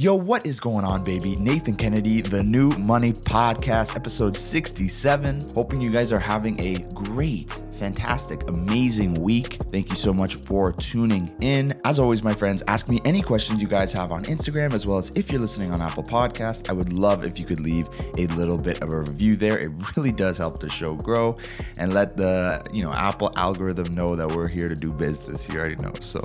Yo, 0.00 0.14
what 0.14 0.46
is 0.46 0.58
going 0.58 0.82
on, 0.82 1.04
baby? 1.04 1.36
Nathan 1.36 1.76
Kennedy, 1.76 2.22
the 2.22 2.42
New 2.42 2.70
Money 2.70 3.12
Podcast, 3.12 3.94
episode 3.94 4.34
67. 4.34 5.42
Hoping 5.54 5.78
you 5.78 5.90
guys 5.90 6.10
are 6.10 6.18
having 6.18 6.58
a 6.58 6.78
great 6.94 7.50
fantastic, 7.80 8.46
amazing 8.50 9.14
week. 9.14 9.54
Thank 9.72 9.88
you 9.88 9.96
so 9.96 10.12
much 10.12 10.34
for 10.34 10.72
tuning 10.72 11.34
in. 11.40 11.72
As 11.86 11.98
always, 11.98 12.22
my 12.22 12.34
friends, 12.34 12.62
ask 12.68 12.90
me 12.90 13.00
any 13.06 13.22
questions 13.22 13.58
you 13.58 13.66
guys 13.66 13.90
have 13.94 14.12
on 14.12 14.24
Instagram, 14.24 14.74
as 14.74 14.86
well 14.86 14.98
as 14.98 15.08
if 15.16 15.32
you're 15.32 15.40
listening 15.40 15.72
on 15.72 15.80
Apple 15.80 16.02
Podcast. 16.02 16.68
I 16.68 16.74
would 16.74 16.92
love 16.92 17.24
if 17.24 17.38
you 17.38 17.46
could 17.46 17.60
leave 17.60 17.88
a 18.18 18.26
little 18.36 18.58
bit 18.58 18.82
of 18.82 18.92
a 18.92 19.00
review 19.00 19.34
there. 19.34 19.58
It 19.58 19.72
really 19.96 20.12
does 20.12 20.36
help 20.36 20.60
the 20.60 20.68
show 20.68 20.94
grow 20.94 21.38
and 21.78 21.94
let 21.94 22.18
the 22.18 22.62
you 22.70 22.82
know 22.82 22.92
Apple 22.92 23.32
algorithm 23.36 23.94
know 23.94 24.14
that 24.14 24.30
we're 24.30 24.48
here 24.48 24.68
to 24.68 24.76
do 24.76 24.92
business. 24.92 25.48
You 25.48 25.58
already 25.58 25.76
know. 25.76 25.94
So 26.00 26.22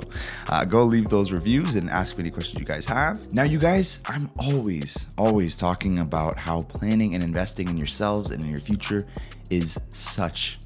uh, 0.50 0.66
go 0.66 0.84
leave 0.84 1.08
those 1.08 1.32
reviews 1.32 1.76
and 1.76 1.88
ask 1.88 2.18
me 2.18 2.24
any 2.24 2.30
questions 2.30 2.60
you 2.60 2.66
guys 2.66 2.84
have. 2.84 3.32
Now, 3.32 3.44
you 3.44 3.58
guys, 3.58 4.00
I'm 4.04 4.30
always, 4.38 5.06
always 5.16 5.56
talking 5.56 6.00
about 6.00 6.36
how 6.36 6.60
planning 6.64 7.14
and 7.14 7.24
investing 7.24 7.68
in 7.68 7.78
yourselves 7.78 8.30
and 8.30 8.44
in 8.44 8.50
your 8.50 8.60
future 8.60 9.06
is 9.48 9.80
such 9.88 10.58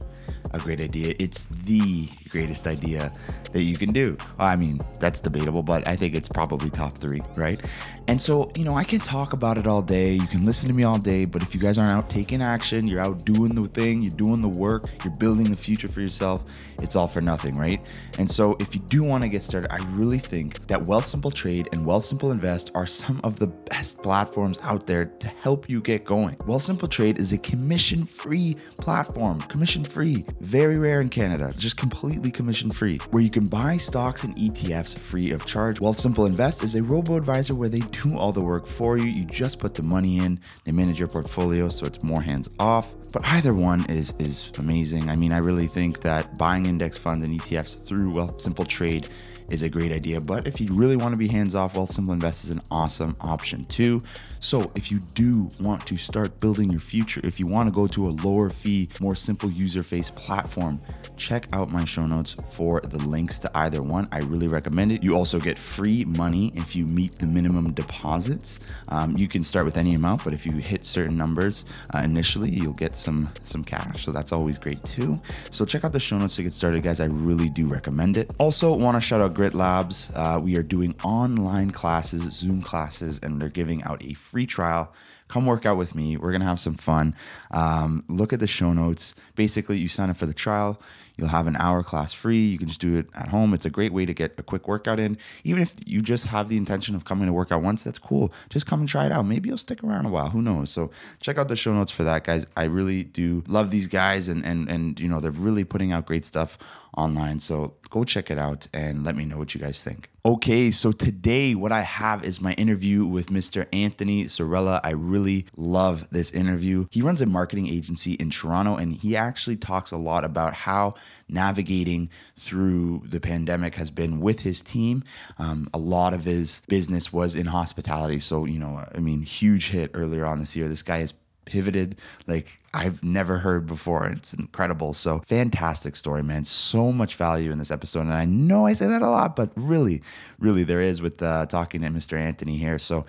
a 0.52 0.58
great 0.58 0.80
idea. 0.80 1.14
It's 1.18 1.46
the 1.46 2.08
greatest 2.30 2.66
idea 2.66 3.12
that 3.52 3.62
you 3.62 3.76
can 3.76 3.92
do. 3.92 4.16
I 4.38 4.56
mean, 4.56 4.80
that's 4.98 5.20
debatable, 5.20 5.62
but 5.62 5.86
I 5.86 5.96
think 5.96 6.14
it's 6.14 6.28
probably 6.28 6.70
top 6.70 6.96
three, 6.96 7.20
right? 7.36 7.60
And 8.08 8.20
so, 8.20 8.50
you 8.56 8.64
know, 8.64 8.74
I 8.74 8.82
can 8.82 8.98
talk 8.98 9.32
about 9.34 9.56
it 9.56 9.68
all 9.68 9.82
day. 9.82 10.14
You 10.14 10.26
can 10.26 10.44
listen 10.44 10.66
to 10.66 10.74
me 10.74 10.82
all 10.82 10.98
day, 10.98 11.24
but 11.24 11.42
if 11.42 11.54
you 11.54 11.60
guys 11.60 11.78
aren't 11.78 11.92
out 11.92 12.10
taking 12.10 12.42
action, 12.42 12.88
you're 12.88 13.00
out 13.00 13.24
doing 13.24 13.54
the 13.54 13.66
thing, 13.68 14.02
you're 14.02 14.10
doing 14.10 14.42
the 14.42 14.48
work, 14.48 14.86
you're 15.04 15.14
building 15.14 15.48
the 15.48 15.56
future 15.56 15.86
for 15.86 16.00
yourself, 16.00 16.44
it's 16.82 16.96
all 16.96 17.06
for 17.06 17.20
nothing, 17.20 17.54
right? 17.54 17.80
And 18.18 18.28
so, 18.28 18.56
if 18.58 18.74
you 18.74 18.80
do 18.80 19.04
want 19.04 19.22
to 19.22 19.28
get 19.28 19.44
started, 19.44 19.72
I 19.72 19.78
really 19.92 20.18
think 20.18 20.66
that 20.66 20.80
Wealthsimple 20.80 21.32
Trade 21.32 21.68
and 21.72 21.86
Wealthsimple 21.86 22.32
Invest 22.32 22.72
are 22.74 22.86
some 22.86 23.20
of 23.22 23.38
the 23.38 23.46
best 23.46 24.02
platforms 24.02 24.58
out 24.64 24.88
there 24.88 25.04
to 25.06 25.28
help 25.28 25.68
you 25.68 25.80
get 25.80 26.04
going. 26.04 26.34
Wealthsimple 26.34 26.90
Trade 26.90 27.18
is 27.18 27.32
a 27.32 27.38
commission 27.38 28.04
free 28.04 28.56
platform, 28.78 29.40
commission 29.42 29.84
free, 29.84 30.24
very 30.40 30.78
rare 30.78 31.00
in 31.00 31.08
Canada, 31.08 31.54
just 31.56 31.76
completely 31.76 32.19
commission 32.28 32.72
free, 32.72 32.98
where 33.10 33.22
you 33.22 33.30
can 33.30 33.46
buy 33.46 33.76
stocks 33.76 34.24
and 34.24 34.34
ETFs 34.34 34.98
free 34.98 35.30
of 35.30 35.46
charge. 35.46 35.78
Wealthsimple 35.78 36.26
Invest 36.26 36.64
is 36.64 36.74
a 36.74 36.82
robo 36.82 37.16
advisor 37.16 37.54
where 37.54 37.68
they 37.68 37.78
do 37.78 38.18
all 38.18 38.32
the 38.32 38.42
work 38.42 38.66
for 38.66 38.98
you. 38.98 39.04
You 39.04 39.24
just 39.26 39.60
put 39.60 39.74
the 39.74 39.84
money 39.84 40.18
in, 40.18 40.40
they 40.64 40.72
manage 40.72 40.98
your 40.98 41.06
portfolio 41.06 41.68
so 41.68 41.86
it's 41.86 42.02
more 42.02 42.20
hands 42.20 42.50
off. 42.58 42.92
But 43.12 43.24
either 43.26 43.54
one 43.54 43.88
is 43.88 44.12
is 44.18 44.50
amazing. 44.58 45.08
I 45.08 45.14
mean, 45.14 45.30
I 45.30 45.38
really 45.38 45.68
think 45.68 46.00
that 46.00 46.36
buying 46.36 46.66
index 46.66 46.98
funds 46.98 47.24
and 47.24 47.40
ETFs 47.40 47.86
through 47.86 48.12
Wealthsimple 48.12 48.66
Trade 48.66 49.08
is 49.50 49.62
a 49.62 49.68
great 49.68 49.92
idea. 49.92 50.20
But 50.20 50.46
if 50.46 50.60
you 50.60 50.68
really 50.72 50.96
want 50.96 51.12
to 51.12 51.18
be 51.18 51.28
hands 51.28 51.54
off, 51.54 51.74
Wealthsimple 51.74 52.12
Invest 52.12 52.44
is 52.44 52.50
an 52.50 52.62
awesome 52.70 53.16
option 53.20 53.64
too. 53.66 54.00
So 54.40 54.70
if 54.74 54.90
you 54.90 55.00
do 55.14 55.48
want 55.60 55.86
to 55.86 55.96
start 55.98 56.40
building 56.40 56.70
your 56.70 56.80
future, 56.80 57.20
if 57.24 57.38
you 57.38 57.46
want 57.46 57.66
to 57.66 57.70
go 57.70 57.86
to 57.88 58.08
a 58.08 58.12
lower 58.24 58.48
fee, 58.48 58.88
more 59.00 59.14
simple 59.14 59.50
user 59.50 59.82
face 59.82 60.08
platform, 60.08 60.80
check 61.16 61.46
out 61.52 61.70
my 61.70 61.84
show 61.84 62.06
notes 62.06 62.34
for 62.50 62.80
the 62.80 62.98
links 62.98 63.38
to 63.40 63.50
either 63.58 63.82
one. 63.82 64.08
I 64.12 64.20
really 64.20 64.48
recommend 64.48 64.92
it. 64.92 65.02
You 65.02 65.14
also 65.14 65.38
get 65.38 65.58
free 65.58 66.06
money 66.06 66.52
if 66.54 66.74
you 66.74 66.86
meet 66.86 67.12
the 67.18 67.26
minimum 67.26 67.72
deposits. 67.72 68.60
Um, 68.88 69.16
you 69.16 69.28
can 69.28 69.44
start 69.44 69.66
with 69.66 69.76
any 69.76 69.94
amount, 69.94 70.24
but 70.24 70.32
if 70.32 70.46
you 70.46 70.52
hit 70.52 70.86
certain 70.86 71.16
numbers 71.16 71.66
uh, 71.94 71.98
initially, 71.98 72.50
you'll 72.50 72.72
get 72.72 72.96
some 72.96 73.28
some 73.44 73.62
cash. 73.62 74.04
So 74.04 74.10
that's 74.12 74.32
always 74.32 74.58
great 74.58 74.82
too. 74.84 75.20
So 75.50 75.66
check 75.66 75.84
out 75.84 75.92
the 75.92 76.00
show 76.00 76.16
notes 76.16 76.36
to 76.36 76.42
get 76.42 76.54
started, 76.54 76.82
guys. 76.82 77.00
I 77.00 77.06
really 77.06 77.50
do 77.50 77.66
recommend 77.66 78.16
it. 78.16 78.30
Also, 78.38 78.74
want 78.74 78.96
to 78.96 79.00
shout 79.00 79.20
out 79.20 79.34
Grit 79.40 79.54
Labs. 79.54 80.12
Uh, 80.14 80.38
we 80.42 80.54
are 80.58 80.62
doing 80.62 80.94
online 81.02 81.70
classes, 81.70 82.34
Zoom 82.34 82.60
classes, 82.60 83.18
and 83.22 83.40
they're 83.40 83.48
giving 83.48 83.82
out 83.84 84.04
a 84.04 84.12
free 84.12 84.44
trial. 84.44 84.92
Come 85.28 85.46
work 85.46 85.64
out 85.64 85.78
with 85.78 85.94
me. 85.94 86.18
We're 86.18 86.30
going 86.30 86.42
to 86.42 86.46
have 86.46 86.60
some 86.60 86.74
fun. 86.74 87.14
Um, 87.50 88.04
look 88.06 88.34
at 88.34 88.40
the 88.40 88.46
show 88.46 88.74
notes. 88.74 89.14
Basically, 89.36 89.78
you 89.78 89.88
sign 89.88 90.10
up 90.10 90.18
for 90.18 90.26
the 90.26 90.34
trial. 90.34 90.78
You'll 91.16 91.28
have 91.28 91.46
an 91.46 91.56
hour 91.56 91.82
class 91.82 92.12
free. 92.12 92.48
You 92.48 92.58
can 92.58 92.68
just 92.68 92.80
do 92.80 92.96
it 92.96 93.06
at 93.14 93.28
home. 93.28 93.54
It's 93.54 93.64
a 93.64 93.70
great 93.70 93.92
way 93.92 94.04
to 94.04 94.12
get 94.12 94.34
a 94.38 94.42
quick 94.42 94.68
workout 94.68 94.98
in. 94.98 95.16
Even 95.44 95.62
if 95.62 95.74
you 95.86 96.02
just 96.02 96.26
have 96.26 96.48
the 96.48 96.56
intention 96.56 96.94
of 96.94 97.04
coming 97.04 97.26
to 97.26 97.32
work 97.32 97.50
out 97.52 97.62
once, 97.62 97.82
that's 97.82 97.98
cool. 97.98 98.32
Just 98.48 98.66
come 98.66 98.80
and 98.80 98.88
try 98.88 99.06
it 99.06 99.12
out. 99.12 99.22
Maybe 99.24 99.48
you'll 99.48 99.58
stick 99.58 99.82
around 99.84 100.04
a 100.04 100.10
while. 100.10 100.30
Who 100.30 100.42
knows? 100.42 100.70
So 100.70 100.90
check 101.20 101.38
out 101.38 101.48
the 101.48 101.56
show 101.56 101.72
notes 101.72 101.90
for 101.90 102.04
that, 102.04 102.24
guys. 102.24 102.46
I 102.56 102.64
really 102.64 103.04
do 103.04 103.42
love 103.46 103.70
these 103.70 103.86
guys, 103.86 104.28
and 104.28 104.44
and 104.44 104.68
and 104.68 104.98
you 104.98 105.08
know 105.08 105.20
they're 105.20 105.30
really 105.30 105.64
putting 105.64 105.92
out 105.92 106.06
great 106.06 106.24
stuff 106.24 106.58
online. 106.96 107.38
So 107.38 107.74
go 107.90 108.04
check 108.04 108.30
it 108.30 108.38
out 108.38 108.68
and 108.72 109.04
let 109.04 109.16
me 109.16 109.24
know 109.24 109.38
what 109.38 109.54
you 109.54 109.60
guys 109.60 109.82
think. 109.82 110.10
Okay, 110.22 110.70
so 110.70 110.92
today 110.92 111.54
what 111.54 111.72
I 111.72 111.80
have 111.80 112.24
is 112.24 112.42
my 112.42 112.52
interview 112.54 113.06
with 113.06 113.28
Mr. 113.28 113.66
Anthony 113.72 114.28
Sorella. 114.28 114.80
I 114.84 114.90
really 114.90 115.46
love 115.56 116.06
this 116.10 116.30
interview. 116.30 116.86
He 116.90 117.00
runs 117.00 117.22
a 117.22 117.26
marketing 117.26 117.68
agency 117.68 118.14
in 118.14 118.28
Toronto 118.28 118.76
and 118.76 118.92
he 118.92 119.16
actually 119.16 119.56
talks 119.56 119.92
a 119.92 119.96
lot 119.96 120.24
about 120.26 120.52
how 120.52 120.94
navigating 121.28 122.10
through 122.36 123.02
the 123.06 123.20
pandemic 123.20 123.76
has 123.76 123.90
been 123.90 124.20
with 124.20 124.40
his 124.40 124.60
team. 124.60 125.04
Um, 125.38 125.70
a 125.72 125.78
lot 125.78 126.12
of 126.12 126.24
his 126.24 126.60
business 126.68 127.12
was 127.12 127.34
in 127.34 127.46
hospitality. 127.46 128.18
So, 128.20 128.44
you 128.44 128.58
know, 128.58 128.84
I 128.94 128.98
mean, 128.98 129.22
huge 129.22 129.70
hit 129.70 129.90
earlier 129.94 130.26
on 130.26 130.38
this 130.38 130.54
year. 130.54 130.68
This 130.68 130.82
guy 130.82 130.98
is 130.98 131.12
pivoted 131.50 131.96
like 132.26 132.58
I've 132.72 133.02
never 133.02 133.38
heard 133.38 133.66
before. 133.66 134.06
It's 134.06 134.32
incredible. 134.32 134.92
So 134.92 135.18
fantastic 135.18 135.96
story, 135.96 136.22
man. 136.22 136.44
So 136.44 136.92
much 136.92 137.16
value 137.16 137.50
in 137.50 137.58
this 137.58 137.70
episode. 137.70 138.02
And 138.02 138.12
I 138.12 138.24
know 138.24 138.66
I 138.66 138.72
say 138.72 138.86
that 138.86 139.02
a 139.02 139.10
lot, 139.10 139.34
but 139.36 139.50
really, 139.56 140.02
really 140.38 140.62
there 140.62 140.80
is 140.80 141.02
with 141.02 141.22
uh, 141.22 141.46
talking 141.46 141.82
to 141.82 141.88
Mr. 141.88 142.16
Anthony 142.16 142.56
here. 142.56 142.78
So 142.78 143.04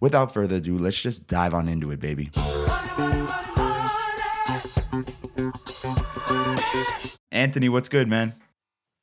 without 0.00 0.32
further 0.32 0.56
ado, 0.56 0.76
let's 0.76 1.00
just 1.00 1.26
dive 1.26 1.54
on 1.54 1.68
into 1.68 1.90
it, 1.90 1.98
baby. 1.98 2.30
Anthony, 7.32 7.68
what's 7.68 7.88
good, 7.88 8.08
man? 8.08 8.34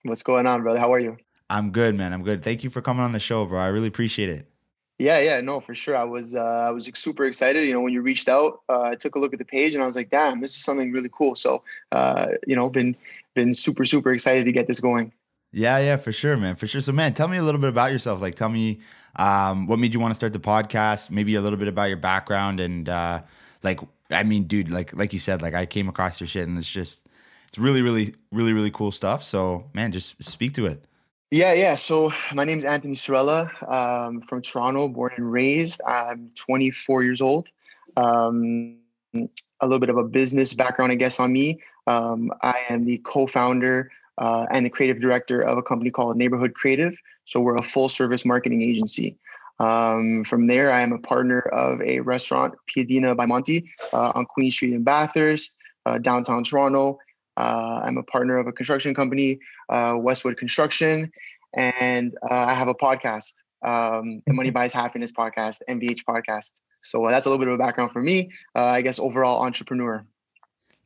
What's 0.04 0.24
going 0.24 0.46
on, 0.46 0.62
brother? 0.62 0.80
How 0.80 0.94
are 0.94 1.00
you? 1.00 1.18
I'm 1.50 1.72
good, 1.72 1.96
man. 1.96 2.14
I'm 2.14 2.24
good. 2.24 2.44
Thank 2.44 2.64
you 2.64 2.70
for 2.70 2.82
coming 2.82 3.04
on 3.04 3.12
the 3.12 3.20
show, 3.20 3.46
bro. 3.46 3.60
I 3.60 3.68
really 3.68 3.88
appreciate 3.88 4.30
it. 4.30 4.53
Yeah, 5.00 5.20
yeah, 5.20 5.42
no, 5.42 5.60
for 5.60 5.74
sure. 5.74 5.98
I 5.98 6.04
was 6.04 6.36
uh, 6.36 6.66
I 6.68 6.72
was 6.72 6.90
super 6.94 7.26
excited. 7.26 7.66
You 7.66 7.74
know, 7.74 7.82
when 7.82 7.94
you 7.94 8.02
reached 8.02 8.30
out, 8.30 8.62
uh, 8.70 8.84
I 8.84 8.96
took 8.96 9.16
a 9.16 9.20
look 9.20 9.34
at 9.34 9.40
the 9.40 9.46
page 9.46 9.74
and 9.74 9.82
I 9.82 9.86
was 9.86 9.96
like, 9.96 10.10
"Damn, 10.10 10.40
this 10.40 10.52
is 10.56 10.64
something 10.64 10.92
really 10.92 11.10
cool." 11.12 11.36
So, 11.36 11.64
uh, 11.92 12.28
you 12.46 12.56
know, 12.56 12.70
been 12.70 12.96
been 13.34 13.54
super 13.54 13.86
super 13.86 14.12
excited 14.12 14.46
to 14.46 14.52
get 14.52 14.68
this 14.68 14.80
going. 14.80 15.12
Yeah, 15.52 15.78
yeah, 15.80 15.98
for 15.98 16.12
sure, 16.12 16.38
man, 16.38 16.56
for 16.56 16.66
sure. 16.68 16.82
So, 16.82 16.92
man, 16.92 17.14
tell 17.14 17.28
me 17.28 17.38
a 17.38 17.44
little 17.44 17.62
bit 17.62 17.70
about 17.70 17.92
yourself. 17.92 18.22
Like, 18.22 18.34
tell 18.36 18.50
me 18.50 18.82
um, 19.16 19.68
what 19.68 19.78
made 19.78 19.94
you 19.94 20.00
want 20.00 20.12
to 20.12 20.16
start 20.16 20.34
the 20.34 20.40
podcast. 20.40 21.12
Maybe 21.12 21.36
a 21.36 21.42
little 21.42 21.60
bit 21.60 21.68
about 21.68 21.90
your 21.90 21.98
background 21.98 22.60
and 22.60 22.90
uh, 22.90 23.22
like, 23.62 23.80
I 24.10 24.24
mean, 24.24 24.44
dude, 24.46 24.70
like 24.70 24.94
like 24.94 25.14
you 25.14 25.20
said, 25.20 25.42
like 25.42 25.54
I 25.54 25.66
came 25.66 25.90
across 25.90 26.20
your 26.20 26.28
shit 26.28 26.48
and 26.48 26.58
it's 26.58 26.70
just 26.70 27.08
it's 27.48 27.58
really, 27.58 27.82
really, 27.82 28.16
really, 28.32 28.54
really 28.54 28.72
cool 28.72 28.92
stuff. 28.92 29.24
So, 29.24 29.70
man, 29.74 29.92
just 29.92 30.24
speak 30.24 30.54
to 30.56 30.66
it. 30.66 30.86
Yeah, 31.34 31.54
yeah. 31.54 31.74
So 31.74 32.14
my 32.36 32.46
name 32.46 32.60
is 32.60 32.64
Anthony 32.64 32.94
Sorella. 32.94 33.52
Um, 33.68 34.22
from 34.22 34.44
Toronto, 34.44 34.88
born 34.88 35.14
and 35.18 35.32
raised. 35.32 35.82
I'm 35.88 36.30
24 36.36 37.04
years 37.04 37.22
old. 37.22 37.50
Um, 37.98 38.78
a 39.16 39.64
little 39.64 39.80
bit 39.80 39.90
of 39.90 39.98
a 39.98 40.04
business 40.04 40.54
background, 40.54 40.92
I 40.92 40.96
guess, 40.96 41.20
on 41.20 41.34
me. 41.34 41.60
Um, 41.88 42.32
I 42.44 42.60
am 42.70 42.86
the 42.86 43.00
co-founder 43.00 43.90
uh, 44.20 44.46
and 44.52 44.64
the 44.64 44.70
creative 44.70 45.02
director 45.02 45.42
of 45.42 45.58
a 45.58 45.64
company 45.64 45.90
called 45.90 46.18
Neighborhood 46.18 46.54
Creative. 46.54 46.96
So 47.26 47.40
we're 47.40 47.56
a 47.56 47.64
full-service 47.64 48.26
marketing 48.26 48.62
agency. 48.62 49.18
Um, 49.60 50.24
from 50.26 50.46
there, 50.46 50.72
I 50.72 50.82
am 50.82 50.92
a 50.92 51.00
partner 51.00 51.40
of 51.40 51.82
a 51.82 52.02
restaurant, 52.02 52.54
Piadina 52.68 53.18
by 53.18 53.26
Monty, 53.26 53.72
uh, 53.92 54.12
on 54.14 54.26
Queen 54.26 54.52
Street 54.52 54.74
in 54.74 54.84
Bathurst, 54.84 55.56
uh, 55.88 55.98
downtown 55.98 56.44
Toronto. 56.44 57.00
Uh, 57.38 57.82
I'm 57.84 57.98
a 57.98 58.04
partner 58.04 58.38
of 58.38 58.48
a 58.48 58.52
construction 58.52 58.94
company, 58.94 59.40
uh, 59.70 59.96
Westwood 59.98 60.38
Construction, 60.38 61.12
and 61.54 62.16
uh, 62.30 62.34
I 62.34 62.54
have 62.54 62.68
a 62.68 62.76
podcast, 62.76 63.34
um, 63.64 64.22
the 64.26 64.34
Money 64.34 64.50
Buys 64.50 64.74
Happiness 64.74 65.12
podcast, 65.12 65.62
MBH 65.70 66.04
podcast. 66.08 66.52
So 66.82 67.06
uh, 67.06 67.10
that's 67.12 67.26
a 67.26 67.30
little 67.30 67.44
bit 67.44 67.48
of 67.48 67.56
a 67.56 67.64
background 67.64 67.92
for 67.92 68.02
me. 68.02 68.32
Uh, 68.56 68.66
I 68.66 68.82
guess 68.82 69.00
overall 69.00 69.44
entrepreneur. 69.44 70.06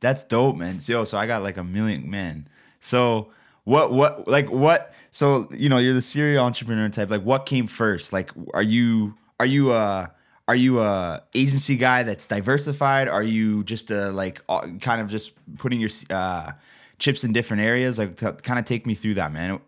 That's 0.00 0.22
dope, 0.22 0.56
man. 0.56 0.78
Yo, 0.84 1.04
so 1.04 1.18
I 1.18 1.26
got 1.26 1.42
like 1.42 1.56
a 1.56 1.64
million 1.64 2.08
man. 2.08 2.48
So 2.80 3.30
what 3.64 3.92
what 3.92 4.28
like 4.28 4.50
what 4.50 4.94
so 5.10 5.48
you 5.52 5.68
know 5.68 5.78
you're 5.78 5.94
the 5.94 6.02
serial 6.02 6.44
entrepreneur 6.44 6.88
type. 6.88 7.10
Like 7.10 7.22
what 7.22 7.46
came 7.46 7.66
first? 7.66 8.12
Like 8.12 8.30
are 8.54 8.62
you 8.62 9.14
are 9.40 9.46
you 9.46 9.72
a 9.72 10.12
are 10.48 10.56
you 10.56 10.80
a 10.80 11.22
agency 11.34 11.76
guy 11.76 12.02
that's 12.02 12.26
diversified? 12.26 13.06
Are 13.06 13.22
you 13.22 13.62
just 13.64 13.90
a 13.90 14.10
like 14.10 14.40
kind 14.80 15.00
of 15.00 15.08
just 15.08 15.32
putting 15.58 15.78
your 15.78 15.90
uh, 16.08 16.52
chips 16.98 17.22
in 17.22 17.34
different 17.34 17.62
areas? 17.62 17.98
Like 17.98 18.16
to 18.16 18.32
kind 18.32 18.58
of 18.58 18.64
take 18.64 18.86
me 18.86 18.94
through 18.94 19.14
that, 19.14 19.30
man. 19.30 19.60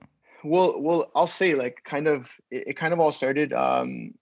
Well, 0.43 0.81
well, 0.81 1.11
I'll 1.15 1.27
say 1.27 1.55
like 1.55 1.85
kind 1.85 2.09
of 2.09 2.31
it, 2.51 2.69
it 2.69 2.77
kind 2.79 2.95
of 2.95 2.99
all 2.99 3.13
started. 3.13 3.53
Um, 3.53 4.15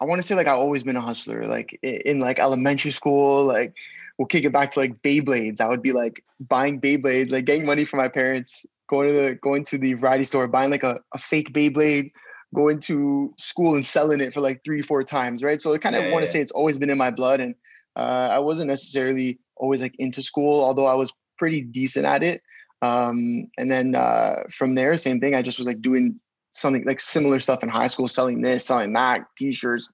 I 0.00 0.06
want 0.06 0.18
to 0.20 0.26
say 0.26 0.34
like 0.34 0.46
I've 0.46 0.58
always 0.58 0.82
been 0.82 0.96
a 0.96 1.02
hustler. 1.02 1.44
Like 1.44 1.78
in, 1.82 1.96
in 2.06 2.18
like 2.18 2.38
elementary 2.38 2.92
school, 2.92 3.44
like 3.44 3.74
we'll 4.16 4.26
kick 4.26 4.44
it 4.44 4.52
back 4.52 4.70
to 4.72 4.80
like 4.80 5.02
Beyblades. 5.02 5.60
I 5.60 5.68
would 5.68 5.82
be 5.82 5.92
like 5.92 6.24
buying 6.40 6.80
Beyblades, 6.80 7.30
like 7.30 7.44
getting 7.44 7.66
money 7.66 7.84
from 7.84 7.98
my 7.98 8.08
parents, 8.08 8.64
going 8.88 9.08
to 9.08 9.14
the 9.14 9.34
going 9.34 9.64
to 9.64 9.76
the 9.76 9.92
variety 9.92 10.24
store, 10.24 10.46
buying 10.48 10.70
like 10.70 10.82
a, 10.82 10.98
a 11.12 11.18
fake 11.18 11.52
Beyblade, 11.52 12.12
going 12.54 12.80
to 12.80 13.32
school 13.38 13.74
and 13.74 13.84
selling 13.84 14.20
it 14.20 14.32
for 14.32 14.40
like 14.40 14.62
three, 14.64 14.82
four 14.82 15.02
times, 15.02 15.42
right? 15.42 15.60
So 15.60 15.74
I 15.74 15.78
kind 15.78 15.96
of 15.96 16.04
yeah, 16.04 16.12
want 16.12 16.24
to 16.24 16.28
yeah. 16.28 16.32
say 16.32 16.40
it's 16.40 16.52
always 16.52 16.78
been 16.78 16.90
in 16.90 16.98
my 16.98 17.10
blood, 17.10 17.40
and 17.40 17.54
uh, 17.96 18.28
I 18.32 18.38
wasn't 18.38 18.68
necessarily 18.68 19.38
always 19.56 19.82
like 19.82 19.94
into 19.98 20.22
school, 20.22 20.64
although 20.64 20.86
I 20.86 20.94
was 20.94 21.12
pretty 21.38 21.62
decent 21.62 22.06
at 22.06 22.22
it. 22.22 22.42
Um, 22.82 23.48
and 23.58 23.70
then 23.70 23.94
uh, 23.94 24.42
from 24.50 24.74
there, 24.74 24.96
same 24.96 25.20
thing. 25.20 25.34
I 25.34 25.42
just 25.42 25.58
was 25.58 25.66
like 25.66 25.80
doing 25.80 26.20
something 26.52 26.84
like 26.84 27.00
similar 27.00 27.38
stuff 27.38 27.62
in 27.62 27.68
high 27.68 27.88
school, 27.88 28.08
selling 28.08 28.42
this, 28.42 28.66
selling 28.66 28.92
that, 28.94 29.22
t-shirts, 29.36 29.92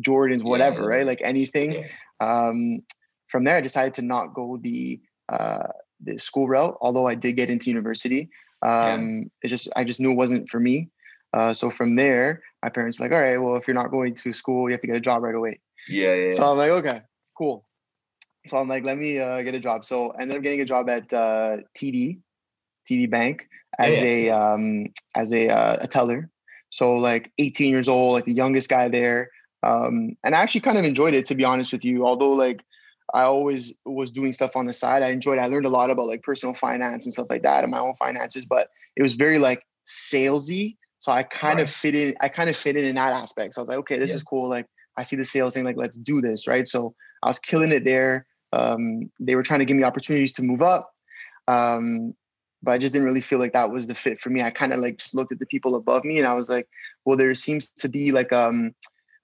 Jordans, 0.00 0.42
whatever, 0.42 0.82
yeah. 0.82 0.86
right? 0.86 1.06
Like 1.06 1.20
anything. 1.22 1.84
Um, 2.20 2.80
from 3.28 3.44
there, 3.44 3.56
I 3.56 3.60
decided 3.60 3.94
to 3.94 4.02
not 4.02 4.34
go 4.34 4.58
the 4.60 5.00
uh, 5.28 5.68
the 6.04 6.18
school 6.18 6.48
route, 6.48 6.76
although 6.80 7.06
I 7.06 7.14
did 7.14 7.36
get 7.36 7.50
into 7.50 7.70
university. 7.70 8.28
Um, 8.62 9.30
It 9.42 9.48
just 9.48 9.68
I 9.76 9.84
just 9.84 10.00
knew 10.00 10.12
it 10.12 10.16
wasn't 10.16 10.48
for 10.48 10.60
me. 10.60 10.90
Uh, 11.32 11.52
so 11.52 11.70
from 11.70 11.96
there, 11.96 12.42
my 12.62 12.68
parents 12.68 13.00
were 13.00 13.06
like, 13.06 13.12
all 13.12 13.20
right, 13.20 13.38
well, 13.38 13.56
if 13.56 13.66
you're 13.66 13.74
not 13.74 13.90
going 13.90 14.14
to 14.14 14.32
school, 14.32 14.68
you 14.68 14.72
have 14.72 14.80
to 14.80 14.86
get 14.86 14.96
a 14.96 15.00
job 15.00 15.22
right 15.22 15.34
away. 15.34 15.60
Yeah, 15.88 16.14
yeah. 16.14 16.30
So 16.30 16.50
I'm 16.50 16.58
like, 16.58 16.70
okay, 16.70 17.02
cool. 17.36 17.66
So 18.46 18.58
I'm 18.58 18.68
like, 18.68 18.84
let 18.84 18.98
me 18.98 19.18
uh, 19.18 19.42
get 19.42 19.54
a 19.54 19.60
job. 19.60 19.84
So 19.84 20.10
I 20.10 20.22
ended 20.22 20.36
up 20.36 20.42
getting 20.42 20.60
a 20.60 20.64
job 20.64 20.88
at 20.90 21.12
uh, 21.12 21.58
TD, 21.76 22.18
TD 22.90 23.10
Bank 23.10 23.48
as 23.78 24.02
yeah. 24.02 24.04
a 24.04 24.30
um, 24.30 24.86
as 25.14 25.32
a 25.32 25.48
uh, 25.48 25.76
a 25.80 25.88
teller. 25.88 26.28
So 26.70 26.94
like 26.94 27.30
18 27.38 27.70
years 27.70 27.88
old, 27.88 28.14
like 28.14 28.24
the 28.24 28.32
youngest 28.32 28.68
guy 28.68 28.88
there. 28.88 29.30
Um, 29.62 30.16
and 30.24 30.34
I 30.34 30.40
actually 30.40 30.62
kind 30.62 30.78
of 30.78 30.84
enjoyed 30.84 31.14
it 31.14 31.26
to 31.26 31.34
be 31.34 31.44
honest 31.44 31.72
with 31.72 31.84
you. 31.84 32.04
Although 32.06 32.32
like 32.32 32.62
I 33.14 33.22
always 33.22 33.74
was 33.84 34.10
doing 34.10 34.32
stuff 34.32 34.56
on 34.56 34.66
the 34.66 34.72
side, 34.72 35.02
I 35.02 35.10
enjoyed. 35.10 35.38
It. 35.38 35.42
I 35.42 35.46
learned 35.46 35.66
a 35.66 35.70
lot 35.70 35.90
about 35.90 36.06
like 36.06 36.22
personal 36.22 36.54
finance 36.54 37.04
and 37.04 37.12
stuff 37.12 37.28
like 37.30 37.42
that, 37.42 37.62
and 37.62 37.70
my 37.70 37.78
own 37.78 37.94
finances. 37.94 38.44
But 38.44 38.68
it 38.96 39.02
was 39.02 39.14
very 39.14 39.38
like 39.38 39.64
salesy. 39.86 40.76
So 41.02 41.10
I 41.10 41.24
kind 41.24 41.56
right. 41.56 41.62
of 41.66 41.68
fit 41.68 41.96
in. 41.96 42.14
I 42.20 42.28
kind 42.28 42.48
of 42.48 42.56
fit 42.56 42.76
in 42.76 42.84
in 42.84 42.94
that 42.94 43.12
aspect. 43.12 43.54
So 43.54 43.60
I 43.60 43.62
was 43.62 43.68
like, 43.68 43.78
okay, 43.78 43.98
this 43.98 44.10
yeah. 44.10 44.18
is 44.18 44.22
cool. 44.22 44.48
Like 44.48 44.66
I 44.96 45.02
see 45.02 45.16
the 45.16 45.24
sales 45.24 45.54
thing. 45.54 45.64
Like 45.64 45.76
let's 45.76 45.98
do 45.98 46.20
this, 46.20 46.46
right? 46.46 46.66
So 46.68 46.94
I 47.24 47.26
was 47.26 47.40
killing 47.40 47.72
it 47.72 47.84
there. 47.84 48.24
Um, 48.52 49.10
they 49.18 49.34
were 49.34 49.42
trying 49.42 49.58
to 49.58 49.64
give 49.64 49.76
me 49.76 49.82
opportunities 49.82 50.32
to 50.34 50.44
move 50.44 50.62
up. 50.62 50.92
Um, 51.48 52.14
but 52.62 52.70
I 52.70 52.78
just 52.78 52.94
didn't 52.94 53.08
really 53.08 53.20
feel 53.20 53.40
like 53.40 53.52
that 53.52 53.72
was 53.72 53.88
the 53.88 53.96
fit 53.96 54.20
for 54.20 54.30
me. 54.30 54.42
I 54.42 54.52
kind 54.52 54.72
of 54.72 54.78
like 54.78 54.98
just 54.98 55.12
looked 55.12 55.32
at 55.32 55.40
the 55.40 55.46
people 55.46 55.74
above 55.74 56.04
me 56.04 56.18
and 56.18 56.28
I 56.28 56.34
was 56.34 56.48
like, 56.48 56.68
well, 57.04 57.16
there 57.16 57.34
seems 57.34 57.72
to 57.72 57.88
be 57.88 58.12
like 58.12 58.32
um 58.32 58.72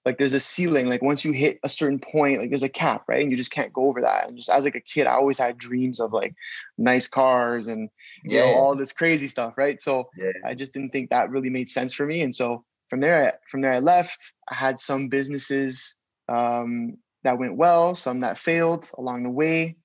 like 0.05 0.17
there's 0.17 0.33
a 0.33 0.39
ceiling. 0.39 0.87
Like 0.87 1.01
once 1.01 1.25
you 1.25 1.31
hit 1.31 1.59
a 1.63 1.69
certain 1.69 1.99
point, 1.99 2.39
like 2.39 2.49
there's 2.49 2.63
a 2.63 2.69
cap, 2.69 3.03
right? 3.07 3.21
And 3.21 3.31
you 3.31 3.37
just 3.37 3.51
can't 3.51 3.73
go 3.73 3.83
over 3.83 4.01
that. 4.01 4.27
And 4.27 4.37
just 4.37 4.49
as 4.49 4.63
like 4.63 4.75
a 4.75 4.81
kid, 4.81 5.07
I 5.07 5.13
always 5.13 5.37
had 5.37 5.57
dreams 5.57 5.99
of 5.99 6.13
like 6.13 6.35
nice 6.77 7.07
cars 7.07 7.67
and 7.67 7.89
you 8.23 8.37
yeah. 8.37 8.45
know 8.45 8.57
all 8.57 8.75
this 8.75 8.93
crazy 8.93 9.27
stuff, 9.27 9.57
right? 9.57 9.79
So 9.79 10.09
yeah. 10.17 10.31
I 10.45 10.55
just 10.55 10.73
didn't 10.73 10.91
think 10.91 11.09
that 11.09 11.29
really 11.29 11.49
made 11.49 11.69
sense 11.69 11.93
for 11.93 12.05
me. 12.05 12.21
And 12.21 12.33
so 12.33 12.63
from 12.89 13.01
there, 13.01 13.27
I, 13.27 13.33
from 13.49 13.61
there 13.61 13.73
I 13.73 13.79
left. 13.79 14.33
I 14.49 14.55
had 14.55 14.79
some 14.79 15.09
businesses 15.09 15.95
um, 16.27 16.97
that 17.23 17.37
went 17.37 17.57
well, 17.57 17.95
some 17.95 18.21
that 18.21 18.37
failed 18.37 18.89
along 18.97 19.23
the 19.23 19.29
way. 19.29 19.75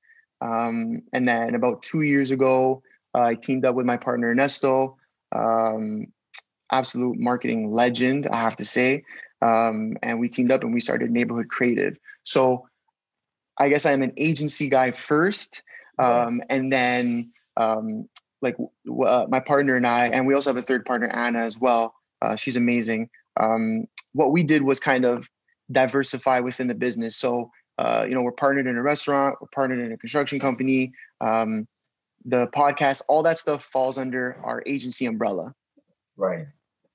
Um, 0.40 1.02
and 1.12 1.26
then 1.26 1.54
about 1.54 1.82
two 1.82 2.02
years 2.02 2.30
ago, 2.30 2.82
uh, 3.14 3.22
I 3.22 3.34
teamed 3.34 3.64
up 3.64 3.74
with 3.74 3.86
my 3.86 3.96
partner 3.96 4.28
Ernesto, 4.28 4.96
um, 5.32 6.06
absolute 6.70 7.18
marketing 7.18 7.72
legend, 7.72 8.26
I 8.26 8.40
have 8.40 8.56
to 8.56 8.64
say. 8.64 9.04
Um, 9.44 9.96
and 10.02 10.18
we 10.18 10.28
teamed 10.28 10.50
up 10.50 10.64
and 10.64 10.72
we 10.72 10.80
started 10.80 11.10
Neighborhood 11.10 11.48
Creative. 11.48 11.98
So 12.22 12.66
I 13.58 13.68
guess 13.68 13.84
I'm 13.84 14.02
an 14.02 14.12
agency 14.16 14.68
guy 14.68 14.90
first, 14.90 15.62
um, 15.98 16.40
and 16.48 16.72
then 16.72 17.32
um, 17.56 18.08
like 18.42 18.56
uh, 19.04 19.26
my 19.28 19.40
partner 19.40 19.74
and 19.74 19.86
I, 19.86 20.06
and 20.08 20.26
we 20.26 20.34
also 20.34 20.50
have 20.50 20.56
a 20.56 20.62
third 20.62 20.84
partner, 20.84 21.08
Anna, 21.08 21.40
as 21.40 21.58
well. 21.58 21.94
Uh, 22.22 22.36
she's 22.36 22.56
amazing. 22.56 23.10
Um, 23.38 23.86
what 24.12 24.32
we 24.32 24.42
did 24.42 24.62
was 24.62 24.80
kind 24.80 25.04
of 25.04 25.28
diversify 25.70 26.40
within 26.40 26.66
the 26.66 26.74
business. 26.74 27.16
So, 27.16 27.50
uh, 27.78 28.06
you 28.08 28.14
know, 28.14 28.22
we're 28.22 28.32
partnered 28.32 28.66
in 28.66 28.76
a 28.76 28.82
restaurant, 28.82 29.36
we're 29.40 29.48
partnered 29.48 29.80
in 29.80 29.92
a 29.92 29.96
construction 29.96 30.40
company. 30.40 30.92
Um, 31.20 31.68
the 32.24 32.46
podcast, 32.48 33.02
all 33.08 33.22
that 33.22 33.38
stuff 33.38 33.64
falls 33.64 33.98
under 33.98 34.36
our 34.42 34.62
agency 34.66 35.06
umbrella. 35.06 35.54
Right. 36.16 36.46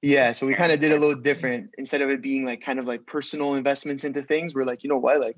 Yeah. 0.02 0.32
So 0.32 0.48
we 0.48 0.54
kind 0.54 0.72
of 0.72 0.80
did 0.80 0.92
a 0.92 0.98
little 0.98 1.20
different. 1.20 1.72
Instead 1.78 2.02
of 2.02 2.10
it 2.10 2.22
being 2.22 2.46
like 2.46 2.62
kind 2.62 2.80
of 2.80 2.86
like 2.86 3.06
personal 3.06 3.56
investments 3.56 4.04
into 4.04 4.22
things, 4.22 4.56
we're 4.56 4.64
like, 4.64 4.84
you 4.84 4.90
know 4.90 4.98
what? 4.98 5.20
Like 5.20 5.36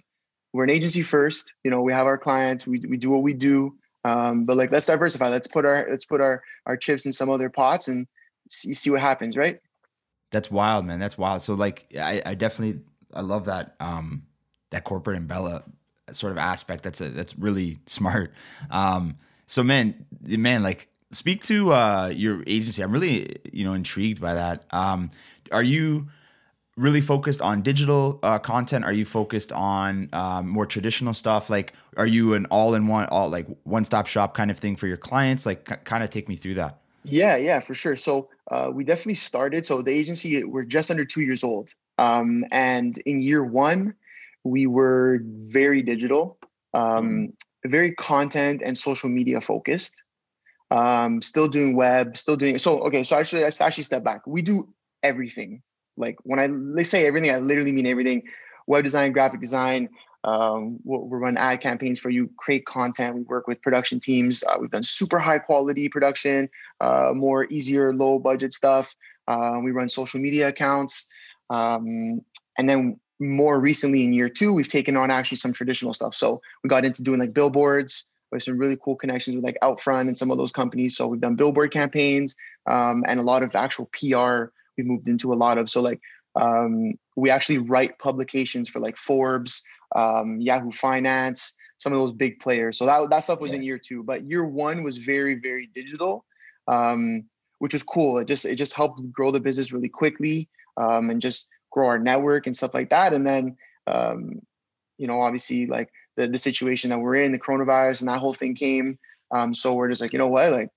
we're 0.54 0.64
an 0.64 0.70
agency 0.70 1.02
first. 1.02 1.54
You 1.64 1.72
know, 1.72 1.82
we 1.82 1.94
have 1.94 2.06
our 2.06 2.18
clients, 2.18 2.68
we, 2.68 2.80
we 2.88 2.98
do 2.98 3.10
what 3.10 3.24
we 3.24 3.34
do. 3.34 3.76
Um, 4.04 4.44
but 4.46 4.58
like 4.58 4.72
let's 4.72 4.86
diversify. 4.86 5.30
Let's 5.30 5.48
put 5.48 5.66
our 5.66 5.88
let's 5.90 6.06
put 6.06 6.22
our 6.22 6.42
our 6.66 6.76
chips 6.76 7.06
in 7.06 7.12
some 7.12 7.30
other 7.30 7.50
pots 7.50 7.88
and 7.88 8.08
see, 8.50 8.74
see 8.74 8.90
what 8.90 9.00
happens, 9.00 9.38
right? 9.38 9.60
That's 10.32 10.50
wild, 10.50 10.86
man. 10.86 11.00
That's 11.00 11.18
wild. 11.18 11.42
So 11.42 11.54
like 11.54 11.86
I, 12.00 12.22
I 12.26 12.36
definitely 12.36 12.82
I 13.14 13.22
love 13.22 13.46
that 13.46 13.76
um 13.80 14.24
that 14.72 14.86
corporate 14.86 15.18
umbrella 15.18 15.64
sort 16.12 16.32
of 16.32 16.40
aspect. 16.40 16.84
That's 16.84 17.02
a 17.02 17.10
that's 17.10 17.38
really 17.38 17.80
smart. 17.86 18.34
Um 18.70 19.18
so 19.46 19.64
man, 19.64 20.06
man, 20.22 20.64
like 20.64 20.88
speak 21.12 21.44
to 21.44 21.74
uh 21.74 22.12
your 22.16 22.44
agency. 22.48 22.82
I'm 22.82 22.92
really 22.92 23.38
you 23.52 23.64
know 23.64 23.74
intrigued 23.74 24.22
by 24.22 24.34
that. 24.34 24.66
Um 24.72 25.12
are 25.52 25.64
you 25.64 26.08
really 26.78 27.02
focused 27.02 27.42
on 27.42 27.62
digital 27.62 28.20
uh, 28.24 28.40
content? 28.40 28.86
Are 28.86 28.94
you 28.94 29.06
focused 29.06 29.52
on 29.52 30.10
um, 30.14 30.48
more 30.48 30.66
traditional 30.66 31.14
stuff? 31.14 31.50
Like, 31.50 31.74
are 31.98 32.08
you 32.08 32.34
an 32.34 32.46
all-in-one, 32.48 33.06
all 33.12 33.30
like 33.30 33.48
one-stop 33.64 34.08
shop 34.08 34.34
kind 34.34 34.50
of 34.50 34.58
thing 34.58 34.76
for 34.76 34.88
your 34.88 34.98
clients? 34.98 35.46
Like, 35.46 35.68
c- 35.68 35.76
kind 35.84 36.04
of 36.04 36.10
take 36.10 36.30
me 36.30 36.36
through 36.36 36.56
that. 36.56 36.80
Yeah, 37.04 37.36
yeah, 37.36 37.60
for 37.60 37.74
sure. 37.74 37.96
So 37.96 38.30
uh, 38.50 38.70
we 38.74 38.84
definitely 38.84 39.16
started. 39.16 39.66
So 39.66 39.82
the 39.82 39.92
agency, 39.92 40.44
we're 40.44 40.64
just 40.64 40.90
under 40.90 41.06
two 41.06 41.22
years 41.22 41.44
old. 41.44 41.74
Um, 41.98 42.46
and 42.52 42.98
in 43.00 43.22
year 43.22 43.44
one, 43.44 43.94
we 44.44 44.66
were 44.66 45.20
very 45.24 45.82
digital, 45.82 46.38
um, 46.74 47.34
very 47.66 47.94
content 47.96 48.62
and 48.64 48.78
social 48.78 49.10
media 49.10 49.42
focused. 49.42 50.02
Um, 50.72 51.22
still 51.22 51.48
doing 51.48 51.76
web, 51.76 52.18
still 52.18 52.38
doing 52.38 52.58
so. 52.58 52.80
Okay, 52.84 53.04
so 53.04 53.18
actually, 53.18 53.44
I 53.44 53.52
actually 53.60 53.84
step 53.84 54.04
back. 54.04 54.26
We 54.26 54.42
do 54.42 54.74
everything. 55.04 55.62
Like 55.98 56.18
when 56.24 56.40
I 56.80 56.84
say 56.84 57.06
everything, 57.06 57.30
I 57.30 57.38
literally 57.38 57.74
mean 57.74 57.86
everything. 57.86 58.24
Web 58.68 58.84
design, 58.84 59.12
graphic 59.12 59.42
design. 59.42 59.90
Um, 60.24 60.80
we'll, 60.84 61.08
we'll, 61.08 61.20
run 61.20 61.36
ad 61.36 61.62
campaigns 61.62 62.00
for 62.00 62.10
you, 62.10 62.30
create 62.38 62.66
content. 62.66 63.16
We 63.16 63.22
work 63.24 63.48
with 63.48 63.62
production 63.62 64.00
teams. 64.00 64.44
Uh, 64.44 64.58
we've 64.60 64.70
done 64.70 64.84
super 64.84 65.18
high 65.18 65.40
quality 65.40 65.90
production, 65.90 66.48
uh, 66.80 67.12
more 67.16 67.46
easier, 67.46 67.94
low 67.94 68.20
budget 68.20 68.54
stuff. 68.54 68.96
Uh, 69.28 69.60
we 69.64 69.72
run 69.72 69.90
social 69.90 70.20
media 70.20 70.50
accounts. 70.50 71.08
Um, 71.50 72.22
and 72.58 72.70
then 72.70 73.00
more 73.20 73.60
recently 73.60 74.04
in 74.04 74.14
year 74.14 74.30
two, 74.30 74.54
we've 74.54 74.68
taken 74.68 74.96
on 74.96 75.10
actually 75.10 75.38
some 75.38 75.54
traditional 75.54 75.94
stuff. 75.94 76.14
So 76.14 76.42
we 76.64 76.68
got 76.68 76.86
into 76.86 77.04
doing 77.04 77.20
like 77.20 77.34
billboards. 77.34 78.11
We 78.32 78.38
have 78.38 78.44
some 78.44 78.58
really 78.58 78.78
cool 78.82 78.96
connections 78.96 79.36
with 79.36 79.44
like 79.44 79.58
Outfront 79.62 80.08
and 80.08 80.18
some 80.18 80.32
of 80.32 80.38
those 80.38 80.52
companies. 80.52 80.96
So 80.96 81.08
we've 81.08 81.22
done 81.22 81.36
billboard 81.36 81.72
campaigns 81.72 82.36
um, 82.70 83.04
and 83.08 83.20
a 83.20 83.24
lot 83.24 83.44
of 83.44 83.56
actual 83.56 83.90
PR. 83.94 84.52
We 84.78 84.84
moved 84.84 85.08
into 85.08 85.34
a 85.34 85.36
lot 85.36 85.58
of 85.58 85.70
so 85.70 85.82
like 85.82 86.00
um, 86.36 86.94
we 87.16 87.30
actually 87.30 87.58
write 87.58 88.00
publications 88.00 88.70
for 88.70 88.80
like 88.80 88.98
Forbes, 88.98 89.62
um, 89.96 90.40
Yahoo 90.40 90.72
Finance, 90.72 91.56
some 91.78 91.92
of 91.92 92.00
those 92.00 92.14
big 92.14 92.40
players. 92.40 92.78
So 92.78 92.86
that 92.86 93.10
that 93.10 93.20
stuff 93.20 93.42
was 93.42 93.52
yeah. 93.52 93.58
in 93.58 93.64
year 93.64 93.78
two, 93.78 94.04
but 94.04 94.24
year 94.24 94.46
one 94.46 94.84
was 94.84 94.98
very 94.98 95.36
very 95.36 95.70
digital, 95.74 96.26
um, 96.68 97.26
which 97.60 97.74
was 97.74 97.84
cool. 97.84 98.18
It 98.20 98.28
just 98.28 98.46
it 98.46 98.56
just 98.56 98.74
helped 98.74 99.02
grow 99.12 99.32
the 99.32 99.40
business 99.40 99.74
really 99.74 99.90
quickly 99.90 100.48
um, 100.78 101.10
and 101.10 101.22
just 101.22 101.48
grow 101.72 101.88
our 101.88 102.00
network 102.00 102.46
and 102.46 102.56
stuff 102.56 102.74
like 102.74 102.90
that. 102.90 103.14
And 103.14 103.26
then, 103.26 103.58
um, 103.88 104.42
you 104.98 105.08
know, 105.08 105.20
obviously 105.22 105.66
like 105.66 105.92
the, 106.18 106.28
the 106.28 106.38
situation 106.38 106.90
that 106.90 107.00
we're 107.00 107.16
in, 107.16 107.32
the 107.32 107.40
coronavirus 107.40 108.02
and 108.02 108.10
that 108.10 108.20
whole 108.20 108.34
thing 108.34 108.56
came. 108.56 108.98
Um, 109.32 109.54
so 109.54 109.74
we're 109.74 109.90
just 109.90 110.02
like, 110.02 110.14
you 110.14 110.20
know 110.20 110.28
what, 110.28 110.52
like 110.52 110.70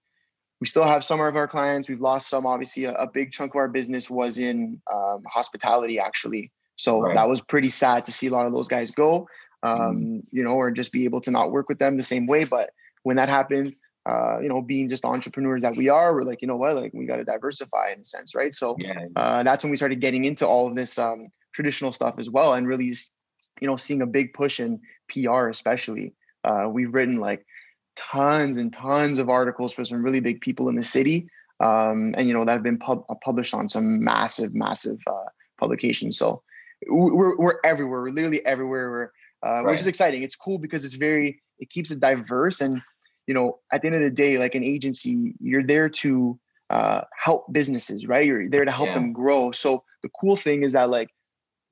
we 0.60 0.66
still 0.66 0.84
have 0.84 1.04
some 1.04 1.20
of 1.20 1.36
our 1.36 1.48
clients. 1.48 1.88
We've 1.88 2.00
lost 2.00 2.28
some. 2.28 2.46
Obviously, 2.46 2.84
a, 2.84 2.92
a 2.94 3.10
big 3.10 3.32
chunk 3.32 3.54
of 3.54 3.58
our 3.58 3.68
business 3.68 4.08
was 4.08 4.38
in 4.38 4.80
um, 4.92 5.22
hospitality, 5.26 5.98
actually. 5.98 6.52
So 6.76 7.00
right. 7.00 7.14
that 7.14 7.28
was 7.28 7.40
pretty 7.40 7.68
sad 7.68 8.04
to 8.04 8.12
see 8.12 8.28
a 8.28 8.30
lot 8.30 8.46
of 8.46 8.52
those 8.52 8.68
guys 8.68 8.90
go. 8.90 9.28
Um, 9.62 9.96
mm. 9.96 10.22
You 10.30 10.44
know, 10.44 10.52
or 10.52 10.70
just 10.70 10.92
be 10.92 11.04
able 11.04 11.20
to 11.22 11.30
not 11.30 11.50
work 11.50 11.68
with 11.68 11.78
them 11.78 11.96
the 11.96 12.02
same 12.02 12.26
way. 12.26 12.44
But 12.44 12.70
when 13.02 13.16
that 13.16 13.28
happened, 13.28 13.74
uh, 14.06 14.38
you 14.40 14.48
know, 14.48 14.60
being 14.60 14.88
just 14.88 15.04
entrepreneurs 15.04 15.62
that 15.62 15.76
we 15.76 15.88
are, 15.88 16.14
we're 16.14 16.22
like, 16.22 16.42
you 16.42 16.48
know 16.48 16.56
what, 16.56 16.76
like 16.76 16.92
we 16.94 17.06
got 17.06 17.16
to 17.16 17.24
diversify 17.24 17.92
in 17.92 18.00
a 18.00 18.04
sense, 18.04 18.34
right? 18.34 18.54
So 18.54 18.76
yeah. 18.78 19.06
uh, 19.16 19.42
that's 19.42 19.64
when 19.64 19.70
we 19.70 19.76
started 19.76 20.00
getting 20.00 20.24
into 20.24 20.46
all 20.46 20.66
of 20.66 20.74
this 20.74 20.98
um, 20.98 21.28
traditional 21.54 21.92
stuff 21.92 22.14
as 22.18 22.28
well, 22.28 22.54
and 22.54 22.68
really, 22.68 22.92
you 23.60 23.66
know, 23.66 23.76
seeing 23.76 24.02
a 24.02 24.06
big 24.06 24.32
push 24.34 24.60
in 24.60 24.80
PR, 25.08 25.48
especially. 25.48 26.14
Uh, 26.44 26.68
we've 26.70 26.92
written 26.92 27.18
like 27.18 27.46
tons 27.96 28.56
and 28.56 28.72
tons 28.72 29.18
of 29.18 29.28
articles 29.28 29.72
for 29.72 29.84
some 29.84 30.02
really 30.02 30.20
big 30.20 30.40
people 30.40 30.68
in 30.68 30.76
the 30.76 30.84
city, 30.84 31.28
um, 31.60 32.14
and 32.16 32.26
you 32.26 32.34
know 32.34 32.44
that 32.44 32.52
have 32.52 32.62
been 32.62 32.78
pub- 32.78 33.04
uh, 33.08 33.14
published 33.22 33.54
on 33.54 33.68
some 33.68 34.02
massive, 34.02 34.54
massive 34.54 34.98
uh, 35.06 35.30
publications. 35.58 36.18
So 36.18 36.42
we're 36.88 37.36
we're 37.36 37.58
everywhere. 37.64 38.02
We're 38.02 38.10
literally 38.10 38.44
everywhere. 38.44 38.90
We're 38.90 39.10
uh, 39.46 39.62
right. 39.62 39.70
which 39.70 39.80
is 39.80 39.86
exciting. 39.86 40.22
It's 40.22 40.36
cool 40.36 40.58
because 40.58 40.84
it's 40.84 40.94
very 40.94 41.42
it 41.58 41.70
keeps 41.70 41.90
it 41.90 42.00
diverse 42.00 42.60
and 42.60 42.82
you 43.26 43.34
know, 43.34 43.58
at 43.72 43.80
the 43.80 43.86
end 43.86 43.96
of 43.96 44.02
the 44.02 44.10
day, 44.10 44.38
like 44.38 44.54
an 44.54 44.64
agency, 44.64 45.34
you're 45.40 45.62
there 45.62 45.88
to 45.88 46.38
uh, 46.70 47.02
help 47.18 47.50
businesses, 47.52 48.06
right? 48.06 48.26
You're 48.26 48.48
there 48.48 48.64
to 48.64 48.70
help 48.70 48.88
yeah. 48.88 48.94
them 48.94 49.12
grow. 49.12 49.50
So 49.52 49.84
the 50.02 50.10
cool 50.20 50.36
thing 50.36 50.62
is 50.62 50.72
that 50.72 50.90
like 50.90 51.08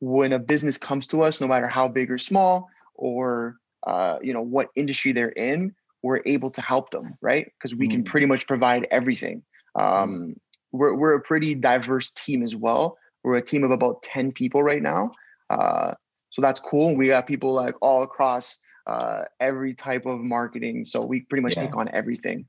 when 0.02 0.32
a 0.32 0.38
business 0.40 0.76
comes 0.76 1.06
to 1.06 1.22
us, 1.22 1.40
no 1.40 1.46
matter 1.46 1.68
how 1.68 1.86
big 1.86 2.10
or 2.10 2.18
small, 2.18 2.68
or 2.96 3.56
uh, 3.86 4.18
you 4.20 4.34
know 4.34 4.42
what 4.42 4.68
industry 4.74 5.12
they're 5.12 5.28
in, 5.30 5.72
we're 6.02 6.20
able 6.26 6.50
to 6.50 6.60
help 6.60 6.90
them, 6.90 7.16
right? 7.20 7.46
Because 7.56 7.76
we 7.76 7.86
mm. 7.86 7.92
can 7.92 8.04
pretty 8.04 8.26
much 8.26 8.48
provide 8.48 8.88
everything. 8.90 9.44
Mm. 9.78 10.02
Um, 10.02 10.36
we're 10.72 10.94
we're 10.94 11.14
a 11.14 11.20
pretty 11.20 11.54
diverse 11.54 12.10
team 12.10 12.42
as 12.42 12.56
well. 12.56 12.98
We're 13.22 13.36
a 13.36 13.42
team 13.42 13.62
of 13.62 13.70
about 13.70 14.02
ten 14.02 14.32
people 14.32 14.64
right 14.64 14.82
now, 14.82 15.12
uh, 15.50 15.92
so 16.30 16.42
that's 16.42 16.58
cool. 16.58 16.96
We 16.96 17.06
got 17.06 17.28
people 17.28 17.54
like 17.54 17.76
all 17.80 18.02
across 18.02 18.58
uh, 18.88 19.22
every 19.38 19.72
type 19.72 20.04
of 20.04 20.18
marketing, 20.18 20.84
so 20.84 21.06
we 21.06 21.20
pretty 21.20 21.42
much 21.42 21.56
yeah. 21.56 21.66
take 21.66 21.76
on 21.76 21.88
everything. 21.92 22.44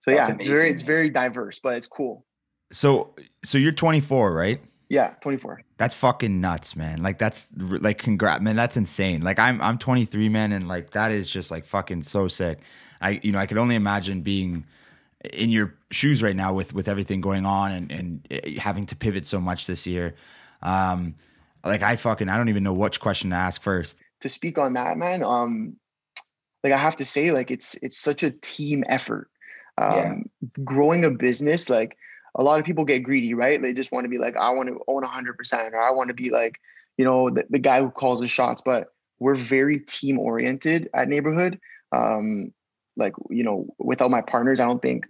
So 0.00 0.10
that's 0.10 0.28
yeah, 0.28 0.34
amazing. 0.34 0.40
it's 0.40 0.48
very 0.48 0.70
it's 0.72 0.82
very 0.82 1.10
diverse, 1.10 1.60
but 1.62 1.74
it's 1.74 1.86
cool. 1.86 2.26
So 2.72 3.14
so 3.44 3.58
you're 3.58 3.70
24, 3.70 4.34
right? 4.34 4.60
Yeah, 4.88 5.14
24. 5.20 5.60
That's 5.78 5.94
fucking 5.94 6.40
nuts, 6.40 6.76
man. 6.76 7.02
Like 7.02 7.18
that's 7.18 7.48
like 7.56 7.98
congrats, 7.98 8.40
man. 8.40 8.56
That's 8.56 8.76
insane. 8.76 9.22
Like 9.22 9.38
I'm 9.38 9.60
I'm 9.60 9.78
23, 9.78 10.28
man, 10.28 10.52
and 10.52 10.68
like 10.68 10.90
that 10.90 11.10
is 11.10 11.28
just 11.28 11.50
like 11.50 11.64
fucking 11.64 12.04
so 12.04 12.28
sick. 12.28 12.60
I 13.00 13.20
you 13.22 13.32
know 13.32 13.38
I 13.38 13.46
could 13.46 13.58
only 13.58 13.74
imagine 13.74 14.20
being 14.20 14.64
in 15.32 15.50
your 15.50 15.74
shoes 15.90 16.22
right 16.22 16.36
now 16.36 16.52
with 16.52 16.72
with 16.72 16.88
everything 16.88 17.20
going 17.20 17.46
on 17.46 17.72
and 17.72 17.92
and 17.92 18.26
eh, 18.30 18.58
having 18.60 18.86
to 18.86 18.96
pivot 18.96 19.26
so 19.26 19.40
much 19.40 19.66
this 19.66 19.86
year. 19.86 20.14
Um, 20.62 21.16
like 21.64 21.82
I 21.82 21.96
fucking 21.96 22.28
I 22.28 22.36
don't 22.36 22.48
even 22.48 22.62
know 22.62 22.72
which 22.72 23.00
question 23.00 23.30
to 23.30 23.36
ask 23.36 23.60
first. 23.60 24.00
To 24.20 24.28
speak 24.28 24.56
on 24.56 24.74
that, 24.74 24.96
man. 24.96 25.24
Um, 25.24 25.76
like 26.62 26.72
I 26.72 26.78
have 26.78 26.96
to 26.96 27.04
say, 27.04 27.32
like 27.32 27.50
it's 27.50 27.74
it's 27.82 27.98
such 27.98 28.22
a 28.22 28.30
team 28.30 28.84
effort. 28.88 29.30
Um, 29.78 29.94
yeah. 30.40 30.48
growing 30.64 31.04
a 31.04 31.10
business, 31.10 31.68
like 31.68 31.98
a 32.36 32.42
lot 32.42 32.60
of 32.60 32.66
people 32.66 32.84
get 32.84 33.02
greedy, 33.02 33.34
right? 33.34 33.60
They 33.60 33.72
just 33.72 33.92
want 33.92 34.04
to 34.04 34.08
be 34.08 34.18
like, 34.18 34.36
I 34.36 34.50
want 34.50 34.68
to 34.68 34.78
own 34.86 35.02
100%, 35.02 35.72
or 35.72 35.80
I 35.80 35.90
want 35.90 36.08
to 36.08 36.14
be 36.14 36.30
like, 36.30 36.60
you 36.96 37.04
know, 37.04 37.30
the, 37.30 37.44
the 37.48 37.58
guy 37.58 37.80
who 37.80 37.90
calls 37.90 38.20
the 38.20 38.28
shots. 38.28 38.62
But 38.64 38.88
we're 39.18 39.34
very 39.34 39.80
team 39.80 40.18
oriented 40.18 40.90
at 40.94 41.08
Neighborhood. 41.08 41.58
Um, 41.92 42.52
like, 42.96 43.14
you 43.30 43.42
know, 43.42 43.66
without 43.78 44.10
my 44.10 44.20
partners, 44.20 44.60
I 44.60 44.66
don't 44.66 44.82
think, 44.82 45.06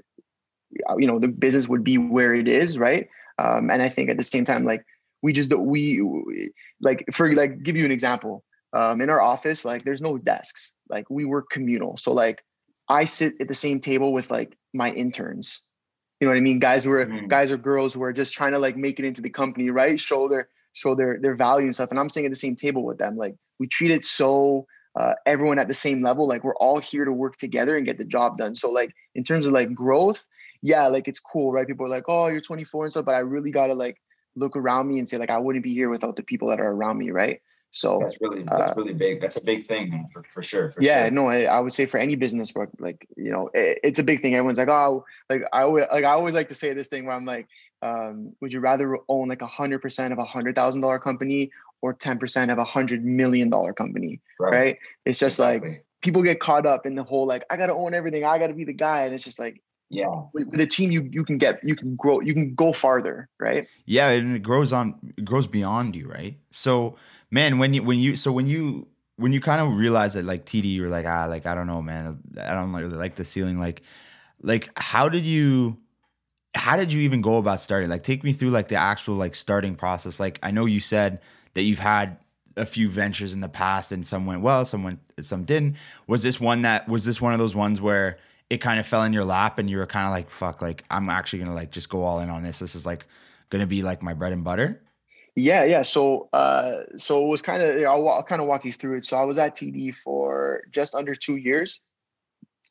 uh, 0.89 0.97
you 0.97 1.07
know, 1.07 1.19
the 1.19 1.29
business 1.29 1.69
would 1.69 1.83
be 1.83 1.99
where 1.99 2.35
it 2.35 2.49
is, 2.49 2.79
right? 2.79 3.09
Um, 3.39 3.71
and 3.71 3.83
I 3.83 3.89
think 3.89 4.09
at 4.09 4.17
the 4.17 4.23
same 4.23 4.45
time, 4.45 4.65
like, 4.65 4.85
we 5.23 5.33
just 5.33 5.53
we 5.53 6.01
like 6.81 7.05
for 7.11 7.33
like 7.33 7.63
give 7.63 7.77
you 7.77 7.85
an 7.85 7.91
example. 7.91 8.45
Um, 8.73 9.01
in 9.01 9.11
our 9.11 9.23
office, 9.23 9.65
like, 9.65 9.85
there's 9.85 10.03
no 10.03 10.19
desks. 10.19 10.75
Like, 10.89 11.09
we 11.09 11.25
work 11.25 11.49
communal. 11.51 11.97
So 11.97 12.13
like, 12.13 12.45
I 12.89 13.05
sit 13.05 13.35
at 13.41 13.49
the 13.49 13.55
same 13.55 13.81
table 13.81 14.13
with 14.13 14.31
like 14.31 14.57
my 14.75 14.93
interns 14.93 15.63
you 16.21 16.27
know 16.27 16.33
what 16.33 16.39
I 16.39 16.41
mean? 16.41 16.59
Guys 16.59 16.87
were 16.87 17.05
mm-hmm. 17.05 17.27
guys 17.27 17.53
or 17.53 17.57
girls 17.57 17.93
who 17.93 18.03
are 18.03 18.13
just 18.13 18.35
trying 18.35 18.53
to 18.53 18.59
like 18.59 18.77
make 18.77 18.99
it 18.99 19.05
into 19.05 19.21
the 19.21 19.31
company, 19.31 19.71
right? 19.71 20.01
Show 20.01 20.29
their 20.29 20.49
show 20.73 20.95
their 20.95 21.19
their 21.21 21.35
value 21.35 21.67
and 21.67 21.75
stuff. 21.75 21.91
And 21.91 21.99
I'm 21.99 22.09
sitting 22.09 22.27
at 22.27 22.33
the 22.33 22.37
same 22.37 22.57
table 22.57 22.85
with 22.85 22.99
them. 22.99 23.17
Like 23.17 23.37
we 23.59 23.67
treat 23.67 23.91
it 23.91 24.05
so 24.05 24.67
uh, 24.95 25.15
everyone 25.27 25.59
at 25.59 25.69
the 25.69 25.75
same 25.75 26.03
level. 26.03 26.27
Like 26.27 26.43
we're 26.43 26.57
all 26.57 26.81
here 26.81 27.05
to 27.05 27.13
work 27.13 27.37
together 27.37 27.77
and 27.77 27.85
get 27.85 27.99
the 27.99 28.05
job 28.05 28.39
done. 28.39 28.55
So 28.55 28.71
like 28.71 28.95
in 29.15 29.25
terms 29.25 29.47
of 29.47 29.53
like 29.53 29.75
growth, 29.75 30.27
yeah, 30.63 30.87
like 30.87 31.07
it's 31.07 31.21
cool, 31.21 31.53
right? 31.53 31.67
People 31.67 31.85
are 31.85 31.91
like, 31.91 32.05
oh, 32.09 32.29
you're 32.29 32.41
24 32.41 32.85
and 32.85 32.93
stuff, 32.93 33.05
but 33.05 33.15
I 33.15 33.19
really 33.19 33.51
gotta 33.51 33.75
like 33.75 34.01
look 34.37 34.57
around 34.57 34.89
me 34.89 34.99
and 34.99 35.09
say 35.09 35.19
like 35.19 35.31
I 35.31 35.39
wouldn't 35.39 35.65
be 35.65 35.75
here 35.75 35.91
without 35.91 36.17
the 36.17 36.23
people 36.23 36.49
that 36.49 36.61
are 36.61 36.71
around 36.71 36.99
me, 36.99 37.11
right? 37.11 37.41
So 37.71 37.99
that's 38.01 38.17
really 38.21 38.43
that's 38.43 38.71
uh, 38.71 38.75
really 38.77 38.95
big. 38.95 39.21
That's 39.21 39.37
a 39.37 39.41
big 39.41 39.65
thing 39.65 40.09
for, 40.13 40.23
for 40.31 40.43
sure. 40.43 40.71
For 40.71 40.83
yeah, 40.83 41.05
sure. 41.05 41.11
no, 41.11 41.27
I, 41.27 41.43
I, 41.43 41.61
would 41.61 41.73
say 41.73 41.85
for 41.87 41.99
any 41.99 42.15
business 42.17 42.55
work, 42.55 42.71
like 42.79 43.07
you 43.17 43.31
know, 43.31 43.51
it, 43.53 43.81
it's 43.85 43.99
a 43.99 44.03
big 44.03 44.23
thing. 44.23 44.35
Everyone's 44.35 44.59
like, 44.59 44.69
oh, 44.69 45.05
like 45.29 45.43
I 45.53 45.63
always 45.63 45.85
like 45.93 46.05
I 46.05 46.13
always 46.13 46.35
like 46.35 46.49
to 46.49 46.55
say 46.55 46.73
this 46.73 46.89
thing 46.89 47.05
where 47.05 47.15
I'm 47.15 47.27
like, 47.27 47.49
um, 47.83 48.33
would 48.41 48.53
you 48.53 48.61
rather 48.61 48.99
own 49.09 49.29
like 49.29 49.43
a 49.43 49.47
hundred 49.47 49.83
percent 49.83 50.13
of 50.13 50.19
a 50.19 50.25
hundred 50.25 50.55
thousand 50.55 50.81
dollar 50.81 50.99
company 50.99 51.51
or 51.83 51.93
ten 51.93 52.19
percent 52.19 52.51
of 52.51 52.59
a 52.59 52.65
hundred 52.65 53.05
million 53.05 53.51
dollar 53.51 53.73
company? 53.73 54.21
Right. 54.41 54.53
right? 54.53 54.79
It's 55.05 55.19
just 55.19 55.39
exactly. 55.39 55.69
like 55.69 55.85
people 56.01 56.23
get 56.23 56.41
caught 56.41 56.65
up 56.65 56.87
in 56.87 56.95
the 56.95 57.05
whole 57.05 57.27
like 57.27 57.45
I 57.51 57.57
gotta 57.57 57.75
own 57.75 57.93
everything, 57.93 58.25
I 58.25 58.39
gotta 58.39 58.55
be 58.55 58.65
the 58.65 58.73
guy, 58.73 59.05
and 59.05 59.15
it's 59.15 59.25
just 59.25 59.39
like 59.39 59.61
yeah 59.89 60.23
with, 60.33 60.49
with, 60.49 60.61
a 60.61 60.67
team 60.67 60.91
you 60.91 61.09
you 61.13 61.25
can 61.25 61.39
get 61.39 61.63
you 61.63 61.77
can 61.77 61.95
grow 61.95 62.21
you 62.21 62.33
can 62.33 62.55
go 62.55 62.73
farther 62.73 63.29
right 63.39 63.69
yeah 63.85 64.09
and 64.09 64.35
it 64.35 64.43
grows 64.43 64.73
on 64.73 64.99
it 65.17 65.25
grows 65.25 65.47
beyond 65.47 65.95
you 65.95 66.09
right 66.09 66.37
so 66.51 66.97
man, 67.31 67.59
when 67.59 67.75
you 67.75 67.83
when 67.83 67.99
you 67.99 68.17
so 68.17 68.33
when 68.33 68.47
you 68.47 68.87
when 69.17 69.33
you 69.33 69.41
kind 69.41 69.61
of 69.61 69.77
realize 69.77 70.15
that 70.15 70.25
like 70.25 70.45
TD, 70.45 70.75
you're 70.75 70.89
like 70.89 71.07
ah 71.07 71.27
like 71.27 71.47
I 71.47 71.55
don't 71.55 71.67
know, 71.67 71.83
man, 71.83 72.19
I 72.41 72.55
don't 72.55 72.73
really 72.73 72.97
like 72.97 73.17
the 73.17 73.25
ceiling. 73.25 73.59
Like 73.59 73.83
like 74.43 74.71
how 74.77 75.09
did 75.09 75.25
you 75.25 75.79
how 76.55 76.77
did 76.77 76.93
you 76.93 77.03
even 77.03 77.21
go 77.21 77.39
about 77.39 77.61
starting? 77.61 77.91
Like 77.91 78.03
take 78.03 78.25
me 78.25 78.33
through 78.33 78.51
like 78.51 78.69
the 78.69 78.77
actual 78.77 79.15
like 79.17 79.35
starting 79.35 79.75
process. 79.75 80.21
Like 80.21 80.39
I 80.43 80.51
know 80.51 80.65
you 80.67 80.81
said 80.81 81.21
that 81.55 81.63
you've 81.63 81.79
had 81.79 82.19
a 82.57 82.65
few 82.65 82.89
ventures 82.89 83.35
in 83.35 83.41
the 83.41 83.49
past 83.49 83.93
and 83.93 84.07
some 84.07 84.27
went 84.27 84.41
well, 84.41 84.65
some 84.65 84.83
went 84.83 85.01
some 85.21 85.45
didn't. 85.45 85.77
Was 86.07 86.23
this 86.23 86.41
one 86.41 86.63
that 86.63 86.89
was 86.89 87.05
this 87.05 87.21
one 87.21 87.33
of 87.33 87.39
those 87.39 87.55
ones 87.55 87.81
where 87.81 88.19
it 88.49 88.59
kind 88.59 88.79
of 88.79 88.87
fell 88.87 89.03
in 89.03 89.13
your 89.13 89.25
lap 89.25 89.59
and 89.59 89.69
you 89.69 89.79
were 89.79 89.87
kind 89.87 90.07
of 90.07 90.13
like 90.13 90.31
fuck 90.31 90.63
like 90.63 90.85
I'm 90.91 91.11
actually 91.11 91.41
to 91.45 91.53
like 91.53 91.71
just 91.71 91.89
go 91.89 92.03
all 92.03 92.21
in 92.21 92.31
on 92.31 92.43
this. 92.43 92.61
This 92.61 92.75
is 92.75 92.87
like 92.87 93.07
to 93.51 93.67
be 93.67 93.83
like 93.83 94.03
my 94.03 94.15
bread 94.15 94.33
and 94.33 94.45
butter? 94.45 94.81
Yeah, 95.37 95.65
yeah. 95.65 95.83
So, 95.83 96.29
uh, 96.33 96.85
so 96.97 97.23
it 97.23 97.29
was 97.29 97.43
kind 97.43 97.63
of 97.63 97.77
I'll, 97.85 98.09
I'll 98.09 98.23
kind 98.23 98.41
of 98.41 98.49
walk 98.49 98.65
you 98.65 98.73
through 98.73 98.97
it. 98.97 99.05
So 99.05 99.19
I 99.19 99.25
was 99.25 99.37
at 99.37 99.55
TD 99.55 99.95
for 99.95 100.63
just 100.71 100.95
under 100.95 101.15
two 101.15 101.37
years, 101.37 101.81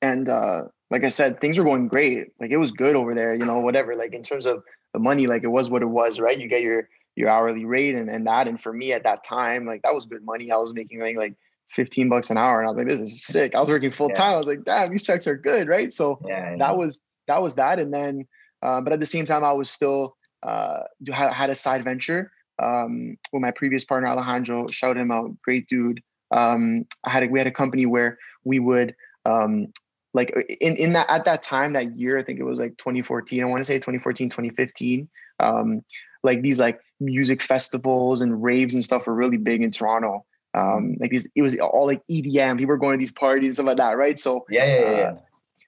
and 0.02 0.28
uh, 0.28 0.64
like 0.90 1.04
I 1.04 1.10
said, 1.10 1.40
things 1.40 1.60
were 1.60 1.64
going 1.64 1.88
great. 1.88 2.30
Like 2.40 2.50
it 2.50 2.58
was 2.58 2.72
good 2.72 2.96
over 2.96 3.14
there. 3.14 3.36
You 3.36 3.46
know, 3.46 3.60
whatever. 3.60 3.96
Like 3.96 4.14
in 4.14 4.24
terms 4.24 4.48
of 4.48 4.64
the 4.94 5.00
money, 5.00 5.28
like 5.28 5.44
it 5.44 5.50
was 5.50 5.70
what 5.70 5.84
it 5.84 5.90
was, 5.90 6.20
right? 6.20 6.38
You 6.38 6.48
get 6.48 6.62
your 6.62 6.90
your 7.16 7.30
hourly 7.30 7.66
rate 7.66 7.96
and, 7.96 8.10
and 8.10 8.28
that. 8.28 8.48
And 8.48 8.60
for 8.60 8.74
me 8.74 8.94
at 8.94 9.04
that 9.04 9.24
time, 9.24 9.66
like 9.66 9.82
that 9.84 9.94
was 9.94 10.06
good 10.06 10.24
money. 10.24 10.52
I 10.52 10.58
was 10.58 10.74
making 10.74 11.00
like, 11.00 11.16
like 11.16 11.36
15 11.70 12.10
bucks 12.10 12.30
an 12.30 12.38
hour. 12.38 12.60
And 12.60 12.68
I 12.68 12.70
was 12.70 12.78
like, 12.78 12.88
this 12.88 13.00
is 13.00 13.24
sick. 13.24 13.56
I 13.56 13.60
was 13.60 13.70
working 13.70 13.92
full 13.92 14.10
time. 14.10 14.34
I 14.34 14.38
was 14.38 14.48
like, 14.48 14.64
damn, 14.66 14.92
these 14.92 15.04
checks 15.04 15.26
are 15.28 15.38
good. 15.38 15.68
Right. 15.68 15.92
So 15.92 16.20
yeah, 16.28 16.56
that 16.58 16.78
was, 16.78 17.02
that 17.28 17.42
was 17.42 17.56
that. 17.56 17.80
And 17.80 17.94
then, 17.94 18.28
uh, 18.62 18.82
but 18.82 18.94
at 18.94 19.00
the 19.00 19.06
same 19.06 19.26
time, 19.26 19.44
I 19.44 19.54
was 19.54 19.70
still, 19.70 20.18
uh, 20.44 20.82
had 21.12 21.50
a 21.50 21.56
side 21.56 21.84
venture 21.84 22.32
um, 22.62 23.18
with 23.32 23.42
my 23.42 23.52
previous 23.52 23.86
partner 23.86 24.08
Alejandro. 24.08 24.68
Shout 24.68 24.98
him 24.98 25.12
out, 25.12 25.32
great 25.42 25.68
dude. 25.68 26.02
Um, 26.32 26.86
I 27.04 27.10
had 27.12 27.24
a, 27.24 27.28
we 27.28 27.40
had 27.40 27.48
a 27.48 27.52
company 27.52 27.86
where 27.86 28.18
we 28.44 28.60
would 28.60 28.96
um, 29.26 29.68
like 30.14 30.32
in 30.62 30.76
in 30.78 30.94
that 30.94 31.10
at 31.10 31.26
that 31.26 31.44
time 31.44 31.74
that 31.74 31.98
year 31.98 32.18
I 32.18 32.24
think 32.24 32.40
it 32.40 32.44
was 32.44 32.60
like 32.60 32.78
2014 32.78 33.44
I 33.44 33.46
want 33.46 33.60
to 33.60 33.66
say 33.66 33.76
2014 33.76 34.30
2015 34.30 35.10
um, 35.40 35.84
like 36.24 36.42
these 36.42 36.60
like 36.60 36.80
music 37.00 37.42
festivals 37.42 38.22
and 38.22 38.42
raves 38.42 38.74
and 38.74 38.84
stuff 38.84 39.06
were 39.06 39.14
really 39.14 39.38
big 39.38 39.62
in 39.62 39.72
Toronto 39.72 40.26
um, 40.54 40.96
like 41.00 41.12
these 41.12 41.28
it 41.36 41.42
was 41.42 41.60
all 41.60 41.86
like 41.86 42.02
EDM 42.10 42.58
people 42.58 42.70
were 42.70 42.78
going 42.78 42.94
to 42.94 43.00
these 43.00 43.12
parties 43.12 43.50
and 43.50 43.56
stuff 43.56 43.66
like 43.66 43.78
that 43.78 43.98
right 43.98 44.18
so 44.18 44.46
yeah 44.50 44.66
yeah, 44.66 44.92
yeah. 44.92 44.98
Uh, 44.98 45.18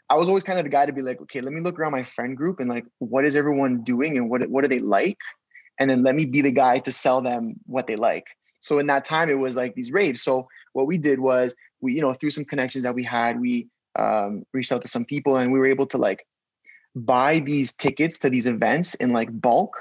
I 0.09 0.15
was 0.15 0.29
always 0.29 0.43
kind 0.43 0.57
of 0.57 0.63
the 0.63 0.71
guy 0.71 0.85
to 0.85 0.93
be 0.93 1.01
like 1.01 1.21
okay 1.21 1.41
let 1.41 1.51
me 1.51 1.59
look 1.59 1.77
around 1.77 1.91
my 1.91 2.03
friend 2.03 2.37
group 2.37 2.61
and 2.61 2.69
like 2.69 2.85
what 2.99 3.25
is 3.25 3.35
everyone 3.35 3.83
doing 3.83 4.17
and 4.17 4.29
what 4.29 4.49
what 4.49 4.63
do 4.63 4.69
they 4.69 4.79
like 4.79 5.19
and 5.79 5.89
then 5.89 6.03
let 6.03 6.15
me 6.15 6.25
be 6.25 6.41
the 6.41 6.51
guy 6.51 6.79
to 6.79 6.91
sell 6.91 7.21
them 7.21 7.55
what 7.65 7.87
they 7.87 7.95
like. 7.95 8.27
So 8.59 8.79
in 8.79 8.87
that 8.87 9.05
time, 9.05 9.29
it 9.29 9.39
was 9.39 9.55
like 9.55 9.75
these 9.75 9.91
raves. 9.91 10.21
So 10.21 10.47
what 10.73 10.87
we 10.87 10.97
did 10.97 11.19
was 11.19 11.55
we, 11.81 11.93
you 11.93 12.01
know, 12.01 12.13
through 12.13 12.31
some 12.31 12.45
connections 12.45 12.83
that 12.83 12.95
we 12.95 13.03
had, 13.03 13.39
we 13.39 13.67
um, 13.97 14.43
reached 14.53 14.71
out 14.71 14.81
to 14.81 14.87
some 14.87 15.05
people 15.05 15.37
and 15.37 15.51
we 15.51 15.59
were 15.59 15.67
able 15.67 15.87
to 15.87 15.97
like 15.97 16.25
buy 16.95 17.39
these 17.39 17.73
tickets 17.73 18.17
to 18.19 18.29
these 18.29 18.47
events 18.47 18.95
in 18.95 19.11
like 19.11 19.29
bulk. 19.31 19.75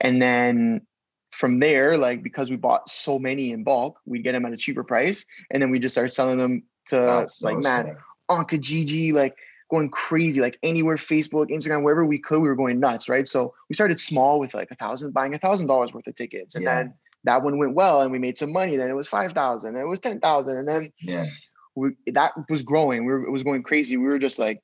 And 0.00 0.20
then 0.20 0.82
from 1.30 1.60
there, 1.60 1.96
like 1.96 2.22
because 2.22 2.50
we 2.50 2.56
bought 2.56 2.88
so 2.88 3.18
many 3.18 3.52
in 3.52 3.64
bulk, 3.64 3.98
we'd 4.04 4.24
get 4.24 4.32
them 4.32 4.44
at 4.44 4.52
a 4.52 4.56
cheaper 4.56 4.84
price. 4.84 5.24
And 5.50 5.62
then 5.62 5.70
we 5.70 5.78
just 5.78 5.94
started 5.94 6.10
selling 6.10 6.38
them 6.38 6.62
to 6.86 6.96
That's 6.96 7.42
like, 7.42 7.56
so 7.56 7.60
man, 7.60 7.96
on 8.28 8.44
Kijiji, 8.44 9.12
like 9.14 9.36
going 9.70 9.88
crazy, 9.88 10.40
like 10.40 10.58
anywhere, 10.62 10.96
Facebook, 10.96 11.50
Instagram, 11.50 11.82
wherever 11.82 12.04
we 12.04 12.18
could, 12.18 12.40
we 12.40 12.48
were 12.48 12.56
going 12.56 12.80
nuts, 12.80 13.08
right? 13.08 13.26
So 13.26 13.54
we 13.68 13.74
started 13.74 14.00
small 14.00 14.40
with 14.40 14.54
like 14.54 14.70
a 14.70 14.74
thousand, 14.74 15.12
buying 15.12 15.34
a 15.34 15.38
thousand 15.38 15.68
dollars 15.68 15.94
worth 15.94 16.06
of 16.06 16.14
tickets. 16.14 16.54
And 16.54 16.64
yeah. 16.64 16.74
then 16.76 16.94
that 17.24 17.42
one 17.42 17.58
went 17.58 17.74
well 17.74 18.02
and 18.02 18.10
we 18.10 18.18
made 18.18 18.36
some 18.36 18.52
money. 18.52 18.76
Then 18.76 18.90
it 18.90 18.94
was 18.94 19.08
5,000, 19.08 19.74
then 19.74 19.82
it 19.82 19.86
was 19.86 20.00
10,000. 20.00 20.56
And 20.56 20.68
then 20.68 20.92
yeah. 21.00 21.26
we, 21.74 21.90
that 22.08 22.32
was 22.48 22.62
growing. 22.62 23.06
We 23.06 23.12
were, 23.12 23.22
it 23.26 23.30
was 23.30 23.44
going 23.44 23.62
crazy. 23.62 23.96
We 23.96 24.04
were 24.04 24.18
just 24.18 24.38
like, 24.38 24.60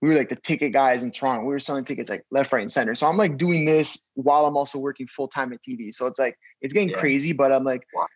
we 0.00 0.08
were 0.08 0.14
like 0.14 0.28
the 0.28 0.36
ticket 0.36 0.72
guys 0.72 1.02
in 1.02 1.10
Toronto. 1.10 1.44
We 1.44 1.52
were 1.52 1.58
selling 1.58 1.84
tickets 1.84 2.10
like 2.10 2.24
left, 2.30 2.52
right, 2.52 2.60
and 2.60 2.70
center. 2.70 2.94
So 2.94 3.06
I'm 3.06 3.16
like 3.16 3.38
doing 3.38 3.64
this 3.64 3.98
while 4.14 4.44
I'm 4.46 4.56
also 4.56 4.78
working 4.78 5.06
full 5.06 5.28
time 5.28 5.52
at 5.52 5.60
TD. 5.66 5.94
So 5.94 6.06
it's 6.06 6.18
like, 6.18 6.38
it's 6.60 6.74
getting 6.74 6.90
yeah. 6.90 6.98
crazy, 6.98 7.32
but 7.32 7.52
I'm 7.52 7.64
like, 7.64 7.86
wow. 7.94 8.06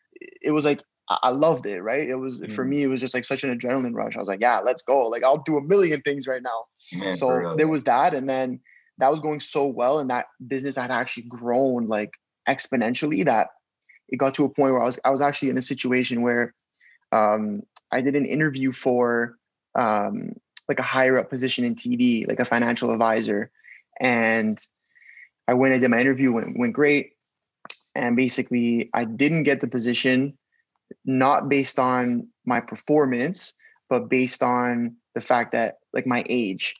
it 0.42 0.50
was 0.50 0.64
like 0.64 0.82
I 1.10 1.30
loved 1.30 1.66
it, 1.66 1.80
right? 1.80 2.08
It 2.08 2.16
was 2.16 2.40
mm. 2.40 2.52
for 2.52 2.64
me, 2.64 2.82
it 2.82 2.88
was 2.88 3.00
just 3.00 3.14
like 3.14 3.24
such 3.24 3.42
an 3.44 3.58
adrenaline 3.58 3.94
rush. 3.94 4.16
I 4.16 4.20
was 4.20 4.28
like, 4.28 4.40
yeah, 4.40 4.60
let's 4.60 4.82
go. 4.82 5.08
Like 5.08 5.24
I'll 5.24 5.42
do 5.42 5.56
a 5.56 5.62
million 5.62 6.02
things 6.02 6.26
right 6.26 6.42
now. 6.42 6.64
Man, 6.92 7.12
so 7.12 7.54
there 7.56 7.68
was 7.68 7.84
that. 7.84 8.14
And 8.14 8.28
then 8.28 8.60
that 8.98 9.10
was 9.10 9.20
going 9.20 9.40
so 9.40 9.66
well. 9.66 10.00
And 10.00 10.10
that 10.10 10.26
business 10.46 10.76
had 10.76 10.90
actually 10.90 11.24
grown 11.24 11.86
like 11.86 12.12
exponentially 12.48 13.24
that 13.24 13.48
it 14.08 14.16
got 14.16 14.34
to 14.34 14.44
a 14.44 14.48
point 14.48 14.72
where 14.72 14.82
I 14.82 14.86
was 14.86 15.00
I 15.04 15.10
was 15.10 15.20
actually 15.20 15.50
in 15.50 15.58
a 15.58 15.62
situation 15.62 16.22
where 16.22 16.54
um, 17.12 17.62
I 17.90 18.00
did 18.00 18.16
an 18.16 18.26
interview 18.26 18.72
for 18.72 19.36
um, 19.74 20.34
like 20.68 20.78
a 20.78 20.84
higher 20.84 21.18
up 21.18 21.30
position 21.30 21.64
in 21.64 21.74
TD, 21.74 22.28
like 22.28 22.40
a 22.40 22.44
financial 22.44 22.92
advisor. 22.92 23.50
And 24.00 24.58
I 25.46 25.54
went, 25.54 25.74
I 25.74 25.78
did 25.78 25.90
my 25.90 26.00
interview, 26.00 26.32
went 26.32 26.58
went 26.58 26.74
great, 26.74 27.12
and 27.94 28.16
basically 28.16 28.90
I 28.94 29.04
didn't 29.04 29.44
get 29.44 29.60
the 29.60 29.68
position, 29.68 30.36
not 31.04 31.48
based 31.48 31.78
on 31.78 32.28
my 32.44 32.60
performance, 32.60 33.54
but 33.88 34.08
based 34.08 34.42
on 34.42 34.96
the 35.14 35.20
fact 35.20 35.52
that 35.52 35.76
like 35.92 36.06
my 36.06 36.24
age, 36.28 36.74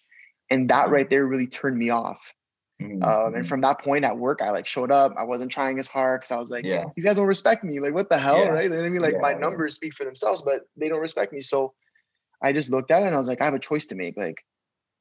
and 0.50 0.70
that 0.70 0.84
mm-hmm. 0.84 0.94
right 0.94 1.10
there 1.10 1.26
really 1.26 1.46
turned 1.46 1.76
me 1.78 1.90
off. 1.90 2.32
Mm-hmm. 2.80 3.02
Um, 3.02 3.26
and 3.26 3.34
mm-hmm. 3.34 3.44
from 3.44 3.60
that 3.62 3.80
point 3.80 4.04
at 4.04 4.16
work, 4.16 4.40
I 4.40 4.50
like 4.50 4.66
showed 4.66 4.92
up. 4.92 5.14
I 5.18 5.24
wasn't 5.24 5.50
trying 5.50 5.78
as 5.78 5.88
hard 5.88 6.20
because 6.20 6.30
I 6.30 6.36
was 6.36 6.50
like, 6.50 6.64
yeah. 6.64 6.84
these 6.94 7.04
guys 7.04 7.16
don't 7.16 7.26
respect 7.26 7.64
me. 7.64 7.80
Like, 7.80 7.92
what 7.92 8.08
the 8.08 8.18
hell, 8.18 8.38
yeah. 8.38 8.48
right? 8.48 8.64
You 8.64 8.70
know 8.70 8.76
what 8.76 8.86
I 8.86 8.88
mean? 8.88 9.02
Like, 9.02 9.14
yeah. 9.14 9.20
my 9.20 9.32
numbers 9.32 9.74
speak 9.74 9.94
for 9.94 10.04
themselves, 10.04 10.42
but 10.42 10.62
they 10.76 10.88
don't 10.88 11.00
respect 11.00 11.32
me. 11.32 11.40
So 11.40 11.74
I 12.42 12.52
just 12.52 12.70
looked 12.70 12.90
at 12.90 13.02
it 13.02 13.06
and 13.06 13.14
I 13.14 13.18
was 13.18 13.26
like, 13.26 13.40
I 13.40 13.46
have 13.46 13.54
a 13.54 13.58
choice 13.58 13.86
to 13.86 13.96
make. 13.96 14.16
Like, 14.16 14.44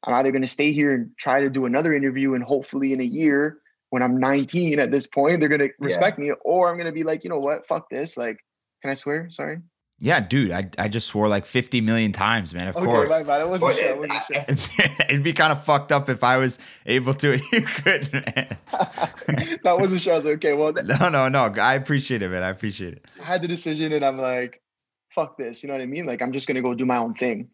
I'm 0.04 0.16
either 0.16 0.32
going 0.32 0.42
to 0.42 0.48
stay 0.48 0.72
here 0.72 0.94
and 0.94 1.12
try 1.18 1.42
to 1.42 1.50
do 1.50 1.66
another 1.66 1.94
interview, 1.94 2.34
and 2.34 2.44
hopefully 2.44 2.94
in 2.94 3.02
a 3.02 3.06
year, 3.06 3.60
when 3.90 4.02
I'm 4.02 4.20
19 4.20 4.80
at 4.80 4.92
this 4.92 5.08
point, 5.08 5.40
they're 5.40 5.50
going 5.50 5.62
to 5.62 5.70
respect 5.80 6.20
me, 6.20 6.32
or 6.42 6.70
I'm 6.70 6.78
going 6.78 6.88
to 6.88 6.92
be 6.92 7.04
like, 7.04 7.24
you 7.24 7.30
know 7.30 7.40
what, 7.40 7.68
fuck 7.68 7.90
this. 7.90 8.18
Like, 8.18 8.38
can 8.82 8.92
I 8.92 8.94
swear? 8.94 9.30
Sorry. 9.30 9.60
Yeah, 10.00 10.20
dude, 10.20 10.52
I, 10.52 10.70
I 10.78 10.90
just 10.90 11.08
swore 11.08 11.28
like 11.28 11.48
50 11.48 11.82
million 11.82 12.12
times, 12.12 12.54
man. 12.54 12.68
Of 12.68 12.76
okay, 12.76 12.86
course. 12.86 13.10
My 13.10 13.24
bad. 13.24 13.42
I 13.42 13.46
wasn't 13.46 13.76
sure. 13.76 13.96
I 13.96 13.98
wasn't 13.98 14.24
sure. 14.28 14.86
It'd 15.10 15.24
be 15.24 15.34
kind 15.34 15.52
of 15.52 15.64
fucked 15.64 15.92
up 15.92 16.08
if 16.08 16.24
I 16.24 16.38
was 16.38 16.60
able 16.86 17.16
to. 17.16 17.40
You 17.52 17.62
could, 17.62 18.14
man. 18.14 18.58
that 19.64 19.78
wasn't 19.80 20.02
sure. 20.02 20.14
I 20.14 20.16
was 20.18 20.26
like, 20.26 20.36
okay, 20.36 20.54
well. 20.54 20.72
no, 20.72 21.10
no, 21.10 21.30
no. 21.30 21.46
I 21.60 21.74
appreciate 21.74 22.22
it, 22.22 22.30
man. 22.30 22.44
I 22.44 22.50
appreciate 22.50 22.94
it. 22.94 23.06
I 23.20 23.24
had 23.24 23.42
the 23.42 23.48
decision 23.48 23.92
and 23.92 24.06
I'm 24.06 24.20
like, 24.20 24.62
fuck 25.10 25.36
this. 25.36 25.64
You 25.64 25.68
know 25.68 25.74
what 25.74 25.82
I 25.82 25.88
mean? 25.88 26.06
Like, 26.06 26.22
I'm 26.22 26.32
just 26.32 26.46
going 26.48 26.58
to 26.58 26.62
go 26.62 26.76
do 26.76 26.86
my 26.86 26.98
own 26.98 27.16
thing. 27.16 27.50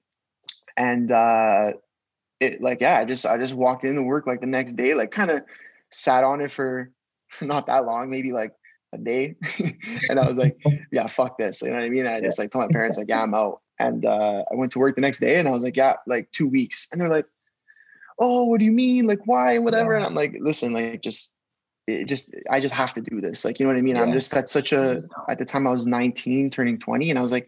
And, 0.76 1.10
uh, 1.14 1.74
it 2.42 2.62
like, 2.62 2.82
yeah, 2.82 3.00
I 3.00 3.06
just, 3.06 3.26
I 3.26 3.38
just 3.38 3.54
walked 3.54 3.86
into 3.86 4.02
work 4.02 4.28
like 4.28 4.42
the 4.42 4.48
next 4.48 4.74
day, 4.74 4.96
like 4.96 5.12
kind 5.12 5.32
of 5.32 5.44
sat 5.92 6.26
on 6.26 6.42
it 6.42 6.52
for 6.52 6.92
not 7.42 7.68
that 7.68 7.86
long, 7.86 8.10
maybe 8.10 8.34
like 8.34 8.52
a 8.94 8.98
day. 8.98 9.36
and 10.10 10.20
I 10.20 10.28
was 10.28 10.38
like, 10.38 10.58
yeah, 10.92 11.08
fuck 11.08 11.38
this. 11.38 11.62
You 11.62 11.70
know 11.70 11.76
what 11.76 11.84
I 11.84 11.90
mean? 11.90 12.08
I 12.08 12.22
just 12.22 12.40
like 12.40 12.52
told 12.52 12.66
my 12.66 12.72
parents, 12.72 12.98
like, 12.98 13.10
yeah, 13.10 13.22
I'm 13.22 13.34
out. 13.34 13.62
And 13.80 14.06
uh, 14.06 14.44
I 14.52 14.56
went 14.56 14.72
to 14.74 14.80
work 14.80 14.96
the 14.96 15.02
next 15.02 15.20
day 15.20 15.40
and 15.40 15.48
I 15.48 15.52
was 15.52 15.64
like, 15.64 15.76
yeah, 15.76 15.96
like 16.06 16.32
two 16.32 16.48
weeks. 16.48 16.88
And 16.92 17.02
they're 17.02 17.10
like, 17.10 17.26
oh, 18.20 18.46
what 18.46 18.60
do 18.60 18.66
you 18.66 18.72
mean? 18.72 19.08
Like, 19.08 19.22
why? 19.26 19.58
Whatever. 19.58 19.96
And 19.96 20.06
I'm 20.06 20.16
like, 20.16 20.38
listen, 20.40 20.74
like, 20.74 21.02
just, 21.02 21.34
it 21.88 22.06
just, 22.06 22.34
I 22.50 22.60
just 22.60 22.74
have 22.74 22.94
to 22.94 23.02
do 23.02 23.20
this. 23.20 23.44
Like, 23.44 23.60
you 23.60 23.66
know 23.66 23.74
what 23.74 23.80
I 23.80 23.82
mean? 23.82 23.96
Yeah. 23.96 24.04
I'm 24.04 24.14
just 24.14 24.34
at 24.36 24.48
such 24.48 24.72
a, 24.72 25.02
at 25.28 25.40
the 25.40 25.46
time 25.46 25.68
I 25.68 25.72
was 25.72 25.88
19, 25.88 26.50
turning 26.50 26.78
20. 26.78 27.10
And 27.10 27.20
I 27.20 27.22
was 27.22 27.32
like, 27.32 27.48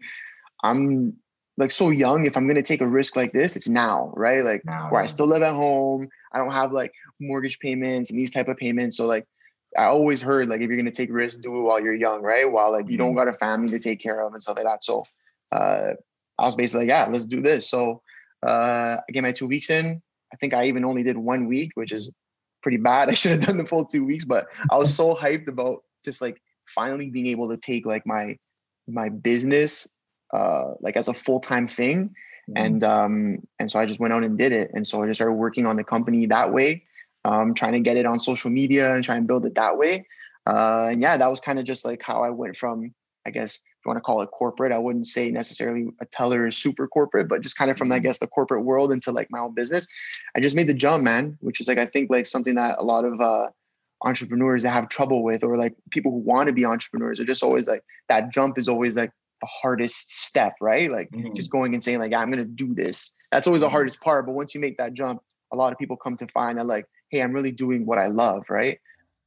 I'm 0.62 1.16
like 1.56 1.70
so 1.70 1.90
young. 1.90 2.26
If 2.26 2.36
I'm 2.36 2.46
going 2.46 2.56
to 2.56 2.62
take 2.62 2.80
a 2.80 2.86
risk 2.86 3.16
like 3.16 3.32
this, 3.32 3.56
it's 3.56 3.68
now, 3.68 4.12
right? 4.14 4.44
Like, 4.44 4.64
now, 4.64 4.88
where 4.90 5.00
I 5.00 5.06
still 5.06 5.26
live 5.26 5.42
at 5.42 5.54
home. 5.54 6.08
I 6.32 6.38
don't 6.38 6.52
have 6.52 6.72
like 6.72 6.92
mortgage 7.20 7.60
payments 7.60 8.10
and 8.10 8.18
these 8.18 8.32
type 8.32 8.48
of 8.48 8.56
payments. 8.56 8.96
So, 8.96 9.06
like, 9.06 9.26
I 9.76 9.84
always 9.84 10.22
heard 10.22 10.48
like 10.48 10.60
if 10.60 10.68
you're 10.68 10.76
gonna 10.76 10.90
take 10.90 11.12
risks, 11.12 11.40
do 11.40 11.56
it 11.56 11.62
while 11.62 11.80
you're 11.80 11.94
young, 11.94 12.22
right? 12.22 12.50
While 12.50 12.72
like 12.72 12.90
you 12.90 12.96
don't 12.96 13.10
mm-hmm. 13.10 13.18
got 13.18 13.28
a 13.28 13.32
family 13.32 13.68
to 13.68 13.78
take 13.78 14.00
care 14.00 14.20
of 14.20 14.32
and 14.32 14.42
stuff 14.42 14.56
like 14.56 14.64
that. 14.64 14.84
So 14.84 15.04
uh, 15.52 15.92
I 16.38 16.42
was 16.42 16.56
basically 16.56 16.86
like, 16.86 16.90
yeah, 16.90 17.06
let's 17.10 17.26
do 17.26 17.42
this. 17.42 17.68
So 17.68 18.02
uh, 18.46 18.96
I 18.98 19.12
get 19.12 19.22
my 19.22 19.32
two 19.32 19.46
weeks 19.46 19.70
in. 19.70 20.02
I 20.32 20.36
think 20.36 20.54
I 20.54 20.66
even 20.66 20.84
only 20.84 21.02
did 21.02 21.16
one 21.16 21.46
week, 21.46 21.72
which 21.74 21.92
is 21.92 22.10
pretty 22.62 22.78
bad. 22.78 23.08
I 23.10 23.14
should 23.14 23.32
have 23.32 23.46
done 23.46 23.58
the 23.58 23.66
full 23.66 23.84
two 23.84 24.04
weeks, 24.04 24.24
but 24.24 24.46
I 24.70 24.76
was 24.76 24.94
so 24.94 25.14
hyped 25.22 25.48
about 25.48 25.82
just 26.04 26.20
like 26.20 26.40
finally 26.66 27.10
being 27.10 27.26
able 27.26 27.48
to 27.48 27.56
take 27.56 27.86
like 27.86 28.06
my 28.06 28.36
my 28.88 29.08
business 29.08 29.88
uh 30.32 30.74
like 30.80 30.96
as 30.96 31.08
a 31.08 31.14
full-time 31.14 31.66
thing. 31.66 32.14
Mm-hmm. 32.48 32.64
And 32.64 32.84
um 32.84 33.38
and 33.58 33.70
so 33.70 33.78
I 33.78 33.86
just 33.86 34.00
went 34.00 34.14
out 34.14 34.24
and 34.24 34.38
did 34.38 34.52
it. 34.52 34.70
And 34.74 34.86
so 34.86 35.02
I 35.02 35.06
just 35.06 35.18
started 35.18 35.34
working 35.34 35.66
on 35.66 35.76
the 35.76 35.84
company 35.84 36.26
that 36.26 36.52
way 36.52 36.84
um, 37.26 37.54
trying 37.54 37.72
to 37.72 37.80
get 37.80 37.96
it 37.96 38.06
on 38.06 38.20
social 38.20 38.50
media 38.50 38.94
and 38.94 39.02
try 39.04 39.16
and 39.16 39.26
build 39.26 39.44
it 39.44 39.54
that 39.56 39.76
way. 39.76 40.06
Uh, 40.46 40.88
and 40.92 41.02
yeah, 41.02 41.16
that 41.16 41.28
was 41.28 41.40
kind 41.40 41.58
of 41.58 41.64
just 41.64 41.84
like 41.84 42.00
how 42.00 42.22
I 42.22 42.30
went 42.30 42.56
from, 42.56 42.94
I 43.26 43.30
guess, 43.30 43.56
if 43.56 43.62
you 43.84 43.88
want 43.90 43.96
to 43.98 44.06
call 44.08 44.22
it 44.22 44.28
corporate, 44.28 44.70
I 44.70 44.78
wouldn't 44.78 45.06
say 45.06 45.30
necessarily 45.30 45.88
a 46.00 46.06
teller 46.06 46.46
is 46.46 46.56
super 46.56 46.86
corporate, 46.86 47.28
but 47.28 47.42
just 47.42 47.58
kind 47.58 47.70
of 47.70 47.76
from, 47.76 47.90
I 47.90 47.96
mm-hmm. 47.96 48.04
guess, 48.04 48.20
the 48.20 48.28
corporate 48.28 48.64
world 48.64 48.92
into 48.92 49.10
like 49.10 49.28
my 49.30 49.40
own 49.40 49.54
business. 49.54 49.88
I 50.36 50.40
just 50.40 50.54
made 50.54 50.68
the 50.68 50.74
jump, 50.74 51.02
man, 51.02 51.36
which 51.40 51.60
is 51.60 51.66
like, 51.66 51.78
I 51.78 51.86
think 51.86 52.10
like 52.10 52.26
something 52.26 52.54
that 52.54 52.76
a 52.78 52.84
lot 52.84 53.04
of 53.04 53.20
uh, 53.20 53.48
entrepreneurs 54.04 54.62
that 54.62 54.70
have 54.70 54.88
trouble 54.88 55.24
with, 55.24 55.42
or 55.42 55.56
like 55.56 55.74
people 55.90 56.12
who 56.12 56.18
want 56.18 56.46
to 56.46 56.52
be 56.52 56.64
entrepreneurs 56.64 57.18
are 57.18 57.24
just 57.24 57.42
always 57.42 57.66
like, 57.66 57.82
that 58.08 58.30
jump 58.32 58.56
is 58.56 58.68
always 58.68 58.96
like 58.96 59.10
the 59.40 59.48
hardest 59.48 60.16
step, 60.26 60.54
right? 60.60 60.92
Like 60.92 61.10
mm-hmm. 61.10 61.34
just 61.34 61.50
going 61.50 61.74
and 61.74 61.82
saying 61.82 61.98
like, 61.98 62.14
I'm 62.14 62.30
going 62.30 62.38
to 62.38 62.44
do 62.44 62.72
this. 62.72 63.10
That's 63.32 63.48
always 63.48 63.62
the 63.62 63.66
mm-hmm. 63.66 63.72
hardest 63.72 64.00
part. 64.00 64.26
But 64.26 64.36
once 64.36 64.54
you 64.54 64.60
make 64.60 64.78
that 64.78 64.94
jump, 64.94 65.22
a 65.52 65.56
lot 65.56 65.72
of 65.72 65.78
people 65.78 65.96
come 65.96 66.16
to 66.18 66.26
find 66.28 66.58
that 66.58 66.66
like, 66.66 66.86
hey, 67.16 67.22
I'm 67.22 67.32
really 67.32 67.52
doing 67.52 67.86
what 67.86 67.98
I 67.98 68.06
love, 68.06 68.48
right? 68.48 68.78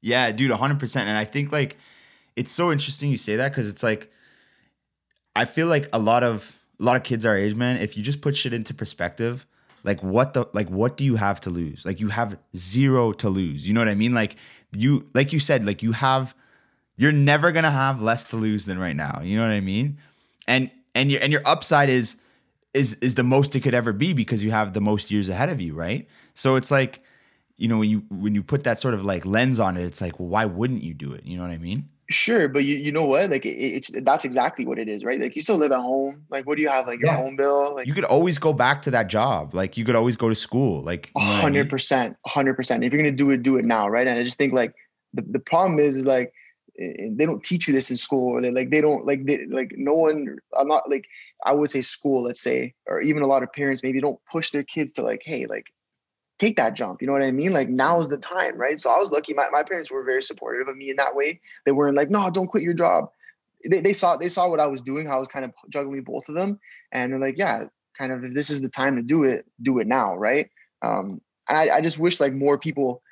Yeah, 0.01 0.31
dude, 0.31 0.51
100%. 0.51 0.95
And 0.97 1.17
I 1.17 1.25
think 1.25 1.51
like 1.51 1.77
it's 2.35 2.51
so 2.51 2.71
interesting 2.71 3.09
you 3.09 3.17
say 3.17 3.35
that 3.35 3.49
because 3.49 3.69
it's 3.69 3.83
like 3.83 4.11
I 5.35 5.45
feel 5.45 5.67
like 5.67 5.89
a 5.93 5.99
lot 5.99 6.23
of 6.23 6.57
a 6.79 6.83
lot 6.83 6.95
of 6.95 7.03
kids 7.03 7.25
our 7.25 7.35
age, 7.35 7.55
man, 7.55 7.77
if 7.77 7.97
you 7.97 8.03
just 8.03 8.21
put 8.21 8.35
shit 8.35 8.53
into 8.53 8.73
perspective, 8.73 9.45
like 9.83 10.01
what 10.01 10.33
the 10.33 10.47
like 10.53 10.69
what 10.69 10.97
do 10.97 11.03
you 11.03 11.15
have 11.15 11.41
to 11.41 11.49
lose? 11.49 11.83
Like 11.85 11.99
you 11.99 12.09
have 12.09 12.37
zero 12.55 13.11
to 13.13 13.29
lose. 13.29 13.67
You 13.67 13.73
know 13.73 13.81
what 13.81 13.89
I 13.89 13.95
mean? 13.95 14.13
Like 14.13 14.37
you 14.71 15.09
like 15.13 15.33
you 15.33 15.39
said, 15.39 15.65
like 15.65 15.83
you 15.83 15.91
have 15.91 16.35
you're 16.95 17.11
never 17.11 17.51
gonna 17.51 17.71
have 17.71 18.01
less 18.01 18.23
to 18.25 18.37
lose 18.37 18.65
than 18.65 18.79
right 18.79 18.95
now. 18.95 19.21
You 19.23 19.37
know 19.37 19.43
what 19.43 19.53
I 19.53 19.61
mean? 19.61 19.97
And 20.47 20.71
and 20.95 21.11
your 21.11 21.21
and 21.21 21.31
your 21.31 21.41
upside 21.45 21.89
is 21.89 22.17
is 22.73 22.93
is 22.95 23.15
the 23.15 23.23
most 23.23 23.55
it 23.55 23.61
could 23.61 23.73
ever 23.73 23.93
be 23.93 24.13
because 24.13 24.43
you 24.43 24.51
have 24.51 24.73
the 24.73 24.81
most 24.81 25.11
years 25.11 25.29
ahead 25.29 25.49
of 25.49 25.59
you, 25.59 25.73
right? 25.73 26.07
So 26.33 26.55
it's 26.55 26.71
like 26.71 27.01
you 27.59 27.67
know 27.67 27.77
when 27.77 27.89
you 27.89 28.03
when 28.09 28.33
you 28.33 28.41
put 28.41 28.63
that 28.63 28.79
sort 28.79 28.93
of 28.93 29.03
like 29.03 29.25
lens 29.25 29.59
on 29.59 29.77
it 29.77 29.83
it's 29.83 30.01
like 30.01 30.19
well, 30.19 30.29
why 30.29 30.45
wouldn't 30.45 30.81
you 30.81 30.93
do 30.93 31.13
it? 31.13 31.25
You 31.25 31.37
know 31.37 31.43
what 31.43 31.51
i 31.51 31.57
mean? 31.57 31.87
Sure 32.09 32.47
but 32.47 32.63
you, 32.63 32.77
you 32.77 32.91
know 32.91 33.05
what? 33.05 33.29
Like 33.29 33.45
it, 33.45 33.49
it's 33.49 33.91
that's 34.01 34.25
exactly 34.25 34.65
what 34.65 34.79
it 34.79 34.87
is 34.87 35.03
right? 35.03 35.19
Like 35.19 35.35
you 35.35 35.41
still 35.41 35.57
live 35.57 35.71
at 35.71 35.79
home. 35.79 36.23
Like 36.29 36.47
what 36.47 36.55
do 36.55 36.63
you 36.63 36.69
have? 36.69 36.87
Like 36.87 36.99
your 36.99 37.09
yeah. 37.09 37.17
home 37.17 37.35
bill? 37.35 37.75
Like 37.75 37.85
you 37.85 37.93
could 37.93 38.05
always 38.05 38.37
go 38.37 38.53
back 38.53 38.81
to 38.83 38.91
that 38.91 39.09
job. 39.09 39.53
Like 39.53 39.77
you 39.77 39.85
could 39.85 39.95
always 39.95 40.15
go 40.15 40.29
to 40.29 40.35
school. 40.35 40.81
Like 40.81 41.11
100% 41.15 41.43
I 41.43 41.49
mean? 41.49 42.15
100% 42.27 42.85
if 42.85 42.93
you're 42.93 43.01
gonna 43.03 43.11
do 43.11 43.29
it 43.31 43.43
do 43.43 43.57
it 43.57 43.65
now 43.65 43.87
right? 43.87 44.07
And 44.07 44.17
i 44.17 44.23
just 44.23 44.37
think 44.37 44.53
like 44.53 44.73
the, 45.13 45.23
the 45.23 45.39
problem 45.39 45.79
is, 45.79 45.95
is 45.95 46.05
like 46.05 46.33
they 46.79 47.25
don't 47.25 47.43
teach 47.43 47.67
you 47.67 47.73
this 47.73 47.91
in 47.91 47.97
school 47.97 48.31
or 48.31 48.41
they 48.41 48.51
like 48.51 48.69
they 48.69 48.79
don't 48.79 49.05
like 49.05 49.25
they 49.25 49.45
like 49.47 49.73
no 49.75 49.93
one 49.93 50.37
i'm 50.57 50.67
not 50.67 50.89
like 50.89 51.05
i 51.45 51.51
would 51.51 51.69
say 51.69 51.81
school 51.81 52.23
let's 52.23 52.41
say 52.41 52.73
or 52.85 53.01
even 53.01 53.21
a 53.21 53.27
lot 53.27 53.43
of 53.43 53.51
parents 53.51 53.83
maybe 53.83 53.99
don't 53.99 54.19
push 54.31 54.51
their 54.51 54.63
kids 54.63 54.93
to 54.93 55.01
like 55.01 55.21
hey 55.25 55.45
like 55.45 55.73
take 56.39 56.55
that 56.55 56.73
jump. 56.73 57.01
You 57.01 57.07
know 57.07 57.13
what 57.13 57.21
I 57.21 57.31
mean? 57.31 57.53
Like 57.53 57.69
now 57.69 57.99
is 57.99 58.09
the 58.09 58.17
time, 58.17 58.57
right? 58.57 58.79
So 58.79 58.89
I 58.89 58.97
was 58.97 59.11
lucky. 59.11 59.33
My, 59.33 59.49
my 59.51 59.61
parents 59.61 59.91
were 59.91 60.03
very 60.03 60.21
supportive 60.21 60.67
of 60.67 60.77
me 60.77 60.89
in 60.89 60.95
that 60.95 61.15
way. 61.15 61.39
They 61.65 61.73
weren't 61.73 61.97
like, 61.97 62.09
no, 62.09 62.29
don't 62.31 62.47
quit 62.47 62.63
your 62.63 62.73
job. 62.73 63.09
They, 63.69 63.81
they 63.81 63.93
saw 63.93 64.15
they 64.15 64.29
saw 64.29 64.49
what 64.49 64.61
I 64.61 64.67
was 64.67 64.81
doing, 64.81 65.05
how 65.05 65.17
I 65.17 65.19
was 65.19 65.27
kind 65.27 65.43
of 65.43 65.51
juggling 65.69 66.03
both 66.03 66.29
of 66.29 66.35
them. 66.35 66.59
And 66.93 67.11
they're 67.11 67.19
like, 67.19 67.37
yeah, 67.37 67.65
kind 67.97 68.13
of 68.13 68.23
if 68.23 68.33
this 68.33 68.49
is 68.49 68.61
the 68.61 68.69
time 68.69 68.95
to 68.95 69.01
do 69.01 69.23
it, 69.23 69.45
do 69.61 69.79
it 69.79 69.87
now, 69.87 70.15
right? 70.15 70.49
Um, 70.81 71.21
and 71.49 71.57
I, 71.57 71.77
I 71.77 71.81
just 71.81 71.99
wish 71.99 72.19
like 72.21 72.33
more 72.33 72.57
people, 72.57 73.03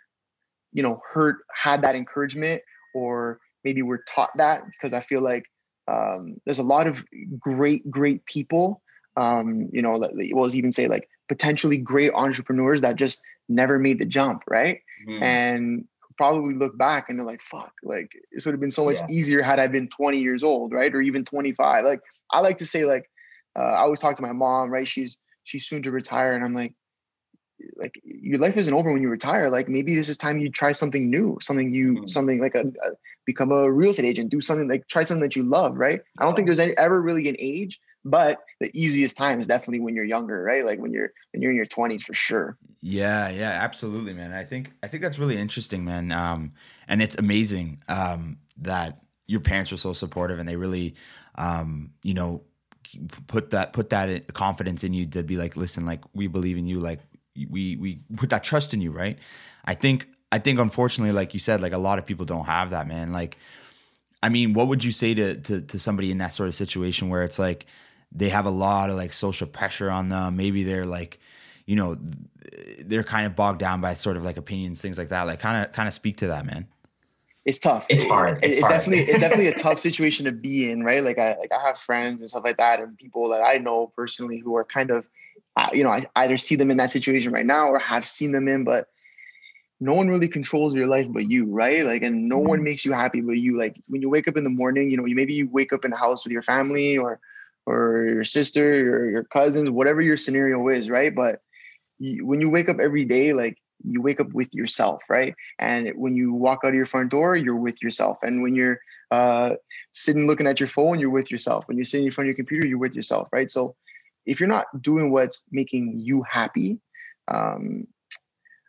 you 0.71 0.81
know, 0.81 1.01
heard 1.11 1.37
had 1.53 1.81
that 1.81 1.95
encouragement 1.95 2.61
or 2.95 3.41
maybe 3.65 3.81
were 3.81 4.03
taught 4.07 4.35
that 4.37 4.63
because 4.65 4.93
I 4.93 5.01
feel 5.01 5.21
like 5.21 5.45
um, 5.89 6.37
there's 6.45 6.59
a 6.59 6.63
lot 6.63 6.87
of 6.87 7.03
great, 7.37 7.89
great 7.91 8.25
people. 8.25 8.81
Um, 9.17 9.69
you 9.73 9.81
know, 9.81 9.97
well, 9.97 10.43
let's 10.43 10.55
even 10.55 10.71
say 10.71 10.87
like 10.87 11.09
potentially 11.27 11.77
great 11.77 12.11
entrepreneurs 12.13 12.81
that 12.81 12.95
just 12.95 13.21
never 13.49 13.79
made 13.79 13.99
the 13.99 14.05
jump, 14.05 14.43
right? 14.47 14.81
Mm-hmm. 15.07 15.23
And 15.23 15.87
probably 16.17 16.55
look 16.55 16.77
back 16.77 17.09
and 17.09 17.17
they're 17.17 17.25
like, 17.25 17.41
fuck, 17.41 17.71
like 17.83 18.11
this 18.31 18.45
would 18.45 18.53
have 18.53 18.59
been 18.59 18.71
so 18.71 18.85
much 18.85 18.99
yeah. 18.99 19.15
easier 19.15 19.41
had 19.41 19.59
I 19.59 19.67
been 19.67 19.87
20 19.87 20.17
years 20.17 20.43
old, 20.43 20.73
right? 20.73 20.93
Or 20.93 21.01
even 21.01 21.23
25. 21.23 21.85
Like 21.85 22.01
I 22.31 22.39
like 22.39 22.57
to 22.59 22.65
say, 22.65 22.85
like, 22.85 23.09
uh, 23.57 23.63
I 23.63 23.79
always 23.79 23.99
talk 23.99 24.15
to 24.17 24.21
my 24.21 24.33
mom, 24.33 24.71
right? 24.71 24.87
She's 24.87 25.17
she's 25.43 25.67
soon 25.67 25.83
to 25.83 25.91
retire, 25.91 26.35
and 26.35 26.43
I'm 26.43 26.53
like, 26.53 26.73
like 27.75 27.99
your 28.03 28.37
life 28.37 28.57
isn't 28.57 28.73
over 28.73 28.91
when 28.91 29.01
you 29.01 29.09
retire. 29.09 29.49
Like 29.49 29.67
maybe 29.67 29.95
this 29.95 30.09
is 30.09 30.17
time 30.17 30.39
you 30.39 30.49
try 30.49 30.71
something 30.71 31.09
new, 31.09 31.37
something 31.41 31.71
you 31.71 31.93
mm-hmm. 31.93 32.07
something 32.07 32.39
like 32.39 32.55
a, 32.55 32.61
a, 32.61 32.91
become 33.25 33.51
a 33.51 33.71
real 33.71 33.91
estate 33.91 34.05
agent, 34.05 34.29
do 34.29 34.41
something 34.41 34.67
like 34.67 34.87
try 34.87 35.03
something 35.03 35.23
that 35.23 35.35
you 35.35 35.43
love, 35.43 35.75
right? 35.77 36.01
I 36.19 36.25
don't 36.25 36.35
think 36.35 36.47
there's 36.47 36.59
any, 36.59 36.77
ever 36.77 37.01
really 37.01 37.29
an 37.29 37.35
age 37.39 37.79
but 38.09 38.39
the 38.59 38.71
easiest 38.73 39.17
time 39.17 39.39
is 39.39 39.47
definitely 39.47 39.81
when 39.81 39.95
you're 39.95 40.05
younger 40.05 40.41
right? 40.41 40.65
Like 40.65 40.79
when 40.79 40.91
you're 40.91 41.11
when 41.31 41.41
you're 41.41 41.51
in 41.51 41.57
your 41.57 41.65
20s 41.65 42.01
for 42.01 42.13
sure. 42.13 42.57
Yeah 42.81 43.29
yeah 43.29 43.51
absolutely 43.61 44.13
man. 44.13 44.31
I 44.31 44.43
think 44.43 44.71
i 44.81 44.87
think 44.87 45.03
that's 45.03 45.19
really 45.19 45.37
interesting 45.37 45.83
man. 45.85 46.11
Um 46.11 46.53
and 46.87 47.01
it's 47.01 47.17
amazing 47.17 47.83
um 47.87 48.37
that 48.57 49.01
your 49.27 49.41
parents 49.41 49.71
were 49.71 49.77
so 49.77 49.93
supportive 49.93 50.39
and 50.39 50.47
they 50.47 50.55
really 50.55 50.95
um 51.35 51.91
you 52.03 52.13
know 52.13 52.43
put 53.27 53.49
that 53.49 53.73
put 53.73 53.89
that 53.89 54.33
confidence 54.33 54.83
in 54.83 54.93
you 54.93 55.05
to 55.05 55.21
be 55.21 55.35
like 55.35 55.57
listen 55.57 55.85
like 55.85 56.01
we 56.13 56.27
believe 56.27 56.57
in 56.57 56.65
you 56.65 56.79
like 56.79 57.01
we 57.49 57.75
we 57.75 57.99
put 58.15 58.29
that 58.29 58.43
trust 58.43 58.73
in 58.73 58.81
you 58.81 58.91
right? 58.91 59.19
I 59.65 59.73
think 59.73 60.07
i 60.31 60.39
think 60.39 60.59
unfortunately 60.59 61.13
like 61.13 61.33
you 61.33 61.39
said 61.39 61.61
like 61.61 61.73
a 61.73 61.77
lot 61.77 61.99
of 61.99 62.05
people 62.05 62.25
don't 62.25 62.45
have 62.45 62.69
that 62.69 62.87
man. 62.87 63.11
Like 63.11 63.37
i 64.23 64.29
mean 64.29 64.53
what 64.53 64.67
would 64.67 64.83
you 64.83 64.91
say 64.91 65.13
to 65.13 65.35
to, 65.41 65.61
to 65.61 65.77
somebody 65.77 66.09
in 66.09 66.17
that 66.17 66.33
sort 66.33 66.47
of 66.47 66.55
situation 66.55 67.09
where 67.09 67.23
it's 67.23 67.37
like 67.37 67.67
they 68.11 68.29
have 68.29 68.45
a 68.45 68.51
lot 68.51 68.89
of 68.89 68.95
like 68.95 69.13
social 69.13 69.47
pressure 69.47 69.89
on 69.89 70.09
them. 70.09 70.37
Maybe 70.37 70.63
they're 70.63 70.85
like, 70.85 71.19
you 71.65 71.75
know, 71.75 71.97
they're 72.79 73.03
kind 73.03 73.25
of 73.25 73.35
bogged 73.35 73.59
down 73.59 73.81
by 73.81 73.93
sort 73.93 74.17
of 74.17 74.23
like 74.23 74.37
opinions, 74.37 74.81
things 74.81 74.97
like 74.97 75.09
that. 75.09 75.23
Like 75.23 75.39
kind 75.39 75.65
of 75.65 75.71
kind 75.73 75.87
of 75.87 75.93
speak 75.93 76.17
to 76.17 76.27
that, 76.27 76.45
man. 76.45 76.67
It's 77.45 77.59
tough. 77.59 77.85
It's 77.87 78.03
hard. 78.03 78.43
It's, 78.43 78.57
it's 78.57 78.59
hard. 78.59 78.71
definitely 78.71 79.05
it's 79.05 79.19
definitely 79.19 79.47
a 79.47 79.53
tough 79.57 79.79
situation 79.79 80.25
to 80.25 80.31
be 80.31 80.69
in, 80.69 80.83
right? 80.83 81.03
Like 81.03 81.17
I 81.17 81.37
like 81.37 81.51
I 81.51 81.65
have 81.65 81.79
friends 81.79 82.21
and 82.21 82.29
stuff 82.29 82.43
like 82.43 82.57
that, 82.57 82.79
and 82.79 82.97
people 82.97 83.29
that 83.29 83.41
I 83.41 83.57
know 83.57 83.91
personally 83.95 84.39
who 84.39 84.55
are 84.57 84.65
kind 84.65 84.91
of, 84.91 85.05
uh, 85.55 85.69
you 85.71 85.83
know, 85.83 85.91
I 85.91 86.03
either 86.17 86.37
see 86.37 86.55
them 86.55 86.71
in 86.71 86.77
that 86.77 86.91
situation 86.91 87.31
right 87.31 87.45
now 87.45 87.67
or 87.67 87.79
have 87.79 88.05
seen 88.07 88.31
them 88.31 88.47
in, 88.47 88.63
but 88.63 88.89
no 89.79 89.93
one 89.93 90.09
really 90.09 90.27
controls 90.27 90.75
your 90.75 90.87
life 90.87 91.07
but 91.09 91.29
you, 91.29 91.45
right? 91.45 91.85
Like, 91.85 92.01
and 92.01 92.27
no 92.27 92.37
one 92.37 92.59
mm-hmm. 92.59 92.65
makes 92.65 92.83
you 92.83 92.93
happy 92.93 93.21
but 93.21 93.37
you. 93.37 93.57
Like 93.57 93.81
when 93.87 94.01
you 94.01 94.09
wake 94.09 94.27
up 94.27 94.35
in 94.35 94.43
the 94.43 94.49
morning, 94.49 94.89
you 94.89 94.97
know, 94.97 95.05
you 95.05 95.15
maybe 95.15 95.33
you 95.33 95.47
wake 95.49 95.71
up 95.71 95.85
in 95.85 95.93
a 95.93 95.97
house 95.97 96.25
with 96.25 96.33
your 96.33 96.43
family 96.43 96.97
or 96.97 97.19
or 97.67 98.05
your 98.05 98.23
sister 98.23 98.97
or 98.97 99.09
your 99.09 99.25
cousins, 99.25 99.69
whatever 99.69 100.01
your 100.01 100.15
scenario 100.15 100.67
is, 100.69 100.89
right? 100.89 101.13
But 101.13 101.41
you, 101.99 102.25
when 102.25 102.39
you 102.39 102.49
wake 102.49 102.69
up 102.69 102.79
every 102.79 103.03
day, 103.03 103.33
like 103.33 103.57
you 103.83 104.01
wake 104.01 104.21
up 104.21 104.31
with 104.31 104.51
yourself, 104.53 105.03
right? 105.09 105.35
And 105.59 105.91
when 105.95 106.15
you 106.15 106.31
walk 106.31 106.61
out 106.63 106.69
of 106.69 106.75
your 106.75 106.85
front 106.85 107.11
door, 107.11 107.35
you're 107.35 107.57
with 107.57 107.83
yourself. 107.83 108.19
And 108.23 108.41
when 108.41 108.55
you're 108.55 108.79
uh, 109.11 109.51
sitting 109.91 110.27
looking 110.27 110.47
at 110.47 110.61
your 110.61 110.69
phone, 110.69 110.97
you're 110.97 111.09
with 111.09 111.29
yourself. 111.29 111.67
When 111.67 111.77
you're 111.77 111.85
sitting 111.85 112.05
in 112.05 112.11
front 112.11 112.25
of 112.25 112.29
your 112.29 112.35
computer, 112.35 112.65
you're 112.65 112.77
with 112.77 112.95
yourself, 112.95 113.27
right? 113.33 113.51
So 113.51 113.75
if 114.25 114.39
you're 114.39 114.47
not 114.47 114.81
doing 114.81 115.11
what's 115.11 115.43
making 115.51 115.93
you 115.97 116.23
happy, 116.23 116.79
um, 117.27 117.85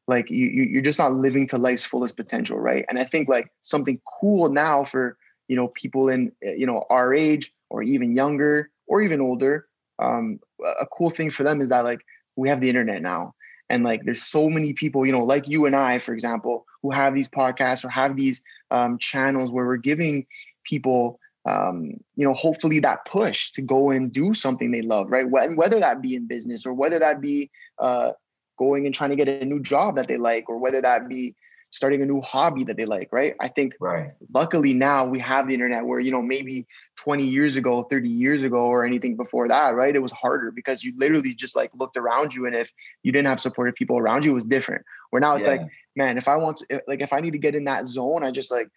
like 0.08 0.28
you, 0.28 0.46
you're 0.46 0.82
just 0.82 0.98
not 0.98 1.12
living 1.12 1.46
to 1.48 1.58
life's 1.58 1.84
fullest 1.84 2.16
potential, 2.16 2.58
right? 2.58 2.84
And 2.88 2.98
I 2.98 3.04
think 3.04 3.28
like 3.28 3.52
something 3.60 4.00
cool 4.20 4.48
now 4.48 4.84
for 4.84 5.16
you 5.46 5.56
know 5.56 5.68
people 5.68 6.08
in 6.08 6.32
you 6.42 6.66
know 6.66 6.84
our 6.90 7.14
age 7.14 7.52
or 7.70 7.82
even 7.82 8.16
younger 8.16 8.70
or 8.88 9.02
even 9.02 9.20
older, 9.20 9.66
um, 9.98 10.40
a 10.80 10.86
cool 10.86 11.10
thing 11.10 11.30
for 11.30 11.42
them 11.42 11.60
is 11.60 11.68
that 11.68 11.84
like 11.84 12.00
we 12.36 12.48
have 12.48 12.60
the 12.60 12.68
internet 12.68 13.02
now. 13.02 13.34
And 13.70 13.84
like 13.84 14.04
there's 14.04 14.22
so 14.22 14.48
many 14.48 14.72
people 14.72 15.04
you 15.04 15.12
know 15.12 15.24
like 15.24 15.46
you 15.46 15.66
and 15.66 15.76
i 15.76 15.98
for 15.98 16.14
example 16.14 16.64
who 16.82 16.90
have 16.90 17.14
these 17.14 17.28
podcasts 17.28 17.84
or 17.84 17.90
have 17.90 18.16
these 18.16 18.42
um, 18.70 18.96
channels 18.98 19.52
where 19.52 19.66
we're 19.66 19.76
giving 19.76 20.26
people 20.64 21.20
um, 21.46 21.92
you 22.16 22.26
know 22.26 22.32
hopefully 22.32 22.80
that 22.80 23.04
push 23.04 23.50
to 23.52 23.60
go 23.60 23.90
and 23.90 24.12
do 24.12 24.32
something 24.32 24.70
they 24.70 24.82
love 24.82 25.10
right? 25.10 25.26
And 25.26 25.58
whether 25.58 25.78
that 25.80 26.00
be 26.00 26.14
in 26.14 26.26
business 26.26 26.64
or 26.64 26.72
whether 26.72 26.98
that 26.98 27.20
be 27.20 27.50
uh, 27.78 28.12
going 28.58 28.86
and 28.86 28.94
trying 28.94 29.10
to 29.10 29.16
get 29.16 29.28
a 29.28 29.44
new 29.44 29.60
job 29.60 29.96
that 29.96 30.08
they 30.08 30.16
like 30.16 30.48
or 30.48 30.58
whether 30.58 30.80
that 30.80 31.08
be 31.08 31.34
starting 31.70 32.00
a 32.02 32.06
new 32.06 32.20
hobby 32.22 32.64
that 32.64 32.76
they 32.76 32.86
like, 32.86 33.08
right? 33.12 33.34
I 33.40 33.48
think 33.48 33.74
right. 33.80 34.12
luckily 34.32 34.72
now 34.72 35.04
we 35.04 35.18
have 35.18 35.48
the 35.48 35.54
internet 35.54 35.84
where, 35.84 36.00
you 36.00 36.10
know, 36.10 36.22
maybe 36.22 36.66
20 36.96 37.26
years 37.26 37.56
ago, 37.56 37.82
30 37.82 38.08
years 38.08 38.42
ago, 38.42 38.56
or 38.56 38.84
anything 38.84 39.16
before 39.16 39.48
that, 39.48 39.74
right? 39.74 39.94
It 39.94 40.02
was 40.02 40.12
harder 40.12 40.50
because 40.50 40.82
you 40.82 40.94
literally 40.96 41.34
just 41.34 41.54
like 41.54 41.70
looked 41.74 41.96
around 41.96 42.34
you. 42.34 42.46
And 42.46 42.54
if 42.54 42.72
you 43.02 43.12
didn't 43.12 43.26
have 43.26 43.40
supportive 43.40 43.74
people 43.74 43.98
around 43.98 44.24
you, 44.24 44.30
it 44.30 44.34
was 44.34 44.46
different. 44.46 44.84
Where 45.10 45.20
now 45.20 45.34
it's 45.36 45.46
yeah. 45.46 45.56
like, 45.56 45.68
man, 45.94 46.16
if 46.16 46.26
I 46.26 46.36
want 46.36 46.58
to, 46.58 46.82
like, 46.88 47.02
if 47.02 47.12
I 47.12 47.20
need 47.20 47.32
to 47.32 47.38
get 47.38 47.54
in 47.54 47.64
that 47.64 47.86
zone, 47.86 48.24
I 48.24 48.30
just 48.30 48.50
like 48.50 48.68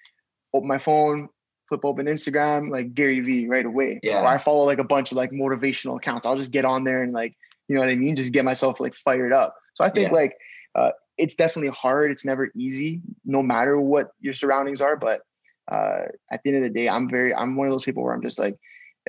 open 0.54 0.67
my 0.67 0.80
phone, 0.80 1.30
flip 1.69 1.86
open 1.86 2.08
Instagram, 2.08 2.69
like 2.69 2.93
Gary 2.93 3.21
Vee 3.21 3.47
right 3.47 3.65
away. 3.65 4.01
Yeah. 4.04 4.21
Or 4.21 4.25
I 4.25 4.38
follow 4.38 4.65
like 4.65 4.80
a 4.80 4.84
bunch 4.84 5.12
of 5.12 5.17
like 5.17 5.32
motivational 5.32 5.95
accounts. 5.95 6.25
I'll 6.25 6.38
just 6.38 6.51
get 6.51 6.65
on 6.65 6.84
there 6.84 7.04
and 7.04 7.13
like, 7.13 7.38
you 7.69 7.75
know 7.75 7.82
what 7.82 7.89
I 7.89 7.95
mean? 7.95 8.17
Just 8.17 8.34
get 8.34 8.43
myself 8.43 8.82
like 8.82 8.95
fired 8.95 9.32
up. 9.32 9.56
So 9.75 9.86
I 9.86 9.89
think 9.89 10.10
yeah. 10.10 10.15
like, 10.15 10.38
uh, 10.75 10.91
it's 11.17 11.36
definitely 11.36 11.71
hard. 11.71 12.12
It's 12.12 12.26
never 12.26 12.52
easy, 12.56 13.02
no 13.26 13.43
matter 13.43 13.80
what 13.80 14.12
your 14.19 14.34
surroundings 14.34 14.82
are. 14.82 14.95
But 14.95 15.21
uh, 15.69 16.06
at 16.32 16.41
the 16.43 16.50
end 16.50 16.58
of 16.58 16.63
the 16.63 16.69
day, 16.69 16.89
I'm 16.89 17.10
very, 17.10 17.34
I'm 17.34 17.56
one 17.56 17.67
of 17.67 17.74
those 17.74 17.84
people 17.84 18.04
where 18.04 18.13
I'm 18.13 18.21
just 18.21 18.39
like, 18.39 18.58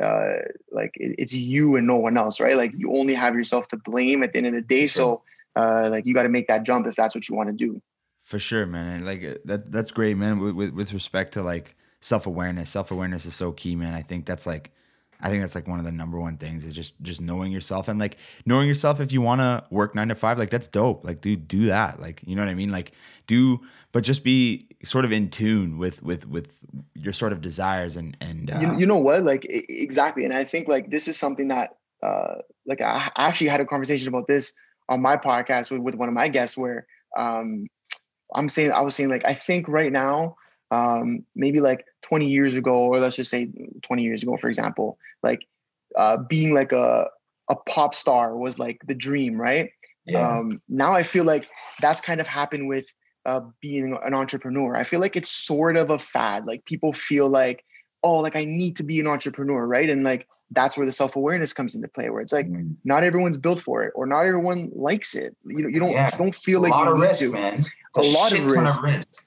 uh, 0.00 0.36
like 0.70 0.92
it, 0.94 1.16
it's 1.18 1.34
you 1.34 1.76
and 1.76 1.86
no 1.86 1.96
one 1.96 2.16
else, 2.16 2.40
right? 2.40 2.56
Like 2.56 2.72
you 2.74 2.94
only 2.94 3.14
have 3.14 3.34
yourself 3.34 3.68
to 3.68 3.76
blame 3.76 4.22
at 4.22 4.32
the 4.32 4.38
end 4.38 4.46
of 4.48 4.54
the 4.54 4.60
day. 4.62 4.86
So, 4.86 5.22
uh, 5.56 5.88
like 5.90 6.06
you 6.06 6.14
got 6.14 6.22
to 6.22 6.28
make 6.28 6.48
that 6.48 6.62
jump 6.64 6.86
if 6.86 6.94
that's 6.94 7.14
what 7.14 7.28
you 7.28 7.34
want 7.34 7.48
to 7.50 7.54
do. 7.54 7.80
For 8.24 8.38
sure, 8.38 8.66
man. 8.66 8.96
And 8.96 9.06
like 9.06 9.20
that, 9.44 9.70
that's 9.70 9.90
great, 9.90 10.16
man. 10.16 10.38
With, 10.38 10.54
with, 10.54 10.70
with 10.72 10.92
respect 10.92 11.32
to 11.34 11.42
like 11.42 11.76
self 12.00 12.26
awareness, 12.26 12.70
self 12.70 12.90
awareness 12.90 13.26
is 13.26 13.34
so 13.34 13.52
key, 13.52 13.76
man. 13.76 13.94
I 13.94 14.02
think 14.02 14.26
that's 14.26 14.46
like 14.46 14.72
I 15.22 15.28
think 15.28 15.42
that's 15.42 15.54
like 15.54 15.68
one 15.68 15.78
of 15.78 15.84
the 15.84 15.92
number 15.92 16.18
one 16.18 16.36
things 16.36 16.64
is 16.64 16.74
just 16.74 16.94
just 17.00 17.20
knowing 17.20 17.52
yourself 17.52 17.88
and 17.88 17.98
like 17.98 18.18
knowing 18.44 18.66
yourself 18.66 19.00
if 19.00 19.12
you 19.12 19.20
want 19.20 19.40
to 19.40 19.64
work 19.70 19.94
9 19.94 20.08
to 20.08 20.14
5 20.14 20.38
like 20.38 20.50
that's 20.50 20.68
dope. 20.68 21.04
Like 21.04 21.20
dude 21.20 21.46
do 21.46 21.66
that. 21.66 22.00
Like 22.00 22.22
you 22.26 22.34
know 22.34 22.42
what 22.42 22.48
I 22.48 22.54
mean? 22.54 22.70
Like 22.70 22.92
do 23.26 23.60
but 23.92 24.02
just 24.02 24.24
be 24.24 24.66
sort 24.84 25.04
of 25.04 25.12
in 25.12 25.30
tune 25.30 25.78
with 25.78 26.02
with 26.02 26.26
with 26.26 26.58
your 26.94 27.12
sort 27.12 27.32
of 27.32 27.40
desires 27.40 27.96
and 27.96 28.16
and 28.20 28.50
uh, 28.50 28.58
you, 28.58 28.80
you 28.80 28.86
know 28.86 28.98
what? 28.98 29.22
Like 29.22 29.46
exactly. 29.48 30.24
And 30.24 30.34
I 30.34 30.44
think 30.44 30.66
like 30.68 30.90
this 30.90 31.06
is 31.06 31.16
something 31.16 31.48
that 31.48 31.76
uh 32.02 32.36
like 32.66 32.80
I 32.80 33.10
actually 33.16 33.48
had 33.48 33.60
a 33.60 33.66
conversation 33.66 34.08
about 34.08 34.26
this 34.26 34.52
on 34.88 35.00
my 35.00 35.16
podcast 35.16 35.70
with, 35.70 35.80
with 35.80 35.94
one 35.94 36.08
of 36.08 36.14
my 36.14 36.28
guests 36.28 36.56
where 36.56 36.86
um 37.16 37.68
I'm 38.34 38.48
saying 38.48 38.72
I 38.72 38.80
was 38.80 38.94
saying 38.96 39.08
like 39.08 39.24
I 39.24 39.34
think 39.34 39.68
right 39.68 39.92
now 39.92 40.36
um, 40.72 41.24
maybe 41.36 41.60
like 41.60 41.84
20 42.00 42.26
years 42.26 42.56
ago, 42.56 42.74
or 42.74 42.98
let's 42.98 43.16
just 43.16 43.30
say 43.30 43.50
20 43.82 44.02
years 44.02 44.22
ago, 44.22 44.38
for 44.38 44.48
example, 44.48 44.98
like 45.22 45.46
uh, 45.96 46.16
being 46.16 46.54
like 46.54 46.72
a 46.72 47.08
a 47.48 47.56
pop 47.56 47.94
star 47.94 48.36
was 48.36 48.58
like 48.58 48.80
the 48.86 48.94
dream, 48.94 49.38
right? 49.38 49.70
Yeah. 50.06 50.26
Um, 50.26 50.62
now 50.68 50.92
I 50.92 51.02
feel 51.02 51.24
like 51.24 51.46
that's 51.80 52.00
kind 52.00 52.20
of 52.20 52.26
happened 52.26 52.68
with 52.68 52.86
uh, 53.26 53.42
being 53.60 53.98
an 54.02 54.14
entrepreneur. 54.14 54.74
I 54.74 54.84
feel 54.84 55.00
like 55.00 55.14
it's 55.14 55.30
sort 55.30 55.76
of 55.76 55.90
a 55.90 55.98
fad. 55.98 56.46
Like 56.46 56.64
people 56.64 56.94
feel 56.94 57.28
like, 57.28 57.64
oh, 58.02 58.20
like 58.20 58.34
I 58.34 58.44
need 58.44 58.76
to 58.76 58.82
be 58.82 58.98
an 58.98 59.06
entrepreneur, 59.06 59.66
right? 59.66 59.90
And 59.90 60.02
like 60.04 60.26
that's 60.50 60.78
where 60.78 60.86
the 60.86 60.92
self 60.92 61.16
awareness 61.16 61.52
comes 61.52 61.74
into 61.74 61.88
play, 61.88 62.08
where 62.08 62.22
it's 62.22 62.32
like 62.32 62.48
mm. 62.48 62.74
not 62.84 63.04
everyone's 63.04 63.36
built 63.36 63.60
for 63.60 63.84
it, 63.84 63.92
or 63.94 64.06
not 64.06 64.20
everyone 64.24 64.70
likes 64.74 65.14
it. 65.14 65.36
You 65.44 65.64
know, 65.64 65.68
you 65.68 65.80
don't 65.80 65.90
yeah. 65.90 66.10
don't 66.16 66.34
feel 66.34 66.62
like 66.62 66.72
a 66.72 66.76
lot 66.76 66.86
you 66.86 66.92
of 66.92 66.98
need 66.98 67.04
risk, 67.04 67.20
to. 67.20 67.32
man. 67.32 67.64
a, 67.96 68.00
a 68.00 68.08
lot 68.10 68.32
of 68.32 68.50
risk. 68.50 68.78
of 68.78 68.84
risk 68.84 69.24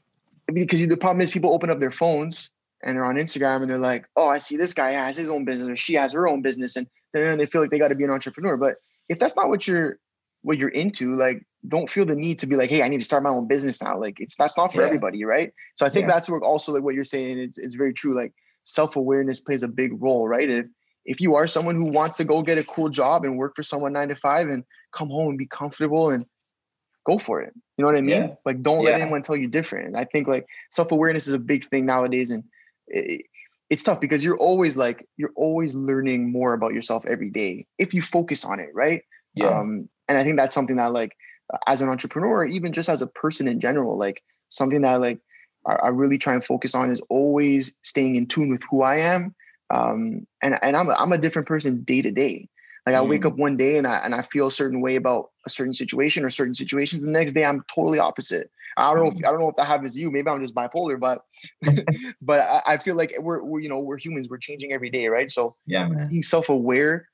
because 0.53 0.85
the 0.87 0.97
problem 0.97 1.21
is 1.21 1.31
people 1.31 1.53
open 1.53 1.69
up 1.69 1.79
their 1.79 1.91
phones 1.91 2.51
and 2.83 2.95
they're 2.95 3.05
on 3.05 3.15
Instagram 3.15 3.61
and 3.61 3.69
they're 3.69 3.77
like, 3.77 4.05
oh, 4.15 4.27
I 4.27 4.37
see 4.37 4.57
this 4.57 4.73
guy 4.73 4.91
has 4.91 5.17
his 5.17 5.29
own 5.29 5.45
business 5.45 5.69
or 5.69 5.75
she 5.75 5.95
has 5.95 6.13
her 6.13 6.27
own 6.27 6.41
business, 6.41 6.75
and 6.75 6.87
then 7.13 7.37
they 7.37 7.45
feel 7.45 7.61
like 7.61 7.71
they 7.71 7.79
got 7.79 7.87
to 7.89 7.95
be 7.95 8.03
an 8.03 8.11
entrepreneur. 8.11 8.57
But 8.57 8.75
if 9.09 9.19
that's 9.19 9.35
not 9.35 9.49
what 9.49 9.67
you're 9.67 9.99
what 10.41 10.57
you're 10.59 10.69
into, 10.69 11.15
like, 11.15 11.43
don't 11.67 11.89
feel 11.89 12.05
the 12.05 12.15
need 12.15 12.37
to 12.39 12.45
be 12.45 12.55
like, 12.55 12.69
hey, 12.69 12.83
I 12.83 12.87
need 12.87 12.99
to 12.99 13.05
start 13.05 13.23
my 13.23 13.31
own 13.31 13.47
business 13.47 13.81
now. 13.81 13.99
Like, 13.99 14.19
it's 14.19 14.35
that's 14.35 14.57
not 14.57 14.71
for 14.71 14.81
yeah. 14.81 14.87
everybody, 14.87 15.25
right? 15.25 15.51
So 15.75 15.85
I 15.85 15.89
think 15.89 16.03
yeah. 16.03 16.13
that's 16.13 16.29
what 16.29 16.43
also 16.43 16.71
like 16.73 16.83
what 16.83 16.93
you're 16.93 17.03
saying. 17.03 17.39
It's 17.39 17.57
it's 17.57 17.75
very 17.75 17.93
true. 17.93 18.13
Like 18.13 18.33
self 18.65 18.95
awareness 18.95 19.39
plays 19.39 19.63
a 19.63 19.67
big 19.67 20.01
role, 20.01 20.27
right? 20.27 20.49
If 20.49 20.65
if 21.05 21.21
you 21.21 21.35
are 21.35 21.47
someone 21.47 21.75
who 21.75 21.91
wants 21.91 22.17
to 22.17 22.23
go 22.23 22.41
get 22.41 22.57
a 22.57 22.63
cool 22.63 22.89
job 22.89 23.25
and 23.25 23.37
work 23.37 23.55
for 23.55 23.63
someone 23.63 23.93
nine 23.93 24.09
to 24.09 24.15
five 24.15 24.49
and 24.49 24.63
come 24.91 25.09
home 25.09 25.29
and 25.29 25.37
be 25.37 25.45
comfortable 25.45 26.09
and 26.09 26.25
go 27.05 27.17
for 27.17 27.41
it. 27.41 27.53
You 27.77 27.83
know 27.83 27.87
what 27.87 27.97
I 27.97 28.01
mean? 28.01 28.23
Yeah. 28.23 28.33
Like, 28.45 28.61
don't 28.61 28.83
yeah. 28.83 28.91
let 28.91 29.01
anyone 29.01 29.21
tell 29.21 29.35
you 29.35 29.47
different. 29.47 29.95
I 29.95 30.05
think 30.05 30.27
like 30.27 30.45
self 30.71 30.91
awareness 30.91 31.27
is 31.27 31.33
a 31.33 31.39
big 31.39 31.69
thing 31.69 31.85
nowadays, 31.85 32.31
and 32.31 32.43
it, 32.87 33.25
it's 33.69 33.83
tough 33.83 33.99
because 33.99 34.23
you're 34.23 34.37
always 34.37 34.77
like 34.77 35.07
you're 35.17 35.33
always 35.35 35.73
learning 35.73 36.31
more 36.31 36.53
about 36.53 36.73
yourself 36.73 37.05
every 37.05 37.29
day 37.29 37.65
if 37.77 37.93
you 37.93 38.01
focus 38.01 38.45
on 38.45 38.59
it, 38.59 38.69
right? 38.73 39.03
Yeah. 39.33 39.47
Um, 39.47 39.89
and 40.07 40.17
I 40.17 40.23
think 40.23 40.37
that's 40.37 40.53
something 40.53 40.75
that 40.77 40.91
like 40.91 41.15
as 41.67 41.81
an 41.81 41.89
entrepreneur, 41.89 42.45
even 42.45 42.73
just 42.73 42.89
as 42.89 43.01
a 43.01 43.07
person 43.07 43.47
in 43.47 43.59
general, 43.59 43.97
like 43.97 44.23
something 44.49 44.81
that 44.81 45.01
like 45.01 45.19
I, 45.65 45.73
I 45.73 45.87
really 45.89 46.17
try 46.17 46.33
and 46.33 46.43
focus 46.43 46.75
on 46.75 46.91
is 46.91 47.01
always 47.09 47.75
staying 47.83 48.15
in 48.15 48.27
tune 48.27 48.49
with 48.49 48.63
who 48.69 48.83
I 48.83 48.97
am. 48.97 49.35
Um, 49.73 50.27
and 50.41 50.59
and 50.61 50.77
I'm 50.77 50.89
a, 50.89 50.93
I'm 50.93 51.11
a 51.11 51.17
different 51.17 51.47
person 51.47 51.83
day 51.83 52.01
to 52.01 52.11
day. 52.11 52.49
Like 52.85 52.95
I 52.95 53.01
wake 53.01 53.21
mm. 53.21 53.27
up 53.27 53.37
one 53.37 53.57
day 53.57 53.77
and 53.77 53.87
I 53.87 53.97
and 53.97 54.13
I 54.13 54.21
feel 54.21 54.47
a 54.47 54.51
certain 54.51 54.79
way 54.79 54.95
about 54.95 55.31
a 55.45 55.49
certain 55.49 55.73
situation 55.73 56.23
or 56.23 56.29
certain 56.29 56.53
situations. 56.53 57.01
The 57.01 57.09
next 57.09 57.33
day 57.33 57.43
I'm 57.43 57.63
totally 57.73 57.97
opposite. 57.97 58.51
I 58.77 58.93
don't 58.93 59.03
know 59.03 59.11
if 59.11 59.17
mm. 59.17 59.25
I 59.25 59.31
don't 59.31 59.39
know 59.39 59.49
if 59.49 59.55
that 59.55 59.65
happens 59.65 59.95
to 59.95 60.01
you. 60.01 60.11
Maybe 60.11 60.29
I'm 60.29 60.41
just 60.41 60.53
bipolar, 60.53 60.99
but 60.99 61.23
but 62.21 62.41
I, 62.41 62.73
I, 62.73 62.77
feel 62.77 62.95
like 62.95 63.15
we're, 63.19 63.43
we're 63.43 63.59
you 63.59 63.69
know 63.69 63.79
we're 63.79 63.97
humans. 63.97 64.29
We're 64.29 64.37
changing 64.37 64.71
every 64.71 64.89
day, 64.89 65.07
right? 65.07 65.31
So 65.31 65.55
yeah, 65.65 65.89
being 66.09 66.21
self 66.21 66.49
aware 66.49 67.07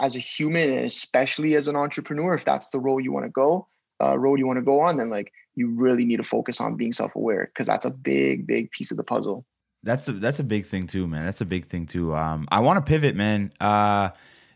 as 0.00 0.16
a 0.16 0.20
human 0.20 0.70
and 0.70 0.84
especially 0.86 1.56
as 1.56 1.68
an 1.68 1.76
entrepreneur, 1.76 2.34
if 2.34 2.44
that's 2.44 2.68
the 2.70 2.80
role 2.80 3.00
you 3.00 3.12
want 3.12 3.26
to 3.26 3.30
go, 3.30 3.68
uh, 4.02 4.18
road 4.18 4.38
you 4.38 4.46
want 4.46 4.56
to 4.56 4.62
go 4.62 4.80
on, 4.80 4.96
then 4.96 5.10
like 5.10 5.32
you 5.54 5.68
really 5.76 6.04
need 6.04 6.16
to 6.16 6.24
focus 6.24 6.60
on 6.60 6.76
being 6.76 6.92
self 6.92 7.14
aware 7.14 7.46
because 7.46 7.68
that's 7.68 7.84
a 7.84 7.90
big 7.90 8.46
big 8.46 8.72
piece 8.72 8.90
of 8.90 8.96
the 8.96 9.04
puzzle. 9.04 9.46
That's 9.84 10.04
the 10.04 10.12
that's 10.12 10.40
a 10.40 10.44
big 10.44 10.66
thing 10.66 10.88
too, 10.88 11.06
man. 11.06 11.24
That's 11.26 11.42
a 11.42 11.46
big 11.46 11.66
thing 11.66 11.86
too. 11.86 12.14
Um, 12.14 12.48
I 12.50 12.60
want 12.60 12.84
to 12.84 12.88
pivot, 12.88 13.14
man. 13.14 13.52
Uh 13.60 14.10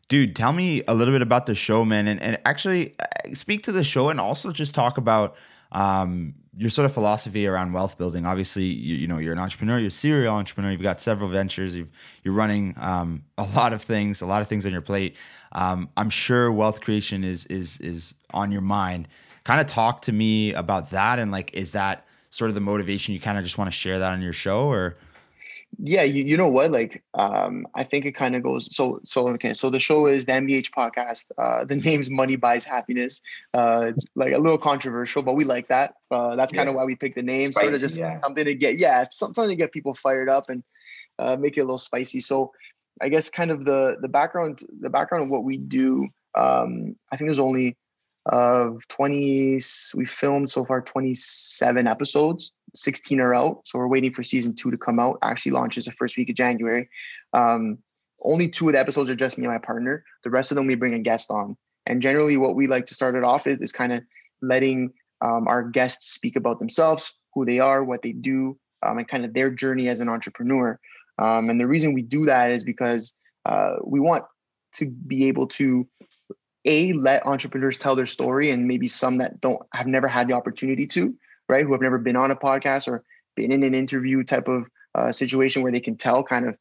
dude, 0.08 0.34
tell 0.34 0.52
me 0.52 0.82
a 0.88 0.94
little 0.94 1.14
bit 1.14 1.22
about 1.22 1.46
the 1.46 1.54
show, 1.54 1.84
man, 1.84 2.08
and, 2.08 2.20
and 2.20 2.38
actually 2.44 2.94
uh, 2.98 3.34
speak 3.34 3.62
to 3.64 3.72
the 3.72 3.84
show 3.84 4.08
and 4.08 4.20
also 4.20 4.50
just 4.50 4.74
talk 4.74 4.98
about 4.98 5.36
um, 5.72 6.34
your 6.56 6.70
sort 6.70 6.86
of 6.86 6.92
philosophy 6.92 7.46
around 7.46 7.72
wealth 7.72 7.98
building. 7.98 8.26
Obviously, 8.26 8.64
you, 8.64 8.96
you, 8.96 9.06
know 9.06 9.18
you're 9.18 9.32
an 9.32 9.38
entrepreneur, 9.38 9.78
you're 9.78 9.88
a 9.88 9.92
serial 9.92 10.34
entrepreneur. 10.34 10.70
You've 10.70 10.82
got 10.82 11.00
several 11.00 11.28
ventures. 11.28 11.76
you 11.76 11.88
are 12.26 12.32
running 12.32 12.74
um, 12.78 13.22
a 13.36 13.44
lot 13.54 13.72
of 13.72 13.82
things, 13.82 14.22
a 14.22 14.26
lot 14.26 14.42
of 14.42 14.48
things 14.48 14.64
on 14.66 14.72
your 14.72 14.80
plate. 14.80 15.16
Um, 15.52 15.90
I'm 15.96 16.10
sure 16.10 16.50
wealth 16.50 16.80
creation 16.80 17.22
is 17.22 17.44
is 17.46 17.78
is 17.78 18.14
on 18.32 18.50
your 18.50 18.62
mind. 18.62 19.08
Kind 19.44 19.60
of 19.60 19.66
talk 19.66 20.02
to 20.02 20.12
me 20.12 20.52
about 20.52 20.90
that, 20.90 21.18
and 21.18 21.30
like, 21.30 21.54
is 21.54 21.72
that 21.72 22.06
sort 22.30 22.50
of 22.50 22.54
the 22.54 22.60
motivation 22.60 23.14
you 23.14 23.20
kind 23.20 23.38
of 23.38 23.44
just 23.44 23.56
want 23.56 23.68
to 23.68 23.72
share 23.72 23.98
that 23.98 24.12
on 24.12 24.22
your 24.22 24.32
show, 24.32 24.68
or? 24.68 24.96
Yeah, 25.76 26.02
you, 26.02 26.24
you 26.24 26.36
know 26.36 26.48
what? 26.48 26.72
Like, 26.72 27.02
um, 27.14 27.66
I 27.74 27.84
think 27.84 28.04
it 28.04 28.12
kind 28.12 28.34
of 28.34 28.42
goes 28.42 28.74
so 28.74 29.00
so 29.04 29.28
okay. 29.30 29.52
So 29.52 29.70
the 29.70 29.78
show 29.78 30.06
is 30.06 30.26
the 30.26 30.32
MBH 30.32 30.70
podcast. 30.70 31.30
Uh, 31.36 31.64
the 31.64 31.76
name's 31.84 32.10
Money 32.10 32.36
Buys 32.36 32.64
Happiness. 32.64 33.20
Uh, 33.54 33.86
it's 33.88 34.04
like 34.14 34.32
a 34.32 34.38
little 34.38 34.58
controversial, 34.58 35.22
but 35.22 35.34
we 35.34 35.44
like 35.44 35.68
that. 35.68 35.94
Uh, 36.10 36.36
that's 36.36 36.52
kind 36.52 36.68
of 36.68 36.74
why 36.74 36.84
we 36.84 36.96
picked 36.96 37.16
the 37.16 37.22
name. 37.22 37.52
Spicy, 37.52 37.64
sort 37.64 37.74
of 37.74 37.80
just 37.80 37.98
yeah. 37.98 38.20
something 38.22 38.44
to 38.44 38.54
get 38.54 38.78
yeah, 38.78 39.06
something 39.10 39.48
to 39.48 39.56
get 39.56 39.72
people 39.72 39.94
fired 39.94 40.28
up 40.28 40.50
and 40.50 40.64
uh, 41.18 41.36
make 41.36 41.56
it 41.56 41.60
a 41.60 41.64
little 41.64 41.78
spicy. 41.78 42.20
So 42.20 42.52
I 43.00 43.08
guess 43.08 43.28
kind 43.30 43.50
of 43.50 43.64
the 43.64 43.98
the 44.00 44.08
background 44.08 44.62
the 44.80 44.90
background 44.90 45.24
of 45.24 45.30
what 45.30 45.44
we 45.44 45.58
do. 45.58 46.08
Um, 46.34 46.96
I 47.12 47.16
think 47.16 47.28
there's 47.28 47.38
only 47.38 47.76
of 48.28 48.86
20 48.88 49.60
we 49.94 50.04
filmed 50.06 50.50
so 50.50 50.64
far 50.64 50.80
27 50.80 51.86
episodes 51.86 52.52
16 52.74 53.20
are 53.20 53.34
out. 53.34 53.62
So 53.64 53.78
we're 53.78 53.88
waiting 53.88 54.12
for 54.12 54.22
season 54.22 54.54
two 54.54 54.70
to 54.70 54.76
come 54.76 54.98
out. 54.98 55.18
Actually 55.22 55.52
launches 55.52 55.86
the 55.86 55.92
first 55.92 56.16
week 56.16 56.28
of 56.28 56.36
january. 56.36 56.88
Um, 57.32 57.78
only 58.22 58.48
two 58.48 58.68
of 58.68 58.72
the 58.72 58.80
episodes 58.80 59.08
are 59.10 59.16
just 59.16 59.38
me 59.38 59.44
and 59.44 59.52
my 59.52 59.58
partner. 59.58 60.04
The 60.24 60.30
rest 60.30 60.50
of 60.50 60.56
them 60.56 60.66
we 60.66 60.74
bring 60.74 60.94
a 60.94 60.98
guest 60.98 61.30
on. 61.30 61.56
And 61.86 62.02
generally 62.02 62.36
what 62.36 62.56
we 62.56 62.66
like 62.66 62.86
to 62.86 62.94
start 62.94 63.14
it 63.14 63.24
off 63.24 63.46
is, 63.46 63.58
is 63.60 63.72
kind 63.72 63.92
of 63.92 64.02
letting 64.42 64.92
um, 65.20 65.48
our 65.48 65.62
guests 65.62 66.12
speak 66.12 66.36
about 66.36 66.58
themselves 66.58 67.16
who 67.34 67.44
they 67.44 67.60
are 67.60 67.84
what 67.84 68.02
they 68.02 68.12
do 68.12 68.58
um, 68.84 68.98
and 68.98 69.08
kind 69.08 69.24
of 69.24 69.34
their 69.34 69.50
journey 69.50 69.88
as 69.88 70.00
an 70.00 70.08
entrepreneur. 70.08 70.78
Um, 71.18 71.50
and 71.50 71.60
the 71.60 71.66
reason 71.66 71.94
we 71.94 72.02
do 72.02 72.26
that 72.26 72.50
is 72.50 72.64
because 72.64 73.14
uh, 73.46 73.76
we 73.84 74.00
want 74.00 74.24
to 74.74 74.90
be 74.90 75.26
able 75.28 75.46
to 75.46 75.88
a 76.64 76.92
let 76.92 77.26
entrepreneurs 77.26 77.78
tell 77.78 77.96
their 77.96 78.06
story 78.06 78.50
and 78.50 78.66
maybe 78.66 78.86
some 78.86 79.18
that 79.18 79.40
don't 79.40 79.62
have 79.72 79.86
never 79.86 80.08
had 80.08 80.28
the 80.28 80.34
opportunity 80.34 80.86
to 80.86 81.14
right 81.48 81.64
who 81.64 81.72
have 81.72 81.80
never 81.80 81.98
been 81.98 82.16
on 82.16 82.30
a 82.30 82.36
podcast 82.36 82.88
or 82.88 83.04
been 83.36 83.52
in 83.52 83.62
an 83.62 83.74
interview 83.74 84.22
type 84.24 84.48
of 84.48 84.66
uh, 84.94 85.12
situation 85.12 85.62
where 85.62 85.72
they 85.72 85.80
can 85.80 85.96
tell 85.96 86.22
kind 86.24 86.48
of 86.48 86.56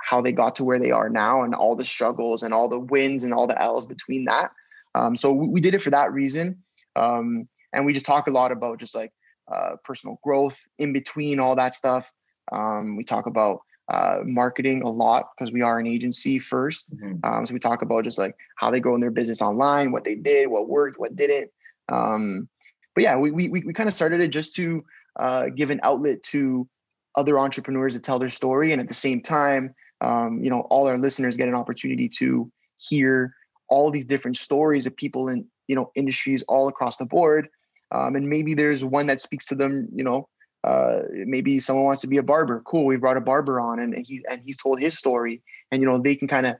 how 0.00 0.20
they 0.20 0.32
got 0.32 0.56
to 0.56 0.64
where 0.64 0.78
they 0.78 0.90
are 0.90 1.08
now 1.08 1.42
and 1.42 1.54
all 1.54 1.74
the 1.74 1.84
struggles 1.84 2.42
and 2.42 2.54
all 2.54 2.68
the 2.68 2.78
wins 2.78 3.24
and 3.24 3.32
all 3.34 3.46
the 3.46 3.60
l's 3.60 3.86
between 3.86 4.24
that. 4.26 4.50
Um, 4.94 5.16
so 5.16 5.32
we, 5.32 5.48
we, 5.48 5.60
did 5.60 5.74
it 5.74 5.82
for 5.82 5.90
that 5.90 6.12
reason. 6.12 6.62
Um, 6.96 7.48
and 7.72 7.84
we 7.84 7.92
just 7.92 8.06
talk 8.06 8.26
a 8.26 8.30
lot 8.30 8.52
about 8.52 8.78
just 8.78 8.94
like 8.94 9.12
uh, 9.52 9.76
personal 9.84 10.18
growth 10.22 10.60
in 10.78 10.92
between 10.92 11.40
all 11.40 11.56
that 11.56 11.74
stuff. 11.74 12.12
Um, 12.52 12.96
we 12.96 13.04
talk 13.04 13.26
about 13.26 13.60
uh, 13.90 14.18
marketing 14.24 14.82
a 14.82 14.88
lot 14.88 15.30
because 15.34 15.50
we 15.50 15.62
are 15.62 15.78
an 15.78 15.86
agency 15.86 16.38
1st 16.38 16.94
mm-hmm. 16.94 17.14
um, 17.24 17.46
so 17.46 17.54
we 17.54 17.60
talk 17.60 17.82
about 17.82 18.04
just 18.04 18.18
like 18.18 18.36
how 18.56 18.70
they 18.70 18.80
grow 18.80 18.94
in 18.94 19.00
their 19.00 19.10
business 19.10 19.40
online, 19.40 19.92
what 19.92 20.04
they 20.04 20.14
did, 20.14 20.48
what 20.48 20.68
worked, 20.68 20.98
what 20.98 21.16
didn't. 21.16 21.50
Um, 21.90 22.48
but 22.94 23.04
yeah, 23.04 23.16
we 23.16 23.30
we 23.30 23.48
we 23.48 23.72
kind 23.72 23.88
of 23.88 23.94
started 23.94 24.20
it 24.20 24.28
just 24.28 24.54
to 24.56 24.84
uh, 25.18 25.46
give 25.54 25.70
an 25.70 25.80
outlet 25.84 26.22
to 26.24 26.68
other 27.14 27.38
entrepreneurs 27.38 27.94
to 27.94 28.00
tell 28.00 28.18
their 28.18 28.28
story, 28.28 28.72
and 28.72 28.80
at 28.80 28.88
the 28.88 28.94
same 28.94 29.22
time, 29.22 29.74
um, 30.00 30.42
you 30.42 30.50
know, 30.50 30.62
all 30.62 30.86
our 30.88 30.98
listeners 30.98 31.36
get 31.36 31.48
an 31.48 31.54
opportunity 31.54 32.08
to 32.18 32.50
hear 32.76 33.34
all 33.68 33.90
these 33.90 34.04
different 34.04 34.36
stories 34.36 34.84
of 34.84 34.96
people 34.96 35.28
in 35.28 35.46
you 35.68 35.76
know 35.76 35.92
industries 35.94 36.42
all 36.48 36.68
across 36.68 36.96
the 36.96 37.06
board. 37.06 37.48
Um, 37.90 38.16
and 38.16 38.28
maybe 38.28 38.52
there's 38.52 38.84
one 38.84 39.06
that 39.06 39.20
speaks 39.20 39.46
to 39.46 39.54
them, 39.54 39.88
you 39.94 40.04
know, 40.04 40.28
uh, 40.68 41.02
maybe 41.34 41.58
someone 41.58 41.86
wants 41.86 42.02
to 42.02 42.08
be 42.14 42.18
a 42.18 42.22
barber. 42.22 42.62
Cool, 42.64 42.84
we 42.84 42.96
brought 42.96 43.16
a 43.16 43.26
barber 43.32 43.60
on, 43.60 43.80
and 43.80 43.90
he 44.06 44.14
and 44.30 44.40
he's 44.44 44.56
told 44.56 44.80
his 44.80 44.98
story, 44.98 45.42
and 45.70 45.80
you 45.80 45.88
know 45.88 45.98
they 45.98 46.16
can 46.16 46.28
kind 46.28 46.46
of 46.46 46.56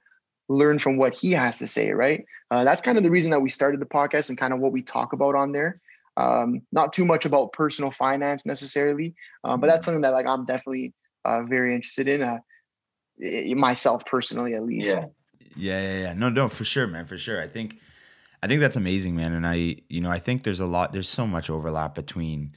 learn 0.49 0.79
from 0.79 0.97
what 0.97 1.15
he 1.15 1.33
has 1.33 1.59
to 1.59 1.67
say. 1.67 1.91
Right. 1.91 2.25
Uh, 2.51 2.65
that's 2.65 2.83
kind 2.83 2.97
of 2.97 3.05
the 3.05 3.11
reason 3.11 3.31
that 3.31 3.41
we 3.41 3.51
started 3.51 3.81
the 3.81 3.87
podcast 3.99 4.31
and 4.31 4.39
kind 4.39 4.55
of 4.55 4.61
what 4.61 4.73
we 4.73 4.83
talk 4.83 5.13
about 5.13 5.35
on 5.35 5.53
there. 5.53 5.81
Um, 6.17 6.63
not 6.73 6.93
too 6.93 7.05
much 7.05 7.27
about 7.27 7.53
personal 7.53 7.91
finance 7.91 8.47
necessarily, 8.47 9.15
um, 9.45 9.61
but 9.61 9.67
that's 9.67 9.85
something 9.85 10.03
that 10.03 10.15
like 10.19 10.27
I'm 10.27 10.45
definitely 10.47 10.95
uh, 11.25 11.43
very 11.45 11.75
interested 11.75 12.09
in. 12.09 12.23
Uh, 12.23 12.39
myself 13.57 14.07
personally, 14.07 14.55
at 14.55 14.63
least. 14.63 14.97
Yeah. 14.97 15.07
Yeah, 15.57 15.83
yeah, 15.83 15.99
yeah. 16.03 16.13
No, 16.13 16.29
no, 16.29 16.49
for 16.49 16.65
sure, 16.65 16.87
man, 16.87 17.05
for 17.05 17.19
sure. 17.19 17.43
I 17.43 17.49
think, 17.49 17.81
I 18.45 18.47
think 18.47 18.61
that's 18.61 18.77
amazing, 18.77 19.17
man. 19.17 19.33
And 19.33 19.45
I, 19.45 19.77
you 19.89 20.01
know, 20.01 20.11
I 20.11 20.21
think 20.21 20.45
there's 20.45 20.61
a 20.61 20.67
lot, 20.67 20.93
there's 20.93 21.09
so 21.09 21.27
much 21.27 21.51
overlap 21.51 21.97
between, 21.97 22.53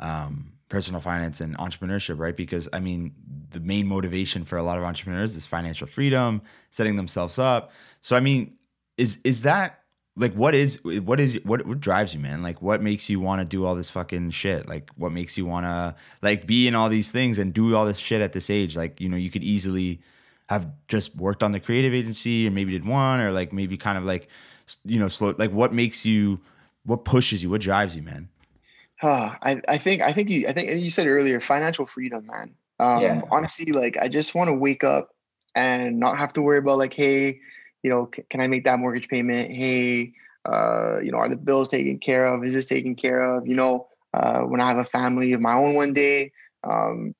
um, 0.00 0.52
personal 0.68 1.00
finance 1.00 1.40
and 1.40 1.56
entrepreneurship, 1.58 2.18
right? 2.18 2.36
Because 2.36 2.68
I 2.72 2.80
mean, 2.80 3.14
the 3.50 3.60
main 3.60 3.86
motivation 3.86 4.44
for 4.44 4.56
a 4.56 4.62
lot 4.62 4.78
of 4.78 4.84
entrepreneurs 4.84 5.36
is 5.36 5.46
financial 5.46 5.86
freedom, 5.86 6.42
setting 6.70 6.96
themselves 6.96 7.38
up. 7.38 7.72
So 8.00 8.16
I 8.16 8.20
mean, 8.20 8.56
is 8.96 9.18
is 9.24 9.42
that 9.42 9.80
like 10.16 10.34
what 10.34 10.54
is 10.54 10.82
what 10.84 11.20
is 11.20 11.40
what 11.44 11.64
what 11.66 11.80
drives 11.80 12.12
you, 12.12 12.20
man? 12.20 12.42
Like 12.42 12.60
what 12.60 12.82
makes 12.82 13.08
you 13.08 13.20
want 13.20 13.40
to 13.40 13.44
do 13.44 13.64
all 13.64 13.74
this 13.74 13.88
fucking 13.88 14.32
shit? 14.32 14.68
Like 14.68 14.90
what 14.96 15.12
makes 15.12 15.38
you 15.38 15.46
want 15.46 15.64
to 15.64 15.94
like 16.22 16.46
be 16.46 16.66
in 16.68 16.74
all 16.74 16.88
these 16.88 17.10
things 17.10 17.38
and 17.38 17.54
do 17.54 17.74
all 17.74 17.86
this 17.86 17.98
shit 17.98 18.20
at 18.20 18.32
this 18.32 18.50
age? 18.50 18.76
Like, 18.76 19.00
you 19.00 19.08
know, 19.08 19.16
you 19.16 19.30
could 19.30 19.44
easily 19.44 20.00
have 20.48 20.70
just 20.88 21.14
worked 21.16 21.42
on 21.42 21.52
the 21.52 21.60
creative 21.60 21.94
agency 21.94 22.46
or 22.48 22.50
maybe 22.50 22.72
did 22.72 22.86
one 22.86 23.20
or 23.20 23.30
like 23.30 23.52
maybe 23.52 23.76
kind 23.76 23.96
of 23.96 24.04
like 24.04 24.28
you 24.84 24.98
know, 24.98 25.08
slow 25.08 25.34
like 25.38 25.52
what 25.52 25.72
makes 25.72 26.04
you 26.04 26.40
what 26.84 27.04
pushes 27.04 27.42
you, 27.42 27.50
what 27.50 27.60
drives 27.60 27.96
you, 27.96 28.02
man? 28.02 28.28
Uh, 29.02 29.34
I, 29.42 29.60
I 29.68 29.78
think 29.78 30.02
I 30.02 30.12
think 30.12 30.28
you 30.28 30.48
I 30.48 30.52
think 30.52 30.70
you 30.80 30.90
said 30.90 31.06
earlier 31.06 31.40
financial 31.40 31.86
freedom, 31.86 32.26
man. 32.26 32.54
Um, 32.80 33.02
yeah. 33.02 33.20
honestly, 33.30 33.72
like 33.72 33.96
I 33.96 34.08
just 34.08 34.34
want 34.34 34.48
to 34.48 34.54
wake 34.54 34.84
up 34.84 35.10
and 35.54 35.98
not 35.98 36.18
have 36.18 36.32
to 36.34 36.42
worry 36.42 36.58
about 36.58 36.78
like, 36.78 36.94
hey, 36.94 37.40
you 37.82 37.90
know, 37.90 38.10
c- 38.14 38.24
can 38.30 38.40
I 38.40 38.46
make 38.46 38.64
that 38.64 38.78
mortgage 38.78 39.08
payment? 39.08 39.52
Hey, 39.52 40.12
uh, 40.44 40.98
you 41.00 41.12
know, 41.12 41.18
are 41.18 41.28
the 41.28 41.36
bills 41.36 41.70
taken 41.70 41.98
care 41.98 42.26
of? 42.26 42.44
Is 42.44 42.54
this 42.54 42.66
taken 42.66 42.94
care 42.94 43.22
of? 43.22 43.46
You 43.46 43.54
know, 43.54 43.88
uh, 44.14 44.40
when 44.40 44.60
I 44.60 44.68
have 44.68 44.78
a 44.78 44.84
family 44.84 45.32
of 45.32 45.40
my 45.40 45.54
own 45.54 45.74
one 45.74 45.92
day, 45.92 46.32
um, 46.64 47.14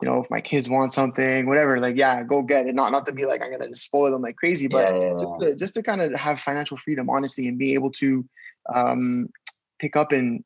you 0.00 0.08
know, 0.08 0.22
if 0.22 0.30
my 0.30 0.40
kids 0.40 0.68
want 0.68 0.90
something, 0.90 1.46
whatever, 1.46 1.78
like, 1.78 1.96
yeah, 1.96 2.22
go 2.24 2.42
get 2.42 2.66
it. 2.66 2.74
Not 2.74 2.90
not 2.90 3.06
to 3.06 3.12
be 3.12 3.26
like 3.26 3.42
I'm 3.42 3.52
gonna 3.52 3.72
spoil 3.74 4.10
them 4.10 4.22
like 4.22 4.36
crazy, 4.36 4.66
but 4.66 4.92
yeah, 4.92 5.00
yeah, 5.00 5.14
just 5.20 5.40
to, 5.40 5.54
just 5.54 5.74
to 5.74 5.82
kind 5.84 6.02
of 6.02 6.12
have 6.14 6.40
financial 6.40 6.76
freedom, 6.76 7.08
honestly, 7.08 7.46
and 7.46 7.58
be 7.58 7.74
able 7.74 7.92
to 7.92 8.28
um, 8.74 9.28
pick 9.78 9.94
up 9.94 10.10
and 10.10 10.42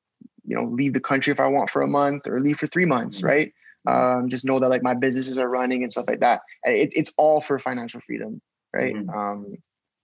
you 0.46 0.56
know 0.56 0.64
leave 0.64 0.92
the 0.92 1.00
country 1.00 1.32
if 1.32 1.40
I 1.40 1.46
want 1.46 1.70
for 1.70 1.82
a 1.82 1.88
month 1.88 2.26
or 2.26 2.40
leave 2.40 2.58
for 2.58 2.66
three 2.66 2.86
months, 2.86 3.18
mm-hmm. 3.18 3.26
right? 3.26 3.52
Mm-hmm. 3.86 4.18
Um, 4.22 4.28
just 4.28 4.44
know 4.44 4.58
that 4.58 4.68
like 4.68 4.82
my 4.82 4.94
businesses 4.94 5.38
are 5.38 5.48
running 5.48 5.82
and 5.82 5.92
stuff 5.92 6.06
like 6.08 6.20
that. 6.20 6.42
It, 6.64 6.90
it's 6.94 7.12
all 7.16 7.40
for 7.40 7.58
financial 7.58 8.00
freedom, 8.00 8.40
right? 8.72 8.94
Mm-hmm. 8.94 9.10
Um, 9.10 9.56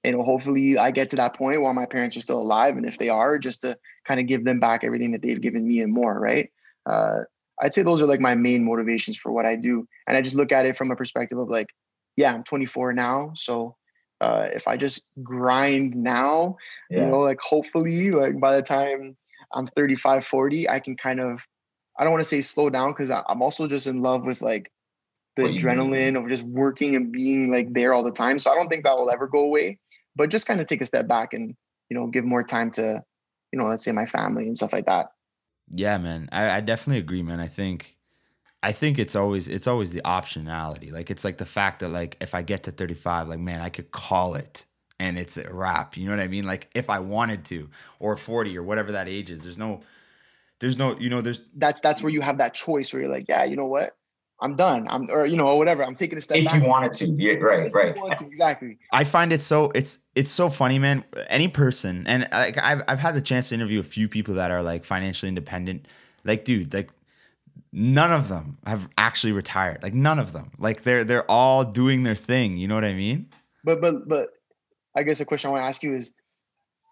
you 0.04 0.12
know, 0.12 0.22
hopefully 0.22 0.78
I 0.78 0.90
get 0.90 1.10
to 1.10 1.16
that 1.16 1.34
point 1.34 1.62
while 1.62 1.74
my 1.74 1.86
parents 1.86 2.16
are 2.16 2.20
still 2.20 2.40
alive, 2.40 2.76
and 2.76 2.86
if 2.86 2.98
they 2.98 3.08
are, 3.08 3.38
just 3.38 3.60
to 3.62 3.78
kind 4.04 4.20
of 4.20 4.26
give 4.26 4.44
them 4.44 4.58
back 4.58 4.82
everything 4.84 5.12
that 5.12 5.22
they've 5.22 5.40
given 5.40 5.66
me 5.66 5.80
and 5.80 5.92
more, 5.92 6.18
right? 6.18 6.50
Uh, 6.86 7.20
I'd 7.60 7.72
say 7.72 7.82
those 7.82 8.02
are 8.02 8.06
like 8.06 8.20
my 8.20 8.34
main 8.34 8.64
motivations 8.64 9.16
for 9.16 9.30
what 9.30 9.46
I 9.46 9.54
do, 9.56 9.86
and 10.08 10.16
I 10.16 10.20
just 10.20 10.36
look 10.36 10.50
at 10.50 10.66
it 10.66 10.76
from 10.76 10.90
a 10.90 10.96
perspective 10.96 11.38
of 11.38 11.48
like, 11.48 11.68
yeah, 12.16 12.34
I'm 12.34 12.42
24 12.42 12.92
now, 12.92 13.32
so 13.34 13.76
uh, 14.22 14.46
if 14.52 14.68
I 14.68 14.76
just 14.76 15.04
grind 15.22 15.96
now, 15.96 16.56
yeah. 16.90 17.00
you 17.00 17.06
know, 17.06 17.20
like 17.20 17.40
hopefully, 17.40 18.10
like 18.12 18.38
by 18.38 18.56
the 18.56 18.62
time 18.62 19.16
I'm 19.54 19.66
35, 19.66 20.26
40, 20.26 20.68
I 20.68 20.80
can 20.80 20.96
kind 20.96 21.20
of, 21.20 21.40
I 21.98 22.04
don't 22.04 22.12
want 22.12 22.22
to 22.22 22.28
say 22.28 22.40
slow 22.40 22.70
down 22.70 22.92
because 22.92 23.10
I'm 23.10 23.42
also 23.42 23.66
just 23.66 23.86
in 23.86 24.00
love 24.00 24.26
with 24.26 24.42
like 24.42 24.70
the 25.36 25.42
adrenaline 25.44 26.18
of 26.18 26.28
just 26.28 26.44
working 26.44 26.96
and 26.96 27.12
being 27.12 27.50
like 27.50 27.72
there 27.72 27.92
all 27.92 28.02
the 28.02 28.12
time. 28.12 28.38
So 28.38 28.50
I 28.50 28.54
don't 28.54 28.68
think 28.68 28.84
that 28.84 28.96
will 28.96 29.10
ever 29.10 29.26
go 29.26 29.40
away, 29.40 29.78
but 30.16 30.30
just 30.30 30.46
kind 30.46 30.60
of 30.60 30.66
take 30.66 30.80
a 30.80 30.86
step 30.86 31.06
back 31.06 31.32
and, 31.32 31.54
you 31.88 31.96
know, 31.96 32.06
give 32.06 32.24
more 32.24 32.42
time 32.42 32.70
to, 32.72 33.02
you 33.52 33.58
know, 33.58 33.66
let's 33.66 33.84
say 33.84 33.92
my 33.92 34.06
family 34.06 34.46
and 34.46 34.56
stuff 34.56 34.72
like 34.72 34.86
that. 34.86 35.08
Yeah, 35.70 35.98
man. 35.98 36.28
I, 36.32 36.50
I 36.50 36.60
definitely 36.60 36.98
agree, 36.98 37.22
man. 37.22 37.40
I 37.40 37.48
think, 37.48 37.96
I 38.62 38.72
think 38.72 38.98
it's 38.98 39.16
always 39.16 39.48
it's 39.48 39.66
always 39.66 39.92
the 39.92 40.02
optionality. 40.02 40.92
Like 40.92 41.10
it's 41.10 41.24
like 41.24 41.38
the 41.38 41.46
fact 41.46 41.80
that 41.80 41.88
like 41.88 42.16
if 42.20 42.34
I 42.34 42.42
get 42.42 42.62
to 42.64 42.70
35, 42.70 43.28
like 43.28 43.40
man, 43.40 43.60
I 43.60 43.70
could 43.70 43.90
call 43.90 44.34
it 44.34 44.66
and 45.02 45.18
it's 45.18 45.36
a 45.36 45.52
wrap. 45.52 45.96
You 45.96 46.06
know 46.06 46.12
what 46.12 46.20
I 46.20 46.28
mean? 46.28 46.46
Like 46.46 46.70
if 46.74 46.88
I 46.88 47.00
wanted 47.00 47.44
to, 47.46 47.68
or 47.98 48.16
40 48.16 48.56
or 48.56 48.62
whatever 48.62 48.92
that 48.92 49.08
age 49.08 49.30
is, 49.32 49.42
there's 49.42 49.58
no, 49.58 49.80
there's 50.60 50.78
no, 50.78 50.96
you 50.98 51.10
know, 51.10 51.20
there's 51.20 51.42
that's 51.56 51.80
that's 51.80 52.02
where 52.02 52.12
you 52.12 52.20
have 52.20 52.38
that 52.38 52.54
choice 52.54 52.92
where 52.92 53.02
you're 53.02 53.10
like, 53.10 53.26
yeah, 53.28 53.42
you 53.44 53.56
know 53.56 53.66
what? 53.66 53.96
I'm 54.40 54.54
done. 54.54 54.86
I'm 54.88 55.08
or 55.10 55.26
you 55.26 55.36
know, 55.36 55.48
or 55.48 55.58
whatever. 55.58 55.84
I'm 55.84 55.96
taking 55.96 56.18
a 56.18 56.20
step 56.20 56.36
if 56.36 56.44
back. 56.46 56.62
you 56.62 56.68
wanted 56.68 56.94
to. 56.94 57.06
Yeah, 57.10 57.34
right, 57.34 57.72
right. 57.72 57.94
To, 57.94 58.26
exactly. 58.26 58.78
I 58.92 59.04
find 59.04 59.32
it 59.32 59.42
so 59.42 59.70
it's 59.74 59.98
it's 60.14 60.30
so 60.30 60.48
funny, 60.50 60.78
man. 60.78 61.04
Any 61.28 61.48
person, 61.48 62.06
and 62.06 62.28
like 62.32 62.58
I've 62.58 62.82
I've 62.88 62.98
had 62.98 63.14
the 63.14 63.20
chance 63.20 63.48
to 63.48 63.54
interview 63.54 63.80
a 63.80 63.84
few 63.84 64.08
people 64.08 64.34
that 64.34 64.50
are 64.50 64.62
like 64.62 64.84
financially 64.84 65.28
independent. 65.28 65.86
Like, 66.24 66.44
dude, 66.44 66.74
like 66.74 66.90
none 67.72 68.12
of 68.12 68.28
them 68.28 68.58
have 68.66 68.88
actually 68.98 69.32
retired. 69.32 69.82
Like 69.82 69.94
none 69.94 70.18
of 70.18 70.32
them. 70.32 70.50
Like 70.58 70.82
they're 70.82 71.04
they're 71.04 71.30
all 71.30 71.64
doing 71.64 72.02
their 72.02 72.16
thing. 72.16 72.56
You 72.56 72.66
know 72.66 72.74
what 72.74 72.84
I 72.84 72.94
mean? 72.94 73.28
But 73.62 73.80
but 73.80 74.08
but 74.08 74.30
I 74.94 75.02
guess 75.02 75.18
the 75.18 75.24
question 75.24 75.48
I 75.48 75.52
want 75.52 75.62
to 75.62 75.68
ask 75.68 75.82
you 75.82 75.94
is, 75.94 76.12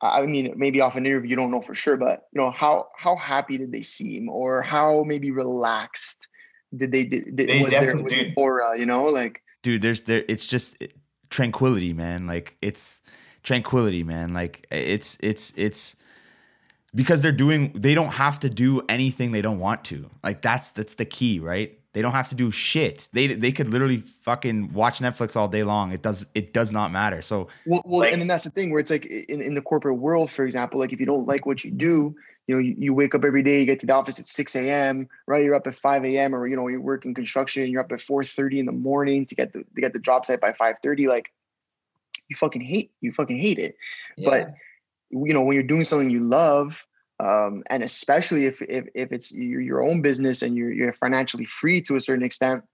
I 0.02 0.22
mean, 0.22 0.54
maybe 0.56 0.80
off 0.80 0.96
an 0.96 1.04
interview 1.04 1.30
you 1.30 1.36
don't 1.36 1.50
know 1.50 1.60
for 1.60 1.74
sure, 1.74 1.96
but 1.96 2.28
you 2.32 2.40
know 2.40 2.50
how 2.50 2.88
how 2.96 3.16
happy 3.16 3.58
did 3.58 3.72
they 3.72 3.82
seem, 3.82 4.28
or 4.28 4.62
how 4.62 5.02
maybe 5.04 5.30
relaxed 5.30 6.26
did 6.74 6.92
they 6.92 7.04
did, 7.04 7.36
did 7.36 7.48
they 7.48 7.62
was 7.62 7.72
there 7.72 7.96
was 7.96 8.14
aura, 8.36 8.78
you 8.78 8.86
know, 8.86 9.04
like 9.04 9.42
dude, 9.62 9.82
there's 9.82 10.02
there 10.02 10.24
it's 10.28 10.46
just 10.46 10.82
tranquility, 11.28 11.92
man. 11.92 12.26
Like 12.26 12.56
it's 12.62 13.02
tranquility, 13.42 14.02
man. 14.02 14.32
Like 14.32 14.66
it's 14.70 15.16
it's 15.20 15.52
it's 15.56 15.96
because 16.94 17.22
they're 17.22 17.32
doing 17.32 17.72
they 17.74 17.94
don't 17.94 18.14
have 18.14 18.40
to 18.40 18.50
do 18.50 18.82
anything 18.88 19.32
they 19.32 19.42
don't 19.42 19.58
want 19.58 19.84
to. 19.86 20.08
Like 20.22 20.42
that's 20.42 20.70
that's 20.70 20.94
the 20.94 21.04
key, 21.04 21.40
right? 21.40 21.79
They 21.92 22.02
don't 22.02 22.12
have 22.12 22.28
to 22.28 22.36
do 22.36 22.52
shit. 22.52 23.08
They 23.12 23.26
they 23.26 23.50
could 23.50 23.68
literally 23.68 23.98
fucking 24.22 24.72
watch 24.72 25.00
Netflix 25.00 25.34
all 25.34 25.48
day 25.48 25.64
long. 25.64 25.90
It 25.92 26.02
does 26.02 26.24
it 26.34 26.52
does 26.52 26.70
not 26.70 26.92
matter. 26.92 27.20
So 27.20 27.48
well, 27.66 27.82
well 27.84 28.00
like, 28.00 28.12
and 28.12 28.20
then 28.20 28.28
that's 28.28 28.44
the 28.44 28.50
thing 28.50 28.70
where 28.70 28.78
it's 28.78 28.90
like 28.90 29.06
in, 29.06 29.40
in 29.40 29.54
the 29.54 29.62
corporate 29.62 29.98
world, 29.98 30.30
for 30.30 30.44
example, 30.44 30.78
like 30.78 30.92
if 30.92 31.00
you 31.00 31.06
don't 31.06 31.26
like 31.26 31.46
what 31.46 31.64
you 31.64 31.72
do, 31.72 32.14
you 32.46 32.54
know, 32.54 32.60
you, 32.60 32.74
you 32.78 32.94
wake 32.94 33.14
up 33.14 33.24
every 33.24 33.42
day, 33.42 33.60
you 33.60 33.66
get 33.66 33.80
to 33.80 33.86
the 33.86 33.94
office 33.94 34.20
at 34.20 34.26
6 34.26 34.56
a.m., 34.56 35.08
right? 35.26 35.42
You're 35.42 35.54
up 35.54 35.66
at 35.66 35.74
5 35.74 36.04
a.m. 36.04 36.34
or 36.34 36.46
you 36.46 36.54
know, 36.54 36.68
you're 36.68 36.80
working 36.80 37.12
construction, 37.12 37.68
you're 37.68 37.82
up 37.82 37.90
at 37.90 37.98
4:30 37.98 38.58
in 38.60 38.66
the 38.66 38.72
morning 38.72 39.26
to 39.26 39.34
get 39.34 39.52
the 39.52 39.64
to 39.64 39.80
get 39.80 39.92
the 39.92 40.00
job 40.00 40.24
site 40.26 40.40
by 40.40 40.52
5:30. 40.52 41.08
Like 41.08 41.32
you 42.28 42.36
fucking 42.36 42.62
hate 42.62 42.92
you 43.00 43.12
fucking 43.12 43.38
hate 43.38 43.58
it. 43.58 43.76
Yeah. 44.16 44.30
But 44.30 44.54
you 45.10 45.34
know, 45.34 45.42
when 45.42 45.54
you're 45.54 45.64
doing 45.64 45.82
something 45.82 46.08
you 46.08 46.20
love, 46.20 46.86
um, 47.20 47.62
and 47.68 47.82
especially 47.82 48.46
if, 48.46 48.62
if 48.62 48.86
if 48.94 49.12
it's 49.12 49.34
your, 49.34 49.60
your 49.60 49.82
own 49.82 50.00
business 50.00 50.42
and 50.42 50.56
you're 50.56 50.72
you're 50.72 50.92
financially 50.92 51.44
free 51.44 51.82
to 51.82 51.96
a 51.96 52.00
certain 52.00 52.24
extent, 52.24 52.64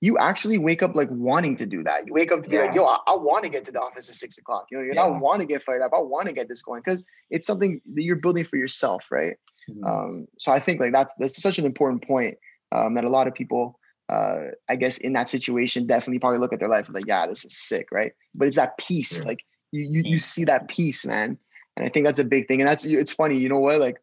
you 0.00 0.16
actually 0.16 0.56
wake 0.56 0.82
up 0.82 0.94
like 0.94 1.08
wanting 1.10 1.56
to 1.56 1.66
do 1.66 1.82
that. 1.84 2.06
You 2.06 2.14
wake 2.14 2.32
up 2.32 2.42
to 2.42 2.48
be 2.48 2.56
yeah. 2.56 2.62
like, 2.62 2.74
yo, 2.74 2.86
I, 2.86 2.98
I 3.06 3.14
want 3.14 3.44
to 3.44 3.50
get 3.50 3.64
to 3.66 3.72
the 3.72 3.80
office 3.80 4.08
at 4.08 4.14
six 4.14 4.38
o'clock. 4.38 4.66
You 4.70 4.78
know, 4.78 4.84
you 4.84 4.92
yeah. 4.94 5.04
I 5.04 5.08
want 5.08 5.40
to 5.40 5.46
get 5.46 5.62
fired 5.62 5.82
up. 5.82 5.92
I 5.94 6.00
want 6.00 6.26
to 6.26 6.32
get 6.32 6.48
this 6.48 6.62
going 6.62 6.80
because 6.82 7.04
it's 7.30 7.46
something 7.46 7.82
that 7.94 8.02
you're 8.02 8.16
building 8.16 8.44
for 8.44 8.56
yourself, 8.56 9.12
right? 9.12 9.36
Mm-hmm. 9.68 9.84
Um, 9.84 10.26
so 10.38 10.52
I 10.52 10.60
think 10.60 10.80
like 10.80 10.92
that's 10.92 11.12
that's 11.18 11.40
such 11.42 11.58
an 11.58 11.66
important 11.66 12.06
point 12.06 12.38
um, 12.74 12.94
that 12.94 13.04
a 13.04 13.10
lot 13.10 13.26
of 13.26 13.34
people, 13.34 13.78
uh, 14.08 14.52
I 14.70 14.76
guess, 14.76 14.96
in 14.96 15.12
that 15.12 15.28
situation, 15.28 15.86
definitely 15.86 16.18
probably 16.18 16.38
look 16.38 16.54
at 16.54 16.60
their 16.60 16.68
life 16.70 16.86
and 16.86 16.94
like, 16.94 17.06
yeah, 17.06 17.26
this 17.26 17.44
is 17.44 17.58
sick, 17.58 17.88
right? 17.92 18.12
But 18.34 18.48
it's 18.48 18.56
that 18.56 18.78
peace, 18.78 19.20
yeah. 19.20 19.28
like 19.28 19.44
you 19.70 19.82
you 19.82 20.02
you 20.02 20.18
see 20.18 20.44
that 20.44 20.68
peace, 20.68 21.04
man. 21.04 21.36
And 21.76 21.86
I 21.86 21.88
think 21.88 22.06
that's 22.06 22.18
a 22.18 22.24
big 22.24 22.48
thing. 22.48 22.60
And 22.60 22.68
that's 22.68 22.84
it's 22.84 23.12
funny, 23.12 23.38
you 23.38 23.48
know 23.48 23.58
what? 23.58 23.80
Like 23.80 24.00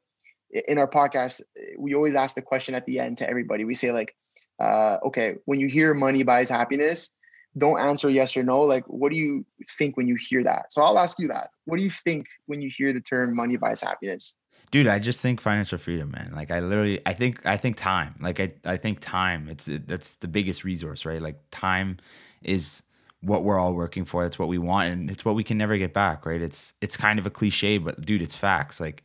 in 0.68 0.78
our 0.78 0.88
podcast, 0.88 1.42
we 1.78 1.94
always 1.94 2.16
ask 2.16 2.36
the 2.36 2.42
question 2.42 2.76
at 2.76 2.86
the 2.86 3.00
end 3.00 3.20
to 3.20 3.30
everybody. 3.30 3.66
We 3.66 3.76
say 3.76 3.92
like, 3.92 4.16
uh, 4.60 4.98
okay, 5.06 5.36
when 5.46 5.60
you 5.60 5.68
hear 5.68 5.94
money 5.94 6.24
buys 6.24 6.50
happiness, 6.50 7.12
don't 7.58 7.80
answer 7.80 8.10
yes 8.10 8.36
or 8.38 8.44
no. 8.44 8.62
Like, 8.62 8.86
what 8.88 9.12
do 9.12 9.18
you 9.18 9.46
think 9.78 9.98
when 9.98 10.08
you 10.08 10.16
hear 10.16 10.44
that? 10.44 10.72
So 10.72 10.82
I'll 10.82 11.00
ask 11.00 11.20
you 11.20 11.28
that. 11.30 11.50
What 11.66 11.78
do 11.78 11.84
you 11.84 11.90
think 11.90 12.28
when 12.46 12.62
you 12.62 12.70
hear 12.76 12.94
the 12.94 13.02
term 13.02 13.36
money 13.36 13.58
buys 13.58 13.82
happiness? 13.82 14.36
Dude, 14.72 14.88
I 14.88 15.00
just 15.00 15.22
think 15.22 15.42
financial 15.42 15.80
freedom, 15.80 16.12
man. 16.12 16.32
Like 16.34 16.52
I 16.52 16.60
literally, 16.60 17.02
I 17.06 17.14
think, 17.14 17.44
I 17.46 17.58
think 17.58 17.78
time. 17.78 18.16
Like 18.20 18.40
I, 18.40 18.52
I 18.66 18.78
think 18.78 19.00
time. 19.00 19.50
It's 19.50 19.68
it, 19.68 19.88
that's 19.88 20.16
the 20.16 20.28
biggest 20.28 20.64
resource, 20.64 21.06
right? 21.06 21.22
Like 21.22 21.40
time 21.50 21.98
is 22.44 22.84
what 23.22 23.44
we're 23.44 23.60
all 23.60 23.74
working 23.74 24.06
for. 24.06 24.24
That's 24.24 24.40
what 24.40 24.48
we 24.48 24.58
want, 24.58 24.92
and 24.92 25.12
it's 25.12 25.26
what 25.26 25.36
we 25.36 25.44
can 25.44 25.58
never 25.58 25.78
get 25.78 25.94
back, 25.94 26.26
right? 26.26 26.42
It's 26.42 26.74
it's 26.82 26.98
kind 26.98 27.20
of 27.20 27.26
a 27.26 27.30
cliche, 27.30 27.78
but 27.78 28.02
dude, 28.02 28.22
it's 28.22 28.36
facts. 28.36 28.80
Like 28.80 29.04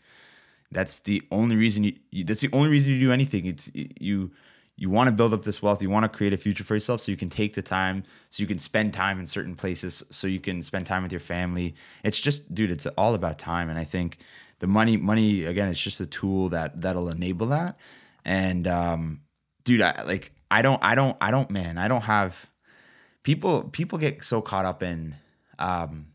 that's 0.71 1.01
the 1.01 1.23
only 1.31 1.57
reason 1.57 1.85
you, 1.85 1.97
you 2.11 2.25
that's 2.25 2.41
the 2.41 2.51
only 2.53 2.69
reason 2.69 2.93
you 2.93 3.01
do 3.01 3.13
anything. 3.13 3.47
It's 3.47 3.71
you 3.75 4.31
you 4.77 4.91
want 4.91 5.07
to 5.09 5.13
build 5.13 5.33
up 5.33 5.45
this 5.45 5.63
wealth. 5.63 5.83
You 5.83 5.91
want 5.91 6.05
to 6.05 6.17
create 6.17 6.33
a 6.33 6.37
future 6.37 6.65
for 6.65 6.75
yourself, 6.75 7.01
so 7.01 7.13
you 7.13 7.17
can 7.17 7.31
take 7.31 7.55
the 7.55 7.63
time, 7.63 8.05
so 8.31 8.43
you 8.43 8.47
can 8.47 8.59
spend 8.59 8.93
time 8.93 9.19
in 9.19 9.27
certain 9.27 9.55
places, 9.55 10.03
so 10.11 10.27
you 10.27 10.41
can 10.41 10.63
spend 10.63 10.87
time 10.87 11.03
with 11.03 11.13
your 11.13 11.21
family. 11.21 11.75
It's 12.03 12.19
just, 12.19 12.55
dude, 12.55 12.71
it's 12.71 12.87
all 12.87 13.15
about 13.15 13.39
time, 13.39 13.69
and 13.71 13.79
I 13.79 13.85
think 13.85 14.19
the 14.59 14.67
money 14.67 14.97
money 14.97 15.45
again, 15.45 15.69
it's 15.69 15.81
just 15.81 16.01
a 16.01 16.07
tool 16.07 16.49
that 16.51 16.81
that'll 16.81 17.09
enable 17.09 17.49
that. 17.49 17.77
And 18.25 18.67
um, 18.67 19.21
dude, 19.65 19.81
I 19.81 20.03
like 20.03 20.33
I 20.51 20.63
don't 20.63 20.83
I 20.83 20.95
don't 20.95 21.17
I 21.21 21.31
don't 21.31 21.51
man 21.51 21.79
I 21.79 21.89
don't 21.89 22.03
have 22.03 22.49
people 23.25 23.65
people 23.65 23.99
get 23.99 24.23
so 24.23 24.41
caught 24.41 24.65
up 24.65 24.83
in 24.83 25.17
um 25.59 26.07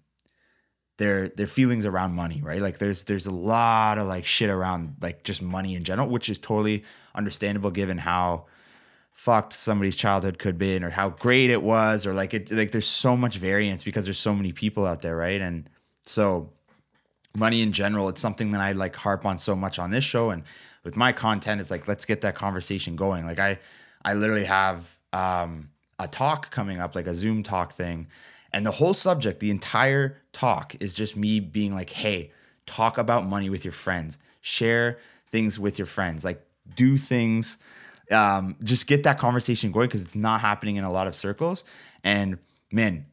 their 0.97 1.29
their 1.29 1.47
feelings 1.47 1.85
around 1.85 2.13
money, 2.13 2.41
right? 2.41 2.61
Like 2.61 2.77
there's 2.77 3.05
there's 3.05 3.25
a 3.25 3.31
lot 3.31 3.97
of 3.97 4.07
like 4.07 4.25
shit 4.25 4.49
around 4.49 4.97
like 5.01 5.23
just 5.23 5.41
money 5.41 5.75
in 5.75 5.83
general, 5.83 6.07
which 6.09 6.29
is 6.29 6.37
totally 6.37 6.83
understandable 7.15 7.71
given 7.71 7.97
how 7.97 8.45
fucked 9.11 9.53
somebody's 9.53 9.95
childhood 9.95 10.39
could 10.39 10.57
be 10.57 10.81
or 10.81 10.89
how 10.89 11.09
great 11.09 11.49
it 11.49 11.61
was 11.61 12.05
or 12.05 12.13
like 12.13 12.33
it 12.33 12.51
like 12.51 12.71
there's 12.71 12.87
so 12.87 13.17
much 13.17 13.37
variance 13.37 13.83
because 13.83 14.05
there's 14.05 14.19
so 14.19 14.35
many 14.35 14.51
people 14.51 14.85
out 14.85 15.01
there, 15.01 15.15
right? 15.15 15.41
And 15.41 15.69
so 16.03 16.51
money 17.35 17.61
in 17.61 17.71
general, 17.71 18.09
it's 18.09 18.21
something 18.21 18.51
that 18.51 18.61
I 18.61 18.73
like 18.73 18.95
harp 18.95 19.25
on 19.25 19.37
so 19.37 19.55
much 19.55 19.79
on 19.79 19.89
this 19.89 20.03
show 20.03 20.29
and 20.29 20.43
with 20.83 20.95
my 20.95 21.11
content 21.11 21.59
it's 21.61 21.71
like 21.71 21.87
let's 21.87 22.05
get 22.05 22.21
that 22.21 22.35
conversation 22.35 22.97
going. 22.97 23.25
Like 23.25 23.39
I 23.39 23.59
I 24.03 24.13
literally 24.15 24.45
have 24.45 24.97
um 25.13 25.69
a 25.99 26.07
talk 26.07 26.49
coming 26.49 26.79
up, 26.79 26.95
like 26.95 27.07
a 27.07 27.13
Zoom 27.13 27.43
talk 27.43 27.73
thing. 27.73 28.07
And 28.51 28.65
the 28.65 28.71
whole 28.71 28.93
subject, 28.93 29.39
the 29.39 29.51
entire 29.51 30.17
talk 30.31 30.75
is 30.79 30.93
just 30.93 31.15
me 31.15 31.39
being 31.39 31.73
like, 31.73 31.89
hey, 31.89 32.31
talk 32.65 32.97
about 32.97 33.25
money 33.25 33.49
with 33.49 33.63
your 33.63 33.71
friends, 33.71 34.17
share 34.41 34.97
things 35.29 35.59
with 35.59 35.77
your 35.77 35.85
friends, 35.85 36.23
like 36.23 36.41
do 36.75 36.97
things, 36.97 37.57
um, 38.11 38.55
just 38.63 38.87
get 38.87 39.03
that 39.03 39.19
conversation 39.19 39.71
going 39.71 39.87
because 39.87 40.01
it's 40.01 40.15
not 40.15 40.41
happening 40.41 40.77
in 40.77 40.83
a 40.83 40.91
lot 40.91 41.05
of 41.05 41.15
circles. 41.15 41.63
And 42.03 42.39
man, 42.71 43.05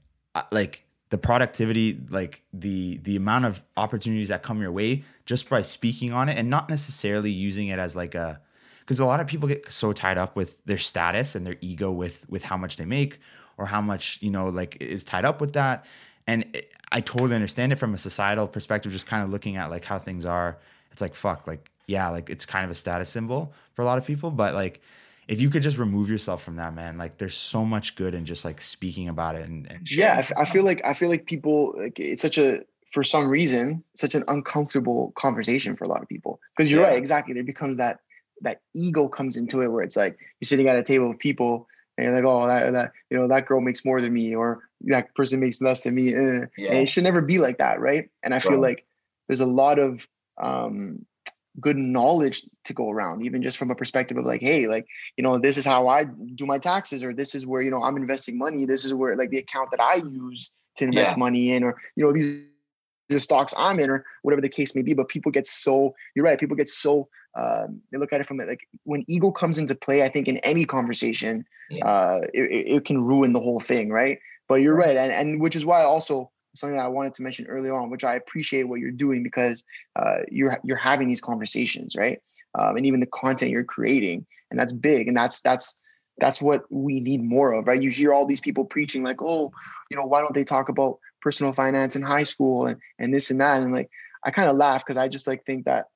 like 0.51 0.85
the 1.11 1.19
productivity, 1.19 2.01
like 2.09 2.43
the 2.53 2.99
the 2.99 3.17
amount 3.17 3.45
of 3.45 3.63
opportunities 3.77 4.29
that 4.29 4.43
come 4.43 4.61
your 4.61 4.73
way 4.73 5.05
just 5.27 5.49
by 5.49 5.63
speaking 5.63 6.13
on 6.13 6.29
it 6.29 6.39
and 6.39 6.49
not 6.49 6.69
necessarily 6.71 7.31
using 7.31 7.69
it 7.69 7.79
as 7.79 7.95
like 7.95 8.15
a 8.15 8.41
because 8.87 9.01
a 9.01 9.05
lot 9.05 9.19
of 9.19 9.27
people 9.27 9.49
get 9.49 9.71
so 9.71 9.93
tied 9.93 10.17
up 10.17 10.37
with 10.37 10.65
their 10.65 10.79
status 10.79 11.35
and 11.35 11.45
their 11.45 11.57
ego 11.61 11.91
with 11.91 12.25
with 12.31 12.45
how 12.45 12.57
much 12.57 12.77
they 12.77 12.85
make 12.85 13.19
or 13.59 13.67
how 13.67 13.81
much 13.81 14.19
you 14.23 14.31
know 14.31 14.49
like 14.49 14.81
is 14.81 15.03
tied 15.03 15.25
up 15.25 15.41
with 15.41 15.55
that. 15.55 15.85
And 16.29 16.45
it, 16.55 16.73
i 16.93 17.01
totally 17.01 17.35
understand 17.35 17.73
it 17.73 17.77
from 17.77 17.95
a 17.95 17.99
societal 17.99 18.47
perspective 18.47 18.93
just 18.93 19.07
kind 19.07 19.25
of 19.25 19.31
looking 19.31 19.57
at 19.57 19.71
like 19.71 19.85
how 19.85 19.99
things 19.99 20.25
are. 20.25 20.59
It's 20.93 21.01
like 21.01 21.15
fuck 21.15 21.47
like 21.47 21.71
yeah 21.87 22.09
like 22.09 22.31
it's 22.31 22.47
kind 22.47 22.65
of 22.65 22.71
a 22.71 22.75
status 22.75 23.11
symbol 23.11 23.53
for 23.75 23.83
a 23.83 23.85
lot 23.85 23.99
of 23.99 24.07
people 24.07 24.31
but 24.31 24.55
like 24.55 24.81
if 25.29 25.41
you 25.41 25.51
could 25.51 25.63
just 25.63 25.77
remove 25.77 26.09
yourself 26.09 26.43
from 26.43 26.57
that 26.57 26.75
man 26.75 26.97
like 26.97 27.19
there's 27.19 27.37
so 27.37 27.67
much 27.67 27.97
good 27.97 28.15
in 28.15 28.25
just 28.25 28.47
like 28.47 28.63
speaking 28.63 29.09
about 29.09 29.35
it 29.37 29.47
and, 29.47 29.71
and 29.71 29.91
yeah 29.91 30.23
I 30.37 30.45
feel 30.47 30.65
like 30.65 30.81
i 30.87 30.95
feel 30.95 31.11
like 31.11 31.27
people 31.27 31.75
like 31.77 32.01
it's 32.01 32.23
such 32.23 32.39
a 32.39 32.65
for 32.97 33.03
some 33.03 33.29
reason 33.29 33.85
such 33.95 34.15
an 34.15 34.25
uncomfortable 34.27 35.13
conversation 35.17 35.77
for 35.77 35.85
a 35.85 35.89
lot 35.89 36.01
of 36.01 36.09
people. 36.09 36.41
Because 36.57 36.71
you're 36.71 36.81
yeah. 36.81 36.89
right 36.89 36.99
exactly 36.99 37.35
there 37.35 37.45
becomes 37.45 37.77
that 37.77 38.01
that 38.43 38.61
ego 38.75 39.09
comes 39.09 39.37
into 39.37 39.63
it 39.63 39.69
where 39.69 39.83
it's 39.83 39.97
like 39.97 40.19
you're 40.41 40.47
sitting 40.47 40.69
at 40.69 40.77
a 40.77 40.83
table 40.83 41.11
of 41.11 41.19
people 41.19 41.69
and 41.97 42.05
you're 42.05 42.15
like, 42.15 42.25
oh, 42.25 42.47
that, 42.47 42.73
that 42.73 42.93
you 43.11 43.17
know 43.17 43.29
that 43.29 43.47
girl 43.47 43.61
makes 43.61 43.85
more 43.85 44.01
than 44.01 44.13
me, 44.13 44.35
or 44.35 44.69
that 44.83 45.15
person 45.15 45.41
makes 45.41 45.61
less 45.61 45.83
than 45.83 45.95
me. 45.95 46.15
Eh, 46.15 46.19
eh, 46.19 46.23
eh. 46.23 46.47
Yeah. 46.59 46.71
And 46.71 46.79
it 46.79 46.87
should 46.87 47.05
never 47.05 47.23
be 47.23 47.39
like 47.39 47.59
that, 47.59 47.81
right? 47.81 48.11
And 48.23 48.35
I 48.35 48.39
feel 48.39 48.61
like 48.61 48.85
there's 49.29 49.41
a 49.41 49.47
lot 49.47 49.79
of 49.79 50.07
um, 50.41 51.07
good 51.59 51.77
knowledge 51.77 52.43
to 52.65 52.75
go 52.75 52.91
around, 52.91 53.25
even 53.25 53.43
just 53.43 53.57
from 53.57 53.71
a 53.71 53.75
perspective 53.75 54.19
of 54.19 54.27
like, 54.27 54.43
hey, 54.43 54.67
like 54.67 54.87
you 55.17 55.23
know, 55.23 55.39
this 55.39 55.57
is 55.57 55.65
how 55.65 55.89
I 55.89 56.05
do 56.05 56.45
my 56.47 56.59
taxes, 56.59 57.03
or 57.03 57.15
this 57.15 57.35
is 57.35 57.47
where 57.47 57.63
you 57.63 57.71
know 57.71 57.83
I'm 57.83 57.97
investing 57.97 58.37
money. 58.37 58.67
This 58.67 58.85
is 58.85 58.93
where 58.93 59.17
like 59.17 59.31
the 59.31 59.39
account 59.39 59.71
that 59.71 59.81
I 59.81 59.97
use 59.97 60.51
to 60.77 60.85
invest 60.85 61.13
yeah. 61.13 61.19
money 61.19 61.53
in, 61.53 61.65
or 61.65 61.77
you 61.97 62.05
know 62.05 62.13
these 62.13 62.43
the 63.09 63.19
stocks 63.19 63.55
I'm 63.57 63.81
in, 63.81 63.91
or 63.91 64.05
whatever 64.23 64.41
the 64.41 64.49
case 64.49 64.75
may 64.75 64.83
be. 64.83 64.95
But 64.95 65.09
people 65.09 65.33
get 65.33 65.47
so 65.47 65.95
you're 66.15 66.25
right. 66.25 66.39
People 66.39 66.57
get 66.57 66.69
so 66.69 67.09
um, 67.37 67.81
they 67.93 67.99
look 67.99 68.13
at 68.13 68.21
it 68.21 68.27
from 68.27 68.41
it 68.41 68.49
like 68.49 68.67
when 68.85 69.05
ego 69.09 69.31
comes 69.31 69.59
into 69.59 69.75
play. 69.75 70.03
I 70.03 70.09
think 70.09 70.29
in 70.29 70.39
any 70.39 70.65
conversation, 70.65 71.45
yeah. 71.71 71.85
uh, 71.85 72.21
it, 72.33 72.77
it, 72.77 72.85
can 72.85 73.05
ruin 73.05 73.33
the 73.33 73.41
whole 73.41 73.61
thing, 73.61 73.91
right? 73.91 74.19
But 74.49 74.57
you're 74.57 74.75
right, 74.75 74.97
and 74.97 75.13
and 75.13 75.41
which 75.41 75.57
is 75.57 75.67
why 75.67 75.83
also 75.83 76.31
something 76.55 76.77
that 76.77 76.85
I 76.85 76.89
wanted 76.89 77.15
to 77.15 77.23
mention 77.23 77.47
early 77.47 77.69
on, 77.69 77.91
which 77.91 78.05
I 78.05 78.15
appreciate 78.15 78.65
what 78.65 78.81
you're 78.81 78.91
doing 78.91 79.23
because 79.23 79.63
uh, 79.97 80.19
you're 80.31 80.59
you're 80.65 80.77
having 80.77 81.09
these 81.09 81.21
conversations, 81.21 81.95
right? 81.97 82.21
Um, 82.59 82.77
and 82.77 82.87
even 82.87 83.01
the 83.01 83.07
content 83.07 83.51
you're 83.51 83.65
creating, 83.65 84.27
and 84.51 84.59
that's 84.59 84.73
big, 84.73 85.09
and 85.09 85.17
that's 85.17 85.41
that's 85.43 85.77
that's 86.19 86.41
what 86.41 86.63
we 86.71 87.01
need 87.01 87.23
more 87.23 87.53
of, 87.53 87.67
right? 87.67 87.83
You 87.83 87.91
hear 87.91 88.15
all 88.15 88.27
these 88.27 88.41
people 88.41 88.65
preaching 88.65 89.03
like, 89.03 89.21
oh, 89.21 89.53
you 89.91 89.97
know, 89.97 90.07
why 90.07 90.23
don't 90.23 90.35
they 90.35 90.45
talk 90.45 90.69
about 90.69 90.99
personal 91.27 91.53
finance 91.53 91.97
in 91.97 92.03
high 92.03 92.23
school 92.23 92.67
and, 92.67 92.81
and 93.01 93.13
this 93.13 93.33
and 93.33 93.41
that. 93.41 93.61
And 93.61 93.73
like, 93.73 93.91
I 94.25 94.31
kind 94.31 94.49
of 94.49 94.55
laugh 94.55 94.87
because 94.87 94.97
I 94.97 95.09
just 95.09 95.27
like 95.27 95.45
think 95.45 95.65
that 95.65 95.87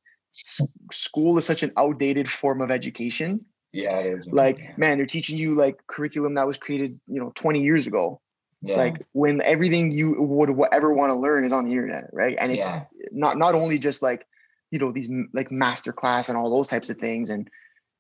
school 0.90 1.38
is 1.38 1.44
such 1.44 1.62
an 1.62 1.70
outdated 1.76 2.28
form 2.28 2.60
of 2.60 2.72
education. 2.72 3.44
Yeah, 3.72 3.98
it 3.98 4.12
is. 4.12 4.26
Like, 4.26 4.76
man, 4.76 4.96
they're 4.96 5.06
teaching 5.06 5.38
you 5.38 5.54
like 5.54 5.86
curriculum 5.86 6.34
that 6.34 6.48
was 6.48 6.58
created, 6.58 6.98
you 7.06 7.20
know, 7.20 7.30
20 7.36 7.62
years 7.62 7.86
ago. 7.86 8.20
Yeah. 8.60 8.76
Like 8.76 9.06
when 9.12 9.40
everything 9.42 9.92
you 9.92 10.16
would 10.18 10.50
ever 10.72 10.92
want 10.92 11.10
to 11.10 11.16
learn 11.16 11.44
is 11.44 11.52
on 11.52 11.64
the 11.64 11.70
internet, 11.70 12.10
right? 12.12 12.37
And 12.40 12.50
it's 12.50 12.78
yeah. 12.78 13.08
not 13.12 13.38
not 13.38 13.54
only 13.54 13.78
just 13.78 14.02
like, 14.02 14.26
you 14.72 14.81
know, 14.81 14.90
these 14.90 15.08
like 15.33 15.52
master 15.52 15.92
class 15.92 16.28
and 16.28 16.37
all 16.37 16.50
those 16.50 16.68
types 16.68 16.90
of 16.90 16.98
things. 16.98 17.31
And 17.31 17.48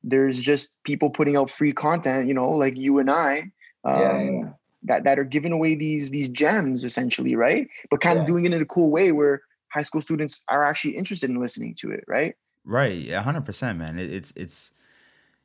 there's 0.02 0.40
just 0.40 0.74
people 0.82 1.10
putting 1.10 1.36
out 1.36 1.48
free 1.48 1.72
content, 1.72 2.26
you 2.26 2.34
know, 2.34 2.50
like 2.50 2.76
you 2.76 2.98
and 2.98 3.08
I. 3.08 3.52
Um, 3.84 4.00
yeah, 4.00 4.48
that 4.84 5.04
that 5.04 5.18
are 5.18 5.24
giving 5.24 5.52
away 5.52 5.74
these 5.74 6.10
these 6.10 6.28
gems 6.28 6.84
essentially, 6.84 7.36
right? 7.36 7.68
But 7.90 8.00
kind 8.00 8.16
yeah. 8.16 8.22
of 8.22 8.26
doing 8.26 8.44
it 8.44 8.52
in 8.52 8.62
a 8.62 8.66
cool 8.66 8.90
way 8.90 9.12
where 9.12 9.42
high 9.72 9.82
school 9.82 10.00
students 10.00 10.42
are 10.48 10.64
actually 10.64 10.96
interested 10.96 11.30
in 11.30 11.40
listening 11.40 11.74
to 11.80 11.90
it, 11.90 12.04
right? 12.08 12.34
Right, 12.64 13.10
hundred 13.10 13.44
percent, 13.44 13.78
man. 13.78 13.98
It, 13.98 14.12
it's 14.12 14.32
it's 14.36 14.72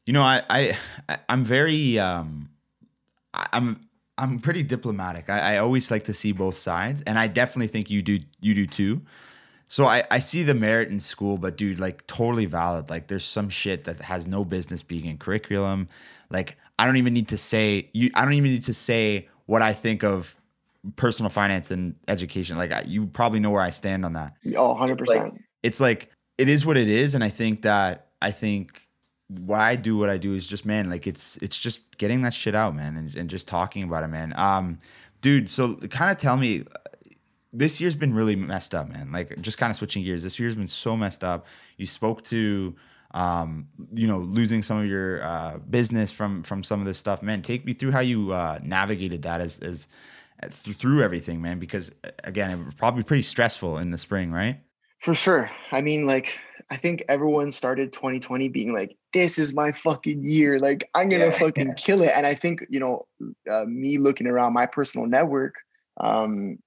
you 0.05 0.13
know 0.13 0.23
I 0.23 0.41
I 0.49 1.17
I'm 1.29 1.43
very 1.43 1.99
um 1.99 2.49
I'm 3.33 3.81
I'm 4.17 4.39
pretty 4.39 4.63
diplomatic. 4.63 5.29
I, 5.29 5.55
I 5.55 5.57
always 5.57 5.91
like 5.91 6.03
to 6.05 6.13
see 6.13 6.31
both 6.31 6.57
sides, 6.57 7.01
and 7.05 7.19
I 7.19 7.27
definitely 7.27 7.67
think 7.67 7.89
you 7.89 8.01
do 8.01 8.19
you 8.39 8.53
do 8.53 8.65
too. 8.65 9.01
so 9.67 9.85
I, 9.85 10.03
I 10.11 10.19
see 10.19 10.43
the 10.43 10.53
merit 10.53 10.89
in 10.89 10.99
school, 10.99 11.37
but 11.37 11.57
dude, 11.57 11.79
like 11.79 12.05
totally 12.07 12.45
valid. 12.45 12.89
Like 12.89 13.07
there's 13.07 13.25
some 13.25 13.49
shit 13.49 13.85
that 13.85 13.99
has 14.01 14.27
no 14.27 14.45
business 14.45 14.83
being 14.83 15.05
in 15.05 15.17
curriculum. 15.17 15.89
Like 16.29 16.57
I 16.77 16.85
don't 16.85 16.97
even 16.97 17.13
need 17.13 17.29
to 17.29 17.37
say 17.37 17.89
you. 17.93 18.09
I 18.13 18.23
don't 18.23 18.33
even 18.33 18.51
need 18.51 18.65
to 18.65 18.73
say 18.73 19.29
what 19.45 19.61
I 19.61 19.73
think 19.73 20.03
of 20.03 20.35
personal 20.95 21.29
finance 21.29 21.71
and 21.71 21.95
education. 22.07 22.57
Like 22.57 22.71
I, 22.71 22.83
you 22.85 23.07
probably 23.07 23.39
know 23.39 23.49
where 23.49 23.61
I 23.61 23.69
stand 23.69 24.05
on 24.05 24.13
that. 24.13 24.33
Oh, 24.55 24.69
100 24.69 24.97
percent. 24.97 25.41
It's 25.63 25.79
like 25.79 26.11
it 26.37 26.49
is 26.49 26.65
what 26.65 26.77
it 26.77 26.89
is, 26.89 27.15
and 27.15 27.23
I 27.23 27.29
think 27.29 27.61
that 27.63 28.07
I 28.21 28.31
think 28.31 28.87
why 29.27 29.69
I 29.71 29.75
do 29.75 29.97
what 29.97 30.09
I 30.09 30.17
do 30.17 30.33
is 30.33 30.47
just 30.47 30.65
man, 30.65 30.89
like 30.89 31.07
it's 31.07 31.37
it's 31.37 31.57
just 31.57 31.97
getting 31.97 32.21
that 32.23 32.33
shit 32.33 32.55
out, 32.55 32.75
man, 32.75 32.97
and, 32.97 33.15
and 33.15 33.29
just 33.29 33.47
talking 33.47 33.83
about 33.83 34.03
it, 34.03 34.07
man. 34.07 34.33
Um, 34.35 34.79
dude, 35.21 35.49
so 35.49 35.75
kind 35.75 36.11
of 36.11 36.17
tell 36.17 36.37
me 36.37 36.65
this 37.51 37.79
year's 37.79 37.95
been 37.95 38.13
really 38.13 38.35
messed 38.35 38.75
up, 38.75 38.89
man. 38.89 39.11
Like 39.11 39.41
just 39.41 39.57
kind 39.57 39.71
of 39.71 39.77
switching 39.77 40.03
gears. 40.03 40.23
This 40.23 40.39
year's 40.39 40.55
been 40.55 40.67
so 40.67 40.95
messed 40.97 41.23
up. 41.23 41.47
You 41.77 41.85
spoke 41.85 42.23
to 42.25 42.75
um, 43.15 43.69
you 43.93 44.07
know, 44.07 44.19
losing 44.19 44.61
some 44.61 44.77
of 44.77 44.85
your 44.85 45.23
uh, 45.23 45.57
business 45.69 46.11
from 46.11 46.43
from 46.43 46.63
some 46.63 46.81
of 46.81 46.85
this 46.85 46.97
stuff, 46.97 47.23
man. 47.23 47.41
Take 47.41 47.65
me 47.65 47.71
through 47.71 47.91
how 47.91 48.01
you 48.01 48.33
uh, 48.33 48.59
navigated 48.61 49.21
that 49.21 49.39
as 49.39 49.57
as, 49.59 49.87
as 50.39 50.61
through 50.61 51.01
everything, 51.01 51.41
man. 51.41 51.57
Because 51.57 51.95
again, 52.25 52.51
it 52.51 52.65
was 52.65 52.75
probably 52.75 53.03
pretty 53.03 53.23
stressful 53.23 53.77
in 53.77 53.91
the 53.91 53.97
spring, 53.97 54.33
right? 54.33 54.59
For 54.99 55.13
sure. 55.13 55.49
I 55.71 55.81
mean, 55.81 56.05
like 56.05 56.37
I 56.69 56.75
think 56.75 57.05
everyone 57.07 57.51
started 57.51 57.93
2020 57.93 58.49
being 58.49 58.73
like, 58.73 58.97
"This 59.13 59.39
is 59.39 59.53
my 59.53 59.71
fucking 59.71 60.25
year. 60.25 60.59
Like 60.59 60.89
I'm 60.93 61.07
gonna 61.07 61.27
yeah, 61.27 61.39
fucking 61.39 61.67
yeah. 61.69 61.73
kill 61.77 62.01
it." 62.01 62.11
And 62.13 62.27
I 62.27 62.33
think 62.33 62.65
you 62.69 62.81
know, 62.81 63.07
uh, 63.49 63.63
me 63.63 63.97
looking 63.97 64.27
around 64.27 64.51
my 64.51 64.65
personal 64.65 65.07
network 65.07 65.55
um, 66.01 66.59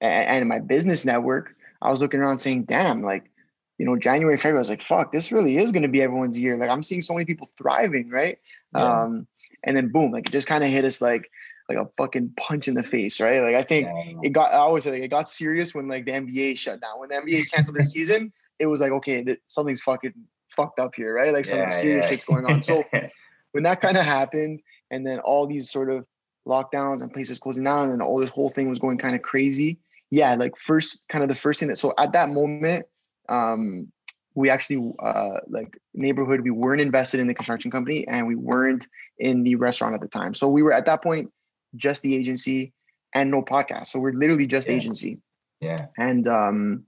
and, 0.00 0.28
and 0.28 0.48
my 0.48 0.58
business 0.58 1.04
network, 1.04 1.54
I 1.80 1.90
was 1.90 2.00
looking 2.00 2.18
around 2.18 2.38
saying, 2.38 2.64
"Damn, 2.64 3.04
like." 3.04 3.30
You 3.78 3.86
know, 3.86 3.96
January, 3.96 4.36
February, 4.36 4.58
I 4.58 4.60
was 4.60 4.70
like, 4.70 4.82
fuck, 4.82 5.12
this 5.12 5.30
really 5.30 5.56
is 5.56 5.70
going 5.70 5.82
to 5.82 5.88
be 5.88 6.02
everyone's 6.02 6.38
year. 6.38 6.56
Like 6.56 6.68
I'm 6.68 6.82
seeing 6.82 7.00
so 7.00 7.14
many 7.14 7.24
people 7.24 7.48
thriving, 7.56 8.10
right? 8.10 8.38
Yeah. 8.74 9.02
Um, 9.02 9.26
and 9.64 9.76
then 9.76 9.88
boom, 9.88 10.10
like 10.10 10.28
it 10.28 10.32
just 10.32 10.48
kind 10.48 10.64
of 10.64 10.70
hit 10.70 10.84
us 10.84 11.00
like 11.00 11.30
like 11.68 11.78
a 11.78 11.88
fucking 11.96 12.32
punch 12.36 12.66
in 12.66 12.74
the 12.74 12.82
face, 12.82 13.20
right? 13.20 13.40
Like 13.40 13.54
I 13.54 13.62
think 13.62 13.86
yeah. 13.86 14.20
it 14.22 14.30
got 14.30 14.52
I 14.52 14.58
always 14.58 14.84
say 14.84 14.90
like 14.90 15.02
it 15.02 15.08
got 15.08 15.28
serious 15.28 15.74
when 15.74 15.86
like 15.86 16.06
the 16.06 16.12
NBA 16.12 16.58
shut 16.58 16.80
down. 16.80 16.98
When 16.98 17.08
the 17.08 17.16
NBA 17.16 17.50
canceled 17.50 17.76
their 17.76 17.84
season, 17.84 18.32
it 18.58 18.66
was 18.66 18.80
like, 18.80 18.92
okay, 18.92 19.22
th- 19.22 19.40
something's 19.46 19.82
fucking 19.82 20.14
fucked 20.56 20.80
up 20.80 20.94
here, 20.94 21.14
right? 21.14 21.32
Like 21.32 21.44
some 21.44 21.58
yeah, 21.58 21.68
serious 21.68 22.08
shit's 22.08 22.24
going 22.24 22.46
on. 22.46 22.62
So 22.62 22.84
when 23.52 23.62
that 23.62 23.80
kind 23.80 23.96
of 23.96 24.04
happened, 24.04 24.60
and 24.90 25.06
then 25.06 25.20
all 25.20 25.46
these 25.46 25.70
sort 25.70 25.90
of 25.90 26.04
lockdowns 26.46 27.02
and 27.02 27.12
places 27.12 27.38
closing 27.38 27.64
down, 27.64 27.90
and 27.90 28.02
all 28.02 28.18
this 28.18 28.30
whole 28.30 28.50
thing 28.50 28.68
was 28.68 28.78
going 28.78 28.98
kind 28.98 29.14
of 29.14 29.22
crazy. 29.22 29.78
Yeah, 30.10 30.34
like 30.34 30.56
first 30.56 31.04
kind 31.08 31.22
of 31.22 31.28
the 31.28 31.34
first 31.34 31.60
thing 31.60 31.68
that 31.68 31.76
so 31.76 31.92
at 31.98 32.12
that 32.12 32.30
moment 32.30 32.86
um, 33.28 33.90
we 34.34 34.50
actually 34.50 34.92
uh, 35.00 35.40
like 35.48 35.78
neighborhood 35.94 36.42
we 36.42 36.50
weren't 36.50 36.80
invested 36.80 37.18
in 37.20 37.26
the 37.26 37.34
construction 37.34 37.70
company 37.70 38.06
and 38.06 38.26
we 38.26 38.36
weren't 38.36 38.86
in 39.18 39.42
the 39.42 39.56
restaurant 39.56 39.94
at 39.94 40.00
the 40.00 40.08
time. 40.08 40.32
So 40.34 40.48
we 40.48 40.62
were 40.62 40.72
at 40.72 40.86
that 40.86 41.02
point 41.02 41.30
just 41.74 42.02
the 42.02 42.14
agency 42.14 42.72
and 43.14 43.30
no 43.30 43.42
podcast. 43.42 43.88
So 43.88 43.98
we're 43.98 44.12
literally 44.12 44.46
just 44.46 44.68
yeah. 44.68 44.76
agency. 44.76 45.18
Yeah. 45.60 45.76
And 45.98 46.28
um 46.28 46.84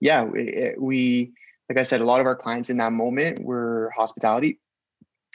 yeah 0.00 0.24
we, 0.24 0.74
we 0.78 1.32
like 1.68 1.78
i 1.78 1.82
said 1.82 2.00
a 2.00 2.04
lot 2.04 2.20
of 2.20 2.26
our 2.26 2.36
clients 2.36 2.68
in 2.68 2.76
that 2.76 2.92
moment 2.92 3.42
were 3.42 3.90
hospitality 3.96 4.58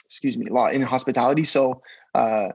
excuse 0.04 0.36
me 0.36 0.46
a 0.48 0.52
lot 0.52 0.74
in 0.74 0.82
hospitality. 0.82 1.44
So 1.44 1.82
uh 2.14 2.48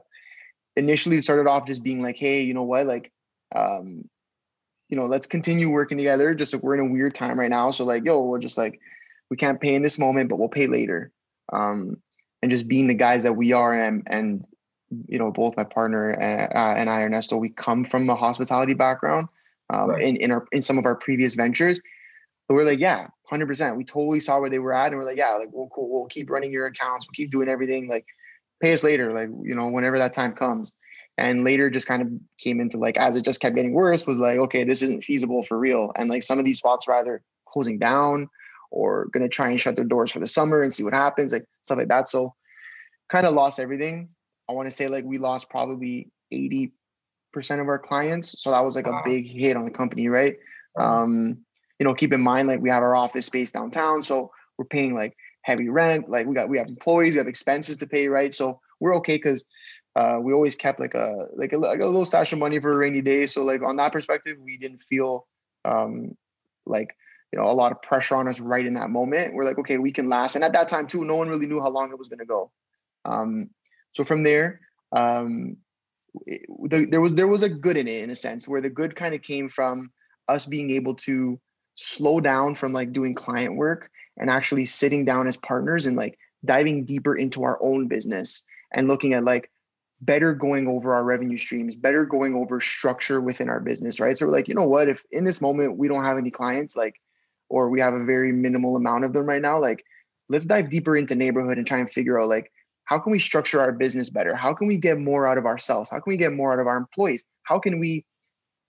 initially 0.76 1.20
started 1.20 1.46
off 1.46 1.66
just 1.66 1.82
being 1.82 2.02
like 2.02 2.16
hey 2.16 2.42
you 2.42 2.54
know 2.54 2.62
what? 2.62 2.86
Like 2.86 3.12
um 3.54 4.08
you 4.88 4.96
know, 4.96 5.06
let's 5.06 5.26
continue 5.26 5.70
working 5.70 5.98
together. 5.98 6.34
Just 6.34 6.54
like 6.54 6.62
we're 6.62 6.74
in 6.74 6.88
a 6.88 6.92
weird 6.92 7.14
time 7.14 7.38
right 7.38 7.50
now. 7.50 7.70
So 7.70 7.84
like, 7.84 8.04
yo, 8.04 8.20
we're 8.20 8.38
just 8.38 8.58
like, 8.58 8.80
we 9.30 9.36
can't 9.36 9.60
pay 9.60 9.74
in 9.74 9.82
this 9.82 9.98
moment, 9.98 10.28
but 10.28 10.38
we'll 10.38 10.48
pay 10.48 10.66
later. 10.66 11.12
Um, 11.52 11.96
and 12.42 12.50
just 12.50 12.68
being 12.68 12.86
the 12.86 12.94
guys 12.94 13.22
that 13.24 13.32
we 13.32 13.52
are 13.52 13.72
and, 13.72 14.02
and 14.06 14.44
you 15.08 15.18
know, 15.18 15.32
both 15.32 15.56
my 15.56 15.64
partner 15.64 16.10
and, 16.10 16.52
uh, 16.54 16.74
and 16.76 16.88
I, 16.88 17.02
Ernesto, 17.02 17.36
we 17.36 17.48
come 17.48 17.82
from 17.82 18.08
a 18.08 18.14
hospitality 18.14 18.74
background 18.74 19.28
um, 19.70 19.90
right. 19.90 20.02
in, 20.02 20.16
in 20.16 20.30
our, 20.30 20.46
in 20.52 20.62
some 20.62 20.78
of 20.78 20.86
our 20.86 20.94
previous 20.94 21.34
ventures. 21.34 21.80
But 22.46 22.54
we're 22.54 22.64
like, 22.64 22.78
yeah, 22.78 23.08
100%. 23.32 23.76
We 23.76 23.84
totally 23.84 24.20
saw 24.20 24.38
where 24.38 24.50
they 24.50 24.60
were 24.60 24.72
at. 24.72 24.92
And 24.92 24.96
we're 24.96 25.04
like, 25.04 25.16
yeah, 25.16 25.32
like, 25.32 25.48
well, 25.50 25.68
cool. 25.74 25.90
We'll 25.90 26.06
keep 26.06 26.30
running 26.30 26.52
your 26.52 26.66
accounts. 26.66 27.06
We'll 27.06 27.14
keep 27.14 27.32
doing 27.32 27.48
everything. 27.48 27.88
Like, 27.88 28.06
pay 28.62 28.72
us 28.72 28.84
later. 28.84 29.12
Like, 29.12 29.30
you 29.42 29.56
know, 29.56 29.66
whenever 29.66 29.98
that 29.98 30.12
time 30.12 30.32
comes 30.32 30.74
and 31.18 31.44
later 31.44 31.70
just 31.70 31.86
kind 31.86 32.02
of 32.02 32.08
came 32.38 32.60
into 32.60 32.78
like 32.78 32.96
as 32.96 33.16
it 33.16 33.24
just 33.24 33.40
kept 33.40 33.56
getting 33.56 33.72
worse 33.72 34.06
was 34.06 34.20
like 34.20 34.38
okay 34.38 34.64
this 34.64 34.82
isn't 34.82 35.04
feasible 35.04 35.42
for 35.42 35.58
real. 35.58 35.92
And 35.96 36.08
like 36.08 36.22
some 36.22 36.38
of 36.38 36.44
these 36.44 36.58
spots 36.58 36.86
were 36.86 36.94
either 36.94 37.22
closing 37.48 37.78
down 37.78 38.28
or 38.70 39.06
going 39.06 39.22
to 39.22 39.28
try 39.28 39.48
and 39.48 39.60
shut 39.60 39.76
their 39.76 39.84
doors 39.84 40.10
for 40.10 40.20
the 40.20 40.26
summer 40.26 40.60
and 40.60 40.74
see 40.74 40.82
what 40.82 40.92
happens 40.92 41.32
like 41.32 41.46
stuff 41.62 41.78
like 41.78 41.88
that. 41.88 42.08
So 42.08 42.34
kind 43.08 43.26
of 43.26 43.34
lost 43.34 43.58
everything. 43.58 44.08
I 44.48 44.52
want 44.52 44.66
to 44.66 44.72
say 44.72 44.88
like 44.88 45.04
we 45.04 45.18
lost 45.18 45.48
probably 45.48 46.10
80% 46.32 46.70
of 47.60 47.68
our 47.68 47.78
clients. 47.78 48.42
So 48.42 48.50
that 48.50 48.64
was 48.64 48.76
like 48.76 48.86
wow. 48.86 49.00
a 49.00 49.08
big 49.08 49.28
hit 49.28 49.56
on 49.56 49.64
the 49.64 49.70
company 49.70 50.08
right? 50.08 50.36
Um 50.78 51.38
you 51.78 51.84
know 51.84 51.94
keep 51.94 52.12
in 52.12 52.20
mind 52.20 52.48
like 52.48 52.60
we 52.60 52.70
have 52.70 52.82
our 52.82 52.96
office 52.96 53.26
space 53.26 53.52
downtown 53.52 54.02
so 54.02 54.30
we're 54.56 54.64
paying 54.64 54.94
like 54.94 55.14
heavy 55.42 55.68
rent 55.68 56.08
like 56.08 56.26
we 56.26 56.34
got 56.34 56.48
we 56.48 56.56
have 56.56 56.68
employees 56.68 57.14
we 57.14 57.18
have 57.18 57.28
expenses 57.28 57.76
to 57.78 57.86
pay 57.86 58.08
right? 58.08 58.34
So 58.34 58.60
we're 58.80 58.96
okay 58.96 59.16
because 59.16 59.44
uh, 59.96 60.18
we 60.20 60.34
always 60.34 60.54
kept 60.54 60.78
like 60.78 60.94
a 60.94 61.26
like 61.34 61.54
a, 61.54 61.56
like 61.56 61.80
a 61.80 61.86
little 61.86 62.04
stash 62.04 62.30
of 62.34 62.38
money 62.38 62.60
for 62.60 62.68
a 62.68 62.76
rainy 62.76 63.00
day. 63.00 63.26
So 63.26 63.42
like 63.42 63.62
on 63.62 63.76
that 63.76 63.92
perspective, 63.92 64.36
we 64.38 64.58
didn't 64.58 64.82
feel 64.82 65.26
um, 65.64 66.14
like 66.66 66.94
you 67.32 67.38
know 67.38 67.46
a 67.46 67.54
lot 67.54 67.72
of 67.72 67.80
pressure 67.80 68.14
on 68.14 68.28
us 68.28 68.38
right 68.38 68.66
in 68.66 68.74
that 68.74 68.90
moment. 68.90 69.32
We're 69.32 69.44
like, 69.44 69.58
okay, 69.58 69.78
we 69.78 69.92
can 69.92 70.10
last. 70.10 70.34
And 70.34 70.44
at 70.44 70.52
that 70.52 70.68
time 70.68 70.86
too, 70.86 71.06
no 71.06 71.16
one 71.16 71.30
really 71.30 71.46
knew 71.46 71.62
how 71.62 71.70
long 71.70 71.90
it 71.90 71.98
was 71.98 72.08
going 72.08 72.18
to 72.18 72.26
go. 72.26 72.50
Um, 73.06 73.48
so 73.92 74.04
from 74.04 74.22
there, 74.22 74.60
um, 74.92 75.56
it, 76.26 76.42
the, 76.68 76.84
there 76.84 77.00
was 77.00 77.14
there 77.14 77.26
was 77.26 77.42
a 77.42 77.48
good 77.48 77.78
in 77.78 77.88
it 77.88 78.04
in 78.04 78.10
a 78.10 78.14
sense 78.14 78.46
where 78.46 78.60
the 78.60 78.68
good 78.68 78.96
kind 78.96 79.14
of 79.14 79.22
came 79.22 79.48
from 79.48 79.90
us 80.28 80.44
being 80.44 80.70
able 80.72 80.94
to 80.96 81.40
slow 81.74 82.20
down 82.20 82.54
from 82.54 82.74
like 82.74 82.92
doing 82.92 83.14
client 83.14 83.56
work 83.56 83.90
and 84.18 84.28
actually 84.28 84.66
sitting 84.66 85.06
down 85.06 85.26
as 85.26 85.38
partners 85.38 85.86
and 85.86 85.96
like 85.96 86.18
diving 86.44 86.84
deeper 86.84 87.16
into 87.16 87.44
our 87.44 87.58
own 87.62 87.88
business 87.88 88.42
and 88.74 88.88
looking 88.88 89.14
at 89.14 89.24
like 89.24 89.50
better 90.06 90.32
going 90.32 90.66
over 90.66 90.94
our 90.94 91.04
revenue 91.04 91.36
streams, 91.36 91.74
better 91.74 92.04
going 92.04 92.34
over 92.34 92.60
structure 92.60 93.20
within 93.20 93.48
our 93.48 93.60
business, 93.60 94.00
right? 94.00 94.16
So 94.16 94.26
we're 94.26 94.32
like, 94.32 94.48
you 94.48 94.54
know 94.54 94.66
what, 94.66 94.88
if 94.88 95.02
in 95.10 95.24
this 95.24 95.40
moment 95.40 95.76
we 95.76 95.88
don't 95.88 96.04
have 96.04 96.16
any 96.16 96.30
clients, 96.30 96.76
like, 96.76 96.94
or 97.48 97.68
we 97.68 97.80
have 97.80 97.94
a 97.94 98.04
very 98.04 98.32
minimal 98.32 98.76
amount 98.76 99.04
of 99.04 99.12
them 99.12 99.26
right 99.26 99.42
now, 99.42 99.60
like, 99.60 99.84
let's 100.28 100.46
dive 100.46 100.70
deeper 100.70 100.96
into 100.96 101.14
neighborhood 101.14 101.58
and 101.58 101.66
try 101.66 101.78
and 101.78 101.90
figure 101.90 102.20
out 102.20 102.28
like 102.28 102.50
how 102.84 102.98
can 102.98 103.12
we 103.12 103.18
structure 103.18 103.60
our 103.60 103.72
business 103.72 104.10
better? 104.10 104.34
How 104.34 104.54
can 104.54 104.68
we 104.68 104.76
get 104.76 104.98
more 104.98 105.26
out 105.26 105.38
of 105.38 105.46
ourselves? 105.46 105.90
How 105.90 105.98
can 105.98 106.10
we 106.10 106.16
get 106.16 106.32
more 106.32 106.52
out 106.52 106.60
of 106.60 106.68
our 106.68 106.76
employees? 106.76 107.24
How 107.42 107.58
can 107.58 107.80
we, 107.80 108.06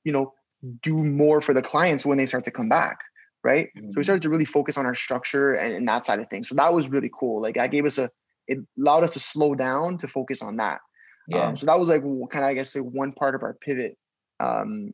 you 0.03 0.11
know, 0.11 0.33
do 0.81 0.97
more 0.97 1.39
for 1.39 1.53
the 1.53 1.61
clients 1.61 2.05
when 2.05 2.17
they 2.17 2.25
start 2.25 2.43
to 2.45 2.51
come 2.51 2.67
back? 2.67 2.99
Right. 3.43 3.67
Mm-hmm. 3.67 3.79
So 3.79 3.83
we 3.85 3.89
mm-hmm. 3.91 4.03
started 4.03 4.21
to 4.23 4.29
really 4.29 4.45
focus 4.45 4.77
on 4.77 4.87
our 4.87 4.95
structure 4.95 5.53
and, 5.53 5.73
and 5.73 5.87
that 5.87 6.03
side 6.03 6.19
of 6.19 6.29
things. 6.29 6.49
So 6.49 6.55
that 6.55 6.73
was 6.73 6.89
really 6.89 7.11
cool. 7.17 7.41
Like 7.41 7.55
that 7.55 7.71
gave 7.71 7.85
us 7.85 7.97
a 7.97 8.09
it 8.47 8.59
allowed 8.79 9.03
us 9.03 9.13
to 9.13 9.19
slow 9.19 9.55
down 9.55 9.97
to 9.97 10.07
focus 10.07 10.41
on 10.41 10.55
that. 10.55 10.79
Yeah. 11.27 11.47
Um, 11.47 11.55
so 11.55 11.65
that 11.65 11.79
was 11.79 11.89
like 11.89 12.01
kind 12.01 12.45
of, 12.45 12.49
I 12.49 12.53
guess, 12.53 12.75
like 12.75 12.85
one 12.85 13.11
part 13.11 13.35
of 13.35 13.43
our 13.43 13.53
pivot. 13.53 13.97
Um, 14.39 14.93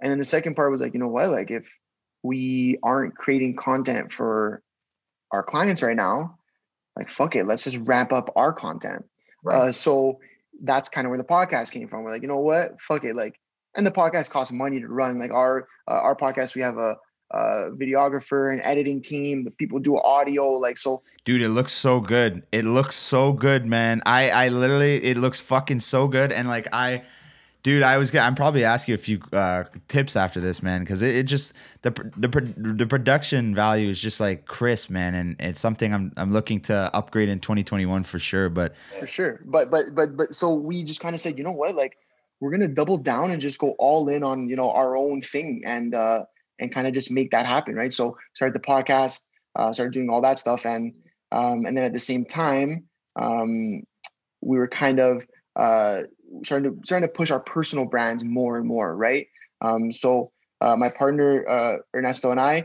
and 0.00 0.10
then 0.10 0.18
the 0.18 0.24
second 0.24 0.54
part 0.54 0.70
was 0.70 0.80
like, 0.80 0.94
you 0.94 1.00
know 1.00 1.08
what? 1.08 1.30
Like, 1.30 1.50
if 1.50 1.72
we 2.22 2.78
aren't 2.82 3.14
creating 3.14 3.56
content 3.56 4.10
for 4.10 4.62
our 5.30 5.42
clients 5.42 5.82
right 5.82 5.96
now, 5.96 6.38
like, 6.96 7.08
fuck 7.08 7.36
it, 7.36 7.46
let's 7.46 7.64
just 7.64 7.78
ramp 7.78 8.12
up 8.12 8.32
our 8.34 8.52
content. 8.52 9.04
Right. 9.44 9.56
Uh, 9.56 9.72
so 9.72 10.18
that's 10.62 10.88
kind 10.88 11.06
of 11.06 11.10
where 11.10 11.18
the 11.18 11.24
podcast 11.24 11.70
came 11.70 11.88
from. 11.88 12.02
We're 12.02 12.10
like, 12.10 12.22
you 12.22 12.28
know 12.28 12.40
what? 12.40 12.80
Fuck 12.80 13.04
it. 13.04 13.14
Like, 13.14 13.38
and 13.76 13.86
the 13.86 13.92
podcast 13.92 14.30
costs 14.30 14.52
money 14.52 14.80
to 14.80 14.88
run. 14.88 15.18
Like 15.18 15.30
our 15.30 15.66
uh, 15.86 16.00
our 16.02 16.16
podcast, 16.16 16.56
we 16.56 16.62
have 16.62 16.76
a 16.76 16.96
uh, 17.30 17.70
videographer 17.72 18.52
and 18.52 18.60
editing 18.62 19.00
team. 19.00 19.44
The 19.44 19.50
people 19.50 19.78
do 19.78 19.96
audio, 19.98 20.48
like 20.48 20.78
so. 20.78 21.02
Dude, 21.24 21.42
it 21.42 21.50
looks 21.50 21.72
so 21.72 22.00
good. 22.00 22.42
It 22.52 22.64
looks 22.64 22.96
so 22.96 23.32
good, 23.32 23.66
man. 23.66 24.02
I 24.06 24.30
I 24.30 24.48
literally 24.48 24.96
it 24.96 25.16
looks 25.16 25.38
fucking 25.40 25.80
so 25.80 26.08
good, 26.08 26.32
and 26.32 26.48
like 26.48 26.68
I. 26.72 27.02
Dude, 27.62 27.82
I 27.82 27.98
was. 27.98 28.10
Gonna, 28.10 28.24
I'm 28.24 28.34
probably 28.34 28.64
asking 28.64 28.92
you 28.92 28.94
a 28.94 28.98
few 28.98 29.20
uh, 29.34 29.64
tips 29.86 30.16
after 30.16 30.40
this, 30.40 30.62
man, 30.62 30.80
because 30.80 31.02
it, 31.02 31.14
it, 31.14 31.22
just 31.24 31.52
the 31.82 31.90
the 32.16 32.28
the 32.56 32.86
production 32.86 33.54
value 33.54 33.90
is 33.90 34.00
just 34.00 34.18
like 34.18 34.46
crisp, 34.46 34.88
man, 34.88 35.14
and 35.14 35.36
it's 35.38 35.60
something 35.60 35.92
I'm 35.92 36.10
I'm 36.16 36.32
looking 36.32 36.60
to 36.62 36.90
upgrade 36.94 37.28
in 37.28 37.38
2021 37.38 38.04
for 38.04 38.18
sure. 38.18 38.48
But 38.48 38.74
for 38.98 39.06
sure, 39.06 39.42
but 39.44 39.70
but 39.70 39.94
but 39.94 40.16
but 40.16 40.34
so 40.34 40.54
we 40.54 40.84
just 40.84 41.00
kind 41.00 41.14
of 41.14 41.20
said, 41.20 41.36
you 41.36 41.44
know 41.44 41.52
what, 41.52 41.74
like 41.74 41.98
we're 42.40 42.50
gonna 42.50 42.66
double 42.66 42.96
down 42.96 43.30
and 43.30 43.42
just 43.42 43.58
go 43.58 43.72
all 43.72 44.08
in 44.08 44.24
on 44.24 44.48
you 44.48 44.56
know 44.56 44.70
our 44.70 44.96
own 44.96 45.20
thing, 45.20 45.60
and 45.66 45.94
uh, 45.94 46.24
and 46.60 46.72
kind 46.72 46.86
of 46.86 46.94
just 46.94 47.10
make 47.10 47.30
that 47.30 47.46
happen, 47.46 47.74
right? 47.74 47.92
So 47.92 48.16
started 48.34 48.54
the 48.54 48.64
podcast, 48.64 49.24
uh, 49.56 49.72
started 49.72 49.92
doing 49.92 50.10
all 50.10 50.20
that 50.22 50.38
stuff, 50.38 50.64
and 50.66 50.94
um, 51.32 51.64
and 51.64 51.76
then 51.76 51.84
at 51.84 51.92
the 51.92 51.98
same 51.98 52.24
time, 52.24 52.84
um, 53.20 53.82
we 54.40 54.58
were 54.58 54.68
kind 54.68 55.00
of 55.00 55.26
uh, 55.56 56.02
starting 56.44 56.70
to 56.70 56.86
starting 56.86 57.08
to 57.08 57.12
push 57.12 57.30
our 57.30 57.40
personal 57.40 57.86
brands 57.86 58.22
more 58.22 58.56
and 58.58 58.66
more, 58.66 58.96
right? 58.96 59.26
Um, 59.60 59.90
so 59.90 60.30
uh, 60.60 60.76
my 60.76 60.88
partner 60.88 61.48
uh, 61.48 61.76
Ernesto 61.94 62.30
and 62.30 62.40
I, 62.40 62.64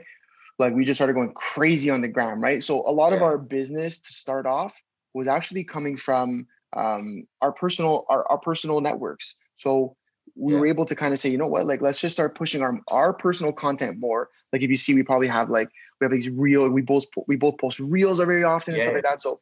like 0.60 0.74
we 0.74 0.86
just 0.86 0.98
started 0.98 1.14
going 1.14 1.34
crazy 1.34 1.90
on 1.90 2.02
the 2.02 2.08
gram, 2.08 2.42
right? 2.42 2.62
So 2.64 2.88
a 2.88 2.92
lot 2.92 3.12
yeah. 3.12 3.18
of 3.18 3.24
our 3.24 3.38
business 3.38 4.00
to 4.00 4.14
start 4.14 4.46
off 4.46 4.80
was 5.14 5.28
actually 5.28 5.64
coming 5.64 5.98
from 5.98 6.48
um, 6.76 7.26
our 7.42 7.52
personal 7.52 8.06
our, 8.10 8.30
our 8.30 8.38
personal 8.38 8.82
networks. 8.82 9.36
So 9.56 9.96
we 10.36 10.54
yeah. 10.54 10.60
were 10.60 10.68
able 10.68 10.86
to 10.86 10.96
kind 10.96 11.14
of 11.14 11.20
say, 11.20 11.30
you 11.30 11.38
know 11.38 11.48
what, 11.48 11.66
like 11.66 11.82
let's 11.82 12.00
just 12.00 12.14
start 12.14 12.36
pushing 12.36 12.62
our 12.62 12.80
our 12.90 13.14
personal 13.14 13.54
content 13.54 14.00
more. 14.00 14.30
Like 14.52 14.62
if 14.62 14.70
you 14.70 14.78
see, 14.78 14.94
we 14.94 15.04
probably 15.04 15.28
have 15.28 15.50
like 15.50 15.70
we 16.00 16.06
have 16.06 16.12
these 16.12 16.30
real. 16.30 16.70
We 16.70 16.82
both 16.82 17.06
we 17.28 17.36
both 17.36 17.58
post 17.58 17.80
reels 17.80 18.20
very 18.20 18.44
often 18.44 18.74
and 18.74 18.82
yeah. 18.82 18.88
stuff 18.88 18.96
like 18.96 19.04
that. 19.04 19.22
So 19.22 19.40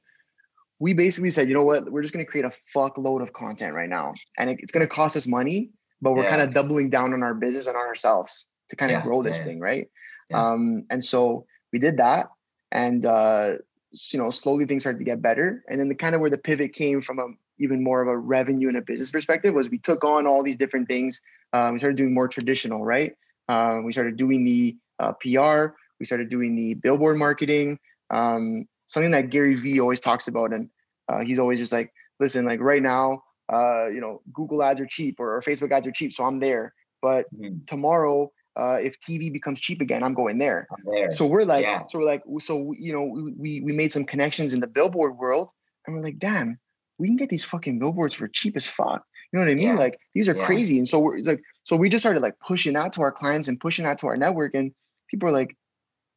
we 0.80 0.94
basically 0.94 1.30
said, 1.30 1.48
you 1.48 1.54
know 1.54 1.64
what, 1.64 1.91
we're 1.91 2.02
just 2.02 2.14
going 2.14 2.26
to 2.26 2.30
create 2.30 2.46
a 2.46 2.52
fuckload 2.76 3.22
of 3.22 3.34
content 3.34 3.74
right 3.74 3.89
now, 3.89 4.14
and 4.38 4.50
it, 4.50 4.60
it's 4.62 4.72
going 4.72 4.86
to 4.86 4.94
cost 4.94 5.16
us 5.16 5.28
money, 5.28 5.70
but 6.02 6.14
we're 6.14 6.24
yeah. 6.24 6.30
kind 6.30 6.41
of 6.41 6.54
doubling 6.54 6.89
down 6.89 7.14
on 7.14 7.24
our 7.24 7.34
business 7.34 7.68
and 7.68 7.76
on 7.76 7.84
ourselves 7.84 8.48
to 8.70 8.76
kind 8.76 8.91
of 8.91 9.02
grow 9.04 9.24
this 9.24 9.41
thing, 9.41 9.60
right? 9.60 9.89
Um, 10.34 10.86
and 10.89 11.04
so 11.04 11.46
we 11.72 11.80
did 11.80 11.98
that, 11.98 12.30
and 12.72 13.06
uh, 13.06 13.54
you 13.91 14.20
know, 14.20 14.30
slowly 14.30 14.66
things 14.66 14.84
started 14.84 15.00
to 15.00 15.06
get 15.06 15.22
better. 15.22 15.64
And 15.68 15.80
then 15.80 15.89
the 15.89 15.96
kind 15.96 16.16
of 16.16 16.22
where 16.22 16.30
the 16.30 16.38
pivot 16.38 16.74
came 16.74 17.02
from 17.02 17.20
a 17.20 17.28
even 17.60 17.84
more 17.84 18.01
of 18.01 18.08
a 18.08 18.18
revenue 18.18 18.68
and 18.68 18.78
a 18.78 18.82
business 18.82 19.12
perspective 19.12 19.54
was 19.54 19.70
we 19.70 19.78
took 19.78 20.04
on 20.04 20.26
all 20.28 20.43
these 20.43 20.58
different 20.58 20.88
things. 20.88 21.22
Um, 21.54 21.74
we 21.74 21.80
started 21.80 21.97
doing 21.97 22.14
more 22.14 22.28
traditional, 22.28 22.84
right? 22.84 23.14
Uh, 23.47 23.80
we 23.84 23.91
started 23.91 24.18
doing 24.18 24.43
the 24.43 24.76
uh, 24.99 25.14
PR. 25.14 25.76
We 25.99 26.06
started 26.06 26.30
doing 26.30 26.56
the 26.56 26.74
billboard 26.76 27.18
marketing. 27.18 27.80
Um, 28.10 28.68
something 28.88 29.12
that 29.12 29.30
Gary 29.30 29.56
Vee 29.56 29.80
always 29.80 29.99
talks 29.99 30.28
about, 30.28 30.54
and 30.54 30.70
uh, 31.10 31.20
he's 31.20 31.39
always 31.39 31.60
just 31.60 31.74
like, 31.74 31.93
listen, 32.20 32.45
like 32.45 32.60
right 32.60 32.82
now, 32.82 33.24
uh, 33.51 33.88
you 33.88 33.99
know, 33.99 34.22
Google 34.32 34.64
ads 34.64 34.80
are 34.80 34.86
cheap 34.86 35.20
or, 35.20 35.36
or, 35.36 35.41
Facebook 35.41 35.72
ads 35.72 35.86
are 35.86 35.91
cheap, 35.91 36.14
so 36.14 36.24
I'm 36.24 36.39
there. 36.39 36.74
But 37.01 37.26
mm-hmm. 37.34 37.66
tomorrow, 37.68 38.32
uh, 38.56 38.78
if 38.82 38.99
TV 38.99 39.32
becomes 39.32 39.60
cheap 39.60 39.82
again, 39.82 40.04
I'm 40.04 40.14
going 40.14 40.38
there. 40.38 40.68
I'm 40.72 40.93
there. 40.93 41.12
So 41.12 41.26
we're 41.26 41.43
like, 41.43 41.64
yeah. 41.64 41.84
so 41.88 41.99
we're 41.99 42.06
like, 42.06 42.24
so 42.39 42.74
you 42.78 42.93
know, 42.93 43.34
we 43.38 43.62
we 43.62 43.74
made 43.74 43.91
some 43.91 44.06
connections 44.06 44.54
in 44.54 44.60
the 44.60 44.68
billboard 44.68 45.18
world, 45.18 45.49
and 45.86 45.95
we're 45.95 46.04
like, 46.04 46.20
damn, 46.20 46.60
we 46.98 47.08
can 47.08 47.18
get 47.18 47.30
these 47.30 47.44
fucking 47.44 47.80
billboards 47.80 48.16
for 48.16 48.28
cheap 48.28 48.56
as 48.56 48.66
fuck. 48.66 49.04
You 49.32 49.39
know 49.39 49.46
what 49.46 49.52
I 49.52 49.56
mean? 49.56 49.68
Yeah. 49.68 49.74
Like 49.76 50.00
these 50.14 50.30
are 50.30 50.36
yeah. 50.36 50.46
crazy. 50.46 50.78
And 50.78 50.88
so 50.88 51.00
we're 51.00 51.20
like, 51.20 51.41
so 51.64 51.76
we 51.76 51.89
just 51.89 52.04
started 52.04 52.22
like 52.22 52.38
pushing 52.39 52.76
out 52.76 52.94
to 52.94 53.02
our 53.02 53.12
clients 53.12 53.48
and 53.48 53.60
pushing 53.60 53.86
out 53.86 53.98
to 54.00 54.08
our 54.08 54.16
network, 54.16 54.54
and 54.54 54.74
people 55.10 55.30
are 55.30 55.34
like, 55.34 55.56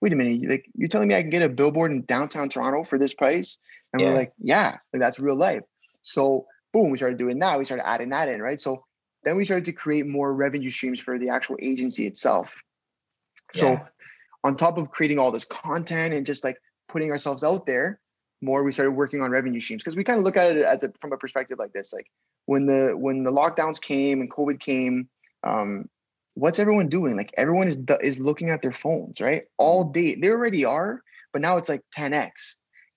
wait 0.00 0.12
a 0.12 0.16
minute, 0.16 0.48
like 0.48 0.66
you're 0.74 0.88
telling 0.88 1.08
me 1.08 1.14
I 1.14 1.22
can 1.22 1.30
get 1.30 1.42
a 1.42 1.48
billboard 1.48 1.92
in 1.92 2.04
downtown 2.04 2.48
Toronto 2.48 2.84
for 2.84 2.98
this 2.98 3.14
price? 3.14 3.58
And 3.92 4.02
we're 4.02 4.14
like, 4.14 4.32
yeah, 4.38 4.76
like 4.92 5.00
that's 5.00 5.18
real 5.18 5.36
life. 5.36 5.62
So 6.02 6.46
boom, 6.72 6.90
we 6.90 6.98
started 6.98 7.18
doing 7.18 7.38
that. 7.38 7.58
We 7.58 7.64
started 7.64 7.88
adding 7.88 8.10
that 8.10 8.28
in, 8.28 8.42
right? 8.42 8.60
So 8.60 8.84
then 9.24 9.36
we 9.36 9.44
started 9.44 9.64
to 9.66 9.72
create 9.72 10.06
more 10.06 10.34
revenue 10.34 10.70
streams 10.70 11.00
for 11.00 11.18
the 11.18 11.30
actual 11.30 11.56
agency 11.62 12.06
itself. 12.06 12.54
So 13.54 13.72
yeah. 13.72 13.86
on 14.44 14.56
top 14.56 14.76
of 14.76 14.90
creating 14.90 15.18
all 15.18 15.32
this 15.32 15.46
content 15.46 16.12
and 16.12 16.26
just 16.26 16.44
like 16.44 16.58
putting 16.88 17.10
ourselves 17.10 17.42
out 17.42 17.64
there 17.64 18.00
more, 18.42 18.62
we 18.62 18.72
started 18.72 18.92
working 18.92 19.22
on 19.22 19.30
revenue 19.30 19.60
streams 19.60 19.82
because 19.82 19.96
we 19.96 20.04
kind 20.04 20.18
of 20.18 20.24
look 20.24 20.36
at 20.36 20.56
it 20.56 20.64
as 20.64 20.82
a 20.82 20.92
from 21.00 21.12
a 21.12 21.16
perspective 21.16 21.58
like 21.58 21.72
this. 21.72 21.92
Like 21.92 22.10
when 22.46 22.66
the 22.66 22.92
when 22.96 23.24
the 23.24 23.30
lockdowns 23.30 23.80
came 23.80 24.20
and 24.20 24.30
COVID 24.30 24.60
came, 24.60 25.08
um, 25.44 25.88
what's 26.34 26.58
everyone 26.58 26.88
doing? 26.88 27.16
Like 27.16 27.32
everyone 27.36 27.68
is 27.68 27.82
is 28.00 28.18
looking 28.18 28.50
at 28.50 28.62
their 28.62 28.72
phones, 28.72 29.20
right? 29.20 29.44
All 29.58 29.84
mm-hmm. 29.84 29.92
day. 29.92 30.14
They 30.16 30.28
already 30.28 30.64
are, 30.64 31.02
but 31.32 31.42
now 31.42 31.56
it's 31.56 31.68
like 31.68 31.82
10x. 31.96 32.30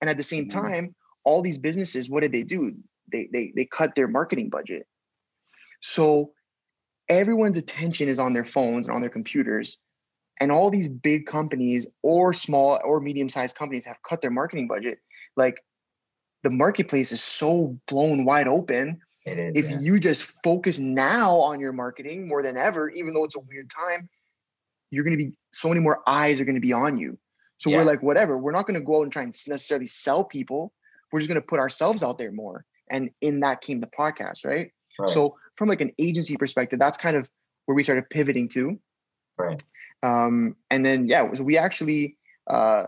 And 0.00 0.08
at 0.08 0.16
the 0.16 0.22
same 0.22 0.46
mm-hmm. 0.46 0.60
time, 0.60 0.94
all 1.24 1.42
these 1.42 1.58
businesses, 1.58 2.08
what 2.08 2.20
did 2.20 2.32
they 2.32 2.42
do? 2.42 2.74
They 3.10 3.28
they 3.32 3.52
they 3.56 3.64
cut 3.64 3.94
their 3.94 4.08
marketing 4.08 4.50
budget. 4.50 4.86
So 5.80 6.32
everyone's 7.08 7.56
attention 7.56 8.08
is 8.08 8.18
on 8.18 8.32
their 8.32 8.44
phones 8.44 8.86
and 8.86 8.94
on 8.94 9.00
their 9.00 9.10
computers. 9.10 9.78
And 10.40 10.50
all 10.50 10.70
these 10.70 10.88
big 10.88 11.26
companies 11.26 11.86
or 12.02 12.32
small 12.32 12.80
or 12.82 13.00
medium 13.00 13.28
sized 13.28 13.56
companies 13.56 13.84
have 13.84 13.98
cut 14.08 14.22
their 14.22 14.30
marketing 14.30 14.68
budget. 14.68 14.98
Like 15.36 15.62
the 16.42 16.50
marketplace 16.50 17.12
is 17.12 17.22
so 17.22 17.78
blown 17.86 18.24
wide 18.24 18.48
open. 18.48 19.00
if 19.56 19.68
yeah. 19.68 19.78
you 19.80 20.00
just 20.00 20.32
focus 20.42 20.78
now 20.78 21.36
on 21.36 21.60
your 21.60 21.72
marketing 21.72 22.26
more 22.26 22.42
than 22.42 22.56
ever, 22.56 22.88
even 22.90 23.12
though 23.12 23.24
it's 23.24 23.36
a 23.36 23.40
weird 23.40 23.70
time, 23.70 24.08
you're 24.90 25.04
going 25.04 25.16
to 25.16 25.24
be 25.24 25.32
so 25.52 25.68
many 25.68 25.80
more 25.80 26.00
eyes 26.06 26.40
are 26.40 26.44
going 26.44 26.54
to 26.54 26.60
be 26.60 26.72
on 26.72 26.98
you. 26.98 27.18
So 27.58 27.70
yeah. 27.70 27.78
we're 27.78 27.84
like, 27.84 28.02
whatever, 28.02 28.38
we're 28.38 28.52
not 28.52 28.66
going 28.66 28.78
to 28.78 28.84
go 28.84 29.00
out 29.00 29.02
and 29.02 29.12
try 29.12 29.22
and 29.22 29.34
necessarily 29.46 29.86
sell 29.86 30.24
people. 30.24 30.72
We're 31.12 31.20
just 31.20 31.28
going 31.28 31.40
to 31.40 31.46
put 31.46 31.60
ourselves 31.60 32.02
out 32.02 32.18
there 32.18 32.32
more. 32.32 32.64
And 32.90 33.10
in 33.20 33.40
that 33.40 33.60
came 33.60 33.80
the 33.80 33.86
podcast, 33.86 34.44
right? 34.44 34.70
right? 34.98 35.08
So 35.10 35.36
from 35.56 35.68
like 35.68 35.80
an 35.80 35.92
agency 35.98 36.36
perspective, 36.36 36.78
that's 36.78 36.96
kind 36.98 37.16
of 37.16 37.28
where 37.66 37.74
we 37.74 37.84
started 37.84 38.08
pivoting 38.10 38.48
to. 38.50 38.80
Right. 39.38 39.62
Um, 40.02 40.56
and 40.70 40.84
then 40.84 41.06
yeah, 41.06 41.32
so 41.34 41.44
we 41.44 41.58
actually 41.58 42.16
uh, 42.48 42.84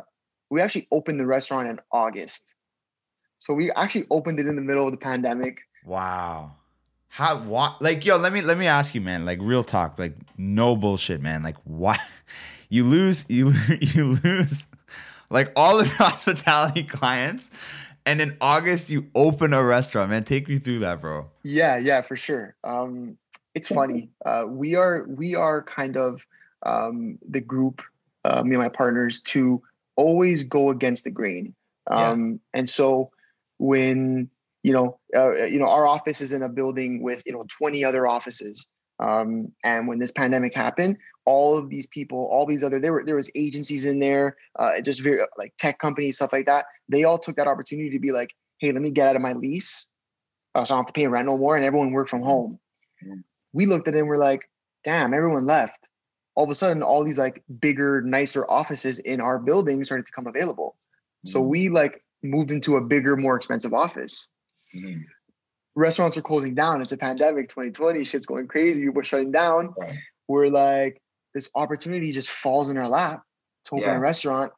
we 0.53 0.61
actually 0.61 0.87
opened 0.91 1.19
the 1.19 1.27
restaurant 1.27 1.67
in 1.67 1.81
August. 1.91 2.51
So 3.39 3.55
we 3.55 3.73
actually 3.73 4.05
opened 4.11 4.39
it 4.39 4.47
in 4.47 4.55
the 4.55 4.61
middle 4.61 4.85
of 4.85 4.91
the 4.91 4.99
pandemic. 4.99 5.61
Wow. 5.87 6.57
How 7.09 7.39
what 7.41 7.81
like 7.81 8.05
yo, 8.05 8.19
let 8.19 8.35
me 8.35 8.43
let 8.43 8.59
me 8.59 8.67
ask 8.67 8.95
you, 8.95 9.01
man, 9.01 9.25
like 9.25 9.39
real 9.41 9.65
talk, 9.65 9.99
like 9.99 10.15
no 10.37 10.77
bullshit, 10.77 11.23
man. 11.23 11.43
Like 11.43 11.57
why 11.65 11.99
you 12.69 12.85
lose 12.85 13.25
you 13.31 13.53
you 13.81 14.19
lose 14.23 14.67
like 15.31 15.51
all 15.57 15.81
of 15.81 15.87
your 15.87 15.97
hospitality 15.97 16.83
clients 16.83 17.51
and 18.05 18.21
in 18.21 18.37
August 18.43 18.91
you 18.91 19.07
open 19.15 19.55
a 19.55 19.65
restaurant, 19.65 20.11
man. 20.11 20.23
Take 20.23 20.49
me 20.49 20.59
through 20.59 20.81
that, 20.81 21.01
bro. 21.01 21.31
Yeah, 21.45 21.79
yeah, 21.79 22.03
for 22.03 22.17
sure. 22.17 22.57
Um, 22.63 23.17
it's 23.55 23.69
funny. 23.69 24.11
Uh, 24.27 24.45
we 24.49 24.75
are 24.75 25.07
we 25.09 25.35
are 25.35 25.63
kind 25.63 25.97
of 25.97 26.27
um, 26.63 27.19
the 27.27 27.41
group, 27.41 27.81
uh, 28.27 28.43
me 28.43 28.51
and 28.51 28.63
my 28.63 28.69
partners, 28.69 29.21
to 29.21 29.63
always 30.03 30.43
go 30.43 30.71
against 30.71 31.05
the 31.05 31.11
grain. 31.11 31.55
Um, 31.91 32.41
yeah. 32.55 32.61
And 32.61 32.71
so 32.71 33.11
when 33.59 34.31
you 34.63 34.73
know, 34.73 34.99
uh, 35.17 35.45
you 35.45 35.59
know, 35.59 35.67
our 35.67 35.87
office 35.87 36.21
is 36.21 36.33
in 36.33 36.43
a 36.43 36.49
building 36.49 37.03
with 37.03 37.23
you 37.27 37.33
know 37.33 37.45
20 37.49 37.85
other 37.85 38.07
offices. 38.07 38.67
Um, 39.01 39.51
and 39.65 39.89
when 39.89 39.99
this 39.99 40.13
pandemic 40.13 40.55
happened, 40.55 40.97
all 41.25 41.57
of 41.57 41.69
these 41.69 41.87
people, 41.89 42.29
all 42.31 42.47
these 42.47 42.63
other 42.63 42.79
there 42.79 42.93
were 42.93 43.05
there 43.05 43.17
was 43.17 43.31
agencies 43.35 43.85
in 43.85 43.99
there, 43.99 44.37
uh, 44.59 44.81
just 44.81 45.01
very 45.01 45.21
like 45.39 45.55
tech 45.59 45.79
companies, 45.79 46.17
stuff 46.17 46.33
like 46.33 46.47
that. 46.47 46.67
They 46.89 47.05
all 47.05 47.19
took 47.19 47.37
that 47.37 47.49
opportunity 47.49 47.91
to 47.91 47.99
be 47.99 48.13
like, 48.13 48.35
hey, 48.59 48.73
let 48.73 48.83
me 48.83 48.91
get 48.91 49.09
out 49.09 49.17
of 49.17 49.23
my 49.23 49.33
lease, 49.33 49.89
uh, 50.55 50.65
so 50.65 50.75
I 50.75 50.77
don't 50.77 50.85
have 50.85 50.95
to 50.95 51.01
pay 51.01 51.07
rent 51.07 51.27
no 51.27 51.39
more, 51.39 51.57
and 51.57 51.65
everyone 51.65 51.93
worked 51.93 52.11
from 52.11 52.21
mm-hmm. 52.21 52.29
home. 52.29 52.59
Mm-hmm. 53.05 53.21
We 53.53 53.67
looked 53.67 53.89
at 53.89 53.95
it 53.95 53.99
and 53.99 54.09
we're 54.09 54.17
like, 54.17 54.49
damn, 54.85 55.15
everyone 55.15 55.47
left. 55.47 55.89
All 56.35 56.45
of 56.45 56.51
a 56.51 56.55
sudden, 56.55 56.83
all 56.83 57.05
these 57.05 57.19
like 57.19 57.43
bigger, 57.61 58.01
nicer 58.03 58.49
offices 58.51 58.99
in 58.99 59.21
our 59.21 59.39
building 59.39 59.85
started 59.85 60.07
to 60.07 60.13
come 60.13 60.27
available. 60.27 60.77
Mm-hmm. 61.27 61.31
So 61.31 61.43
we 61.43 61.69
like 61.69 62.03
moved 62.23 62.51
into 62.51 62.77
a 62.77 62.81
bigger, 62.81 63.17
more 63.17 63.37
expensive 63.37 63.75
office. 63.75 64.29
Mm-hmm. 64.75 65.03
Restaurants 65.75 66.17
are 66.17 66.23
closing 66.23 66.55
down. 66.55 66.83
It's 66.83 66.93
a 66.93 66.97
pandemic, 66.97 67.49
2020. 67.49 68.05
Shit's 68.05 68.27
going 68.27 68.47
crazy. 68.47 68.89
we're 68.89 69.05
shutting 69.05 69.33
down. 69.33 69.75
Right. 69.79 69.99
We're 70.29 70.49
like, 70.49 71.01
this 71.35 71.51
opportunity 71.55 72.13
just 72.13 72.29
falls 72.29 72.69
in 72.69 72.77
our 72.77 72.89
lap 72.89 73.23
to 73.67 73.77
open 73.77 73.89
yeah. 73.89 73.97
a 73.97 74.01
restaurant 74.01 74.53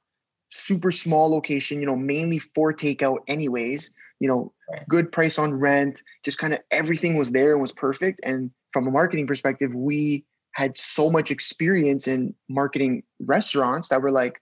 super 0.55 0.93
small 0.93 1.31
location 1.31 1.81
you 1.81 1.87
know 1.87 1.97
mainly 1.97 2.39
for 2.39 2.73
takeout 2.73 3.19
anyways 3.27 3.91
you 4.21 4.29
know 4.29 4.53
right. 4.71 4.87
good 4.89 5.11
price 5.11 5.37
on 5.37 5.53
rent 5.53 6.01
just 6.25 6.39
kind 6.39 6.55
of 6.55 6.61
everything 6.71 7.17
was 7.17 7.33
there 7.33 7.53
and 7.53 7.61
was 7.61 7.73
perfect 7.73 8.21
and 8.23 8.53
from 8.73 8.87
a 8.87 8.91
marketing 8.91 9.27
perspective 9.27 9.75
we 9.75 10.25
had 10.55 10.77
so 10.79 11.11
much 11.11 11.31
experience 11.31 12.09
in 12.09 12.35
marketing 12.49 13.03
restaurants 13.21 13.89
that 13.89 14.01
we're 14.01 14.11
like 14.11 14.41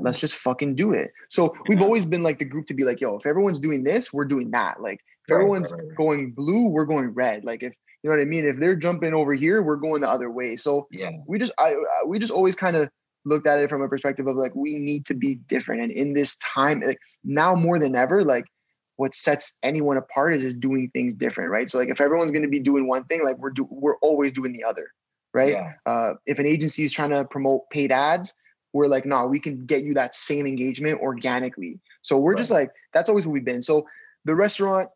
let's 0.00 0.18
just 0.18 0.34
fucking 0.34 0.74
do 0.74 0.92
it 0.92 1.12
so 1.28 1.52
yeah. 1.54 1.60
we've 1.68 1.82
always 1.82 2.04
been 2.04 2.24
like 2.24 2.40
the 2.40 2.44
group 2.44 2.66
to 2.66 2.74
be 2.74 2.82
like 2.82 3.00
yo 3.00 3.16
if 3.16 3.24
everyone's 3.24 3.60
doing 3.60 3.84
this 3.84 4.12
we're 4.12 4.24
doing 4.24 4.50
that 4.50 4.80
like 4.80 5.00
if 5.26 5.32
right, 5.32 5.36
everyone's 5.36 5.72
right, 5.72 5.94
going 5.96 6.32
blue 6.32 6.68
we're 6.68 6.84
going 6.84 7.08
red 7.10 7.44
like 7.44 7.62
if 7.62 7.72
you 8.02 8.08
know 8.08 8.16
what 8.16 8.22
I 8.22 8.26
mean? 8.26 8.46
If 8.46 8.58
they're 8.58 8.76
jumping 8.76 9.12
over 9.12 9.34
here, 9.34 9.62
we're 9.62 9.76
going 9.76 10.00
the 10.00 10.08
other 10.08 10.30
way. 10.30 10.56
So 10.56 10.88
yeah, 10.90 11.10
we 11.26 11.38
just 11.38 11.52
I 11.58 11.74
we 12.06 12.18
just 12.18 12.32
always 12.32 12.54
kind 12.54 12.76
of 12.76 12.88
looked 13.26 13.46
at 13.46 13.58
it 13.58 13.68
from 13.68 13.82
a 13.82 13.88
perspective 13.88 14.26
of 14.26 14.36
like 14.36 14.54
we 14.54 14.76
need 14.76 15.04
to 15.06 15.14
be 15.14 15.34
different. 15.34 15.82
And 15.82 15.92
in 15.92 16.14
this 16.14 16.36
time, 16.38 16.80
like 16.80 16.98
now 17.24 17.54
more 17.54 17.78
than 17.78 17.94
ever, 17.94 18.24
like 18.24 18.46
what 18.96 19.14
sets 19.14 19.58
anyone 19.62 19.98
apart 19.98 20.34
is 20.34 20.42
just 20.42 20.60
doing 20.60 20.90
things 20.94 21.14
different, 21.14 21.50
right? 21.50 21.68
So 21.68 21.78
like 21.78 21.90
if 21.90 22.00
everyone's 22.00 22.32
going 22.32 22.42
to 22.42 22.48
be 22.48 22.60
doing 22.60 22.86
one 22.86 23.04
thing, 23.04 23.22
like 23.22 23.36
we're 23.38 23.50
do 23.50 23.66
we're 23.70 23.98
always 23.98 24.32
doing 24.32 24.52
the 24.52 24.64
other, 24.64 24.90
right? 25.32 25.52
Yeah. 25.52 25.72
Uh, 25.86 26.14
if 26.26 26.38
an 26.38 26.46
agency 26.46 26.84
is 26.84 26.92
trying 26.92 27.10
to 27.10 27.24
promote 27.24 27.68
paid 27.70 27.92
ads, 27.92 28.34
we're 28.72 28.86
like, 28.86 29.04
no, 29.04 29.26
we 29.26 29.40
can 29.40 29.66
get 29.66 29.82
you 29.82 29.94
that 29.94 30.14
same 30.14 30.46
engagement 30.46 31.00
organically. 31.00 31.80
So 32.02 32.18
we're 32.18 32.32
right. 32.32 32.38
just 32.38 32.50
like 32.50 32.70
that's 32.94 33.08
always 33.08 33.26
what 33.26 33.32
we've 33.32 33.44
been. 33.44 33.62
So 33.62 33.86
the 34.24 34.34
restaurant, 34.34 34.88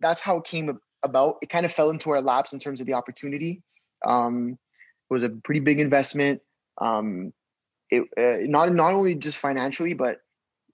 that's 0.00 0.20
how 0.20 0.38
it 0.38 0.44
came 0.44 0.78
about. 1.02 1.36
It 1.42 1.48
kind 1.48 1.64
of 1.64 1.72
fell 1.72 1.90
into 1.90 2.10
our 2.10 2.20
laps 2.20 2.52
in 2.52 2.58
terms 2.58 2.80
of 2.80 2.86
the 2.86 2.94
opportunity. 2.94 3.62
Um, 4.04 4.58
it 5.10 5.14
was 5.14 5.22
a 5.22 5.28
pretty 5.30 5.60
big 5.60 5.80
investment. 5.80 6.40
Um, 6.80 7.32
it 7.90 8.02
uh, 8.18 8.46
not 8.48 8.72
not 8.72 8.94
only 8.94 9.14
just 9.14 9.38
financially, 9.38 9.94
but 9.94 10.20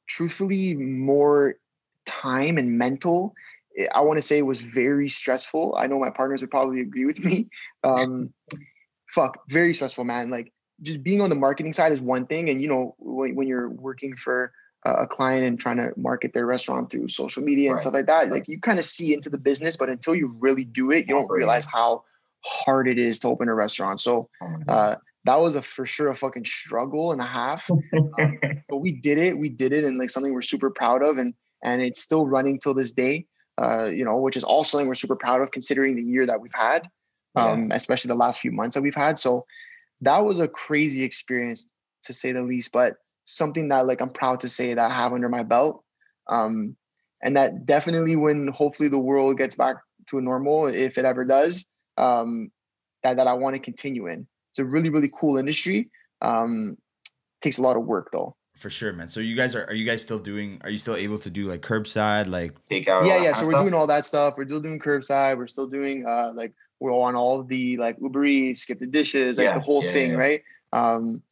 truthfully, 0.09 0.75
more 0.75 1.57
time 2.07 2.59
and 2.59 2.79
mental. 2.79 3.35
I 3.93 4.01
want 4.01 4.19
to 4.19 4.23
say 4.23 4.39
it 4.39 4.47
was 4.47 4.61
very 4.61 5.09
stressful. 5.09 5.77
I 5.77 5.87
know 5.87 5.99
my 5.99 6.11
partners 6.11 6.41
would 6.41 6.51
probably 6.51 6.81
agree 6.81 7.05
with 7.05 7.19
me. 7.25 7.49
Um, 7.85 8.33
fuck, 9.13 9.39
very 9.49 9.75
stressful, 9.75 10.05
man. 10.05 10.31
Like 10.31 10.53
just 10.83 11.03
being 11.03 11.21
on 11.21 11.31
the 11.31 11.37
marketing 11.37 11.73
side 11.73 11.93
is 11.93 12.01
one 12.01 12.27
thing, 12.27 12.49
and 12.49 12.61
you 12.63 12.69
know 12.69 12.95
when, 12.99 13.35
when 13.35 13.49
you're 13.49 13.69
working 13.69 14.17
for 14.17 14.53
a 14.85 15.07
client 15.07 15.45
and 15.45 15.59
trying 15.59 15.77
to 15.77 15.93
market 15.97 16.33
their 16.33 16.47
restaurant 16.47 16.91
through 16.91 17.09
social 17.09 17.43
media 17.43 17.67
and 17.67 17.75
right. 17.75 17.81
stuff 17.81 17.95
like 17.95 18.07
that, 18.07 18.31
like 18.31 18.49
you 18.49 18.61
kind 18.61 18.79
of 18.79 18.85
see 18.85 19.13
into 19.13 19.29
the 19.29 19.39
business, 19.39 19.77
but 19.77 19.89
until 19.89 20.15
you 20.15 20.35
really 20.39 20.65
do 20.65 20.91
it, 20.91 21.01
you 21.09 21.15
don't 21.15 21.31
realize 21.31 21.67
how 21.67 22.05
hard 22.45 22.89
it 22.89 22.99
is 22.99 23.19
to 23.19 23.29
open 23.29 23.49
a 23.49 23.55
restaurant. 23.55 24.01
So 24.01 24.29
oh 24.41 24.73
uh, 24.73 24.97
that 25.25 25.41
was 25.41 25.57
a 25.57 25.63
for 25.63 25.85
sure 25.85 26.09
a 26.09 26.15
fucking 26.15 26.45
struggle 26.45 27.13
and 27.13 27.21
a 27.21 27.27
half. 27.27 27.69
um, 27.71 28.39
but 28.69 28.79
we 28.79 28.93
did 28.93 29.19
it. 29.19 29.37
We 29.37 29.49
did 29.49 29.73
it, 29.73 29.85
and 29.85 29.99
like 29.99 30.11
something 30.11 30.33
we're 30.33 30.43
super 30.43 30.71
proud 30.71 31.03
of, 31.03 31.19
and 31.19 31.35
and 31.63 31.83
it's 31.83 32.01
still 32.01 32.27
running 32.27 32.61
till 32.61 32.75
this 32.75 32.93
day. 32.93 33.27
Uh, 33.59 33.91
you 33.93 34.05
know, 34.05 34.17
which 34.17 34.37
is 34.37 34.45
also 34.45 34.71
something 34.71 34.87
we're 34.87 34.95
super 34.95 35.17
proud 35.17 35.43
of 35.43 35.51
considering 35.51 35.97
the 35.97 36.03
year 36.03 36.25
that 36.25 36.41
we've 36.41 36.55
had, 36.55 36.89
um, 37.35 37.69
yeah. 37.69 37.75
especially 37.75 38.09
the 38.09 38.15
last 38.15 38.39
few 38.39 38.53
months 38.53 38.75
that 38.75 38.83
we've 38.83 38.95
had. 38.95 39.19
So 39.19 39.45
that 40.01 40.25
was 40.25 40.39
a 40.39 40.47
crazy 40.47 41.03
experience 41.03 41.69
to 42.05 42.15
say 42.15 42.31
the 42.31 42.43
least, 42.43 42.71
but 42.73 42.99
something 43.25 43.69
that 43.69 43.87
like 43.87 44.01
I'm 44.01 44.11
proud 44.11 44.41
to 44.41 44.49
say 44.49 44.75
that 44.75 44.91
I 44.91 44.95
have 44.95 45.13
under 45.13 45.29
my 45.29 45.43
belt. 45.43 45.83
Um, 46.29 46.77
and 47.21 47.37
that 47.37 47.67
definitely 47.67 48.15
when 48.15 48.49
hopefully 48.49 48.89
the 48.89 48.99
world 48.99 49.39
gets 49.39 49.57
back 49.57 49.77
to 50.09 50.19
a 50.19 50.23
normal, 50.23 50.69
if 50.69 50.97
it 50.97 51.05
ever 51.05 51.25
does, 51.25 51.67
um, 51.97 52.53
that 53.03 53.17
that 53.17 53.27
I 53.27 53.35
want 53.35 53.57
to 53.57 53.61
continue 53.61 54.07
in. 54.07 54.27
It's 54.53 54.61
a 54.61 54.65
really 54.65 54.91
really 54.91 55.11
cool 55.13 55.37
industry. 55.37 55.91
Um, 56.23 56.77
takes 57.41 57.59
a 57.59 57.63
lot 57.63 57.77
of 57.77 57.85
work 57.85 58.11
though. 58.13 58.37
For 58.59 58.71
sure, 58.71 58.93
man. 58.93 59.07
So 59.07 59.21
you 59.21 59.37
guys 59.37 59.55
are 59.55 59.65
are 59.67 59.75
you 59.75 59.85
guys 59.85 60.03
still 60.03 60.19
doing 60.19 60.61
are 60.65 60.71
you 60.71 60.79
still 60.79 60.97
able 60.97 61.21
to 61.21 61.31
do 61.31 61.49
like 61.49 61.63
curbside, 61.63 62.27
like 62.27 62.55
takeout? 62.69 63.07
Yeah, 63.07 63.23
yeah. 63.23 63.33
So 63.33 63.45
we're 63.45 63.53
stuff? 63.53 63.63
doing 63.63 63.75
all 63.75 63.87
that 63.87 64.05
stuff. 64.05 64.35
We're 64.37 64.47
still 64.47 64.61
doing 64.61 64.81
curbside. 64.81 65.39
We're 65.39 65.47
still 65.47 65.69
doing 65.69 66.05
uh 66.05 66.33
like 66.35 66.53
we're 66.81 66.93
on 66.93 67.15
all 67.15 67.45
the 67.45 67.77
like 67.77 67.99
Uber 68.03 68.25
Eats, 68.25 68.67
SkipTheDishes, 68.67 69.39
like 69.39 69.45
yeah, 69.45 69.55
the 69.55 69.61
whole 69.61 69.85
yeah, 69.85 69.93
thing, 69.93 70.11
yeah. 70.11 70.17
right? 70.17 70.43
Um 70.73 71.23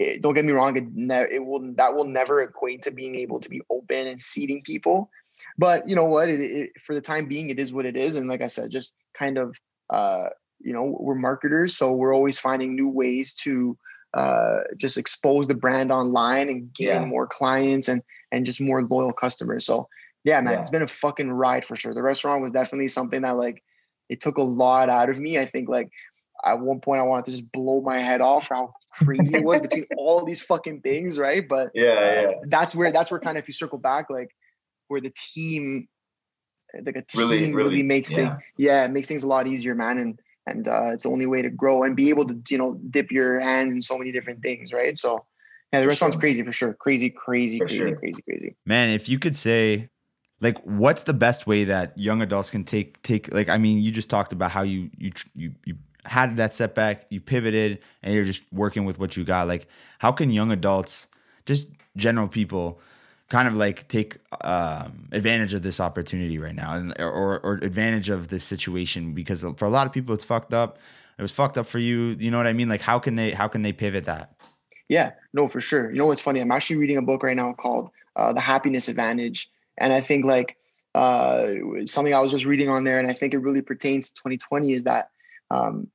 it, 0.00 0.22
don't 0.22 0.34
get 0.34 0.44
me 0.44 0.50
wrong, 0.50 0.76
it 0.76 0.92
never 0.92 1.26
it 1.26 1.44
will 1.44 1.72
that 1.74 1.94
will 1.94 2.04
never 2.04 2.40
equate 2.40 2.82
to 2.82 2.90
being 2.90 3.14
able 3.14 3.38
to 3.38 3.48
be 3.48 3.62
open 3.70 4.08
and 4.08 4.20
seating 4.20 4.60
people. 4.62 5.08
But 5.56 5.88
you 5.88 5.94
know 5.94 6.06
what? 6.06 6.28
It, 6.28 6.40
it, 6.40 6.80
for 6.80 6.96
the 6.96 7.00
time 7.00 7.26
being, 7.28 7.50
it 7.50 7.60
is 7.60 7.72
what 7.72 7.86
it 7.86 7.96
is. 7.96 8.16
And 8.16 8.28
like 8.28 8.42
I 8.42 8.48
said, 8.48 8.70
just 8.70 8.96
kind 9.14 9.38
of 9.38 9.56
uh, 9.90 10.30
you 10.58 10.72
know, 10.72 10.96
we're 10.98 11.14
marketers, 11.14 11.76
so 11.76 11.92
we're 11.92 12.14
always 12.14 12.40
finding 12.40 12.74
new 12.74 12.88
ways 12.88 13.34
to 13.34 13.78
uh, 14.14 14.58
just 14.76 14.98
expose 14.98 15.48
the 15.48 15.54
brand 15.54 15.90
online 15.90 16.48
and 16.48 16.72
gain 16.74 16.88
yeah. 16.88 17.04
more 17.04 17.26
clients 17.26 17.88
and 17.88 18.02
and 18.30 18.46
just 18.46 18.60
more 18.60 18.82
loyal 18.82 19.12
customers. 19.12 19.66
So 19.66 19.88
yeah, 20.24 20.40
man, 20.40 20.54
yeah. 20.54 20.60
it's 20.60 20.70
been 20.70 20.82
a 20.82 20.88
fucking 20.88 21.30
ride 21.30 21.64
for 21.64 21.76
sure. 21.76 21.94
The 21.94 22.02
restaurant 22.02 22.42
was 22.42 22.52
definitely 22.52 22.88
something 22.88 23.22
that 23.22 23.36
like 23.36 23.62
it 24.08 24.20
took 24.20 24.36
a 24.36 24.42
lot 24.42 24.88
out 24.88 25.10
of 25.10 25.18
me. 25.18 25.38
I 25.38 25.46
think 25.46 25.68
like 25.68 25.90
at 26.44 26.60
one 26.60 26.80
point 26.80 27.00
I 27.00 27.04
wanted 27.04 27.26
to 27.26 27.30
just 27.32 27.50
blow 27.52 27.80
my 27.80 27.98
head 27.98 28.20
off 28.20 28.48
how 28.48 28.74
crazy 28.92 29.36
it 29.36 29.44
was 29.44 29.60
between 29.60 29.86
all 29.96 30.24
these 30.24 30.42
fucking 30.42 30.82
things, 30.82 31.18
right? 31.18 31.46
But 31.48 31.70
yeah, 31.74 32.22
yeah, 32.22 32.30
that's 32.46 32.74
where 32.74 32.92
that's 32.92 33.10
where 33.10 33.20
kind 33.20 33.38
of 33.38 33.42
if 33.42 33.48
you 33.48 33.54
circle 33.54 33.78
back, 33.78 34.10
like 34.10 34.34
where 34.88 35.00
the 35.00 35.12
team, 35.34 35.88
like 36.74 36.96
a 36.96 37.02
team 37.02 37.20
really, 37.20 37.38
really, 37.38 37.52
really 37.52 37.82
makes 37.82 38.10
yeah. 38.10 38.16
things, 38.16 38.42
yeah, 38.58 38.84
it 38.84 38.90
makes 38.90 39.08
things 39.08 39.22
a 39.22 39.28
lot 39.28 39.46
easier, 39.46 39.74
man. 39.74 39.98
And 39.98 40.20
and 40.46 40.68
uh, 40.68 40.90
it's 40.92 41.04
the 41.04 41.10
only 41.10 41.26
way 41.26 41.42
to 41.42 41.50
grow 41.50 41.82
and 41.82 41.94
be 41.94 42.08
able 42.08 42.26
to 42.26 42.40
you 42.48 42.58
know 42.58 42.74
dip 42.90 43.10
your 43.10 43.40
hands 43.40 43.74
in 43.74 43.82
so 43.82 43.98
many 43.98 44.12
different 44.12 44.42
things 44.42 44.72
right 44.72 44.96
so 44.98 45.24
yeah 45.72 45.80
the 45.80 45.86
restaurant's 45.86 46.16
sure. 46.16 46.20
crazy 46.20 46.42
for 46.42 46.52
sure 46.52 46.74
crazy 46.74 47.10
crazy 47.10 47.58
for 47.58 47.66
crazy 47.66 47.78
sure. 47.78 47.96
crazy 47.96 48.22
crazy 48.22 48.56
man 48.66 48.90
if 48.90 49.08
you 49.08 49.18
could 49.18 49.36
say 49.36 49.88
like 50.40 50.58
what's 50.64 51.04
the 51.04 51.14
best 51.14 51.46
way 51.46 51.64
that 51.64 51.96
young 51.96 52.22
adults 52.22 52.50
can 52.50 52.64
take 52.64 53.00
take 53.02 53.32
like 53.32 53.48
i 53.48 53.58
mean 53.58 53.78
you 53.78 53.90
just 53.90 54.10
talked 54.10 54.32
about 54.32 54.50
how 54.50 54.62
you 54.62 54.90
you 54.98 55.12
you, 55.34 55.54
you 55.64 55.76
had 56.04 56.36
that 56.36 56.52
setback 56.52 57.06
you 57.10 57.20
pivoted 57.20 57.82
and 58.02 58.12
you're 58.14 58.24
just 58.24 58.42
working 58.52 58.84
with 58.84 58.98
what 58.98 59.16
you 59.16 59.24
got 59.24 59.46
like 59.46 59.68
how 59.98 60.10
can 60.10 60.30
young 60.30 60.50
adults 60.50 61.06
just 61.46 61.68
general 61.96 62.26
people 62.26 62.80
kind 63.32 63.48
of 63.48 63.56
like 63.56 63.88
take 63.88 64.18
um, 64.42 65.08
advantage 65.10 65.54
of 65.54 65.62
this 65.62 65.80
opportunity 65.80 66.38
right 66.38 66.54
now 66.54 66.74
and 66.74 66.94
or, 67.00 67.40
or 67.40 67.54
advantage 67.62 68.10
of 68.10 68.28
this 68.28 68.44
situation 68.44 69.14
because 69.14 69.40
for 69.56 69.64
a 69.64 69.70
lot 69.70 69.86
of 69.86 69.92
people 69.92 70.14
it's 70.14 70.22
fucked 70.22 70.52
up. 70.52 70.78
It 71.18 71.22
was 71.22 71.32
fucked 71.32 71.56
up 71.56 71.66
for 71.66 71.78
you. 71.78 72.14
You 72.18 72.30
know 72.30 72.36
what 72.36 72.46
i 72.46 72.52
mean? 72.52 72.68
Like 72.68 72.82
how 72.82 72.98
can 72.98 73.16
they 73.16 73.30
how 73.30 73.48
can 73.48 73.62
they 73.62 73.72
pivot 73.72 74.04
that? 74.04 74.34
Yeah. 74.86 75.12
No 75.32 75.48
for 75.48 75.62
sure. 75.62 75.90
You 75.90 75.96
know 75.96 76.04
what's 76.04 76.20
funny? 76.20 76.40
I'm 76.40 76.52
actually 76.52 76.76
reading 76.76 76.98
a 76.98 77.02
book 77.02 77.22
right 77.22 77.34
now 77.34 77.54
called 77.54 77.88
uh, 78.16 78.34
the 78.34 78.40
happiness 78.40 78.88
advantage. 78.88 79.50
And 79.78 79.94
i 79.94 80.02
think 80.02 80.26
like 80.26 80.58
uh, 80.94 81.46
something 81.86 82.12
i 82.12 82.20
was 82.20 82.32
just 82.32 82.44
reading 82.44 82.68
on 82.68 82.84
there 82.84 82.98
and 82.98 83.08
i 83.10 83.14
think 83.14 83.32
it 83.32 83.38
really 83.38 83.62
pertains 83.62 84.10
to 84.10 84.14
2020 84.16 84.74
is 84.74 84.84
that 84.84 85.08
um, 85.50 85.88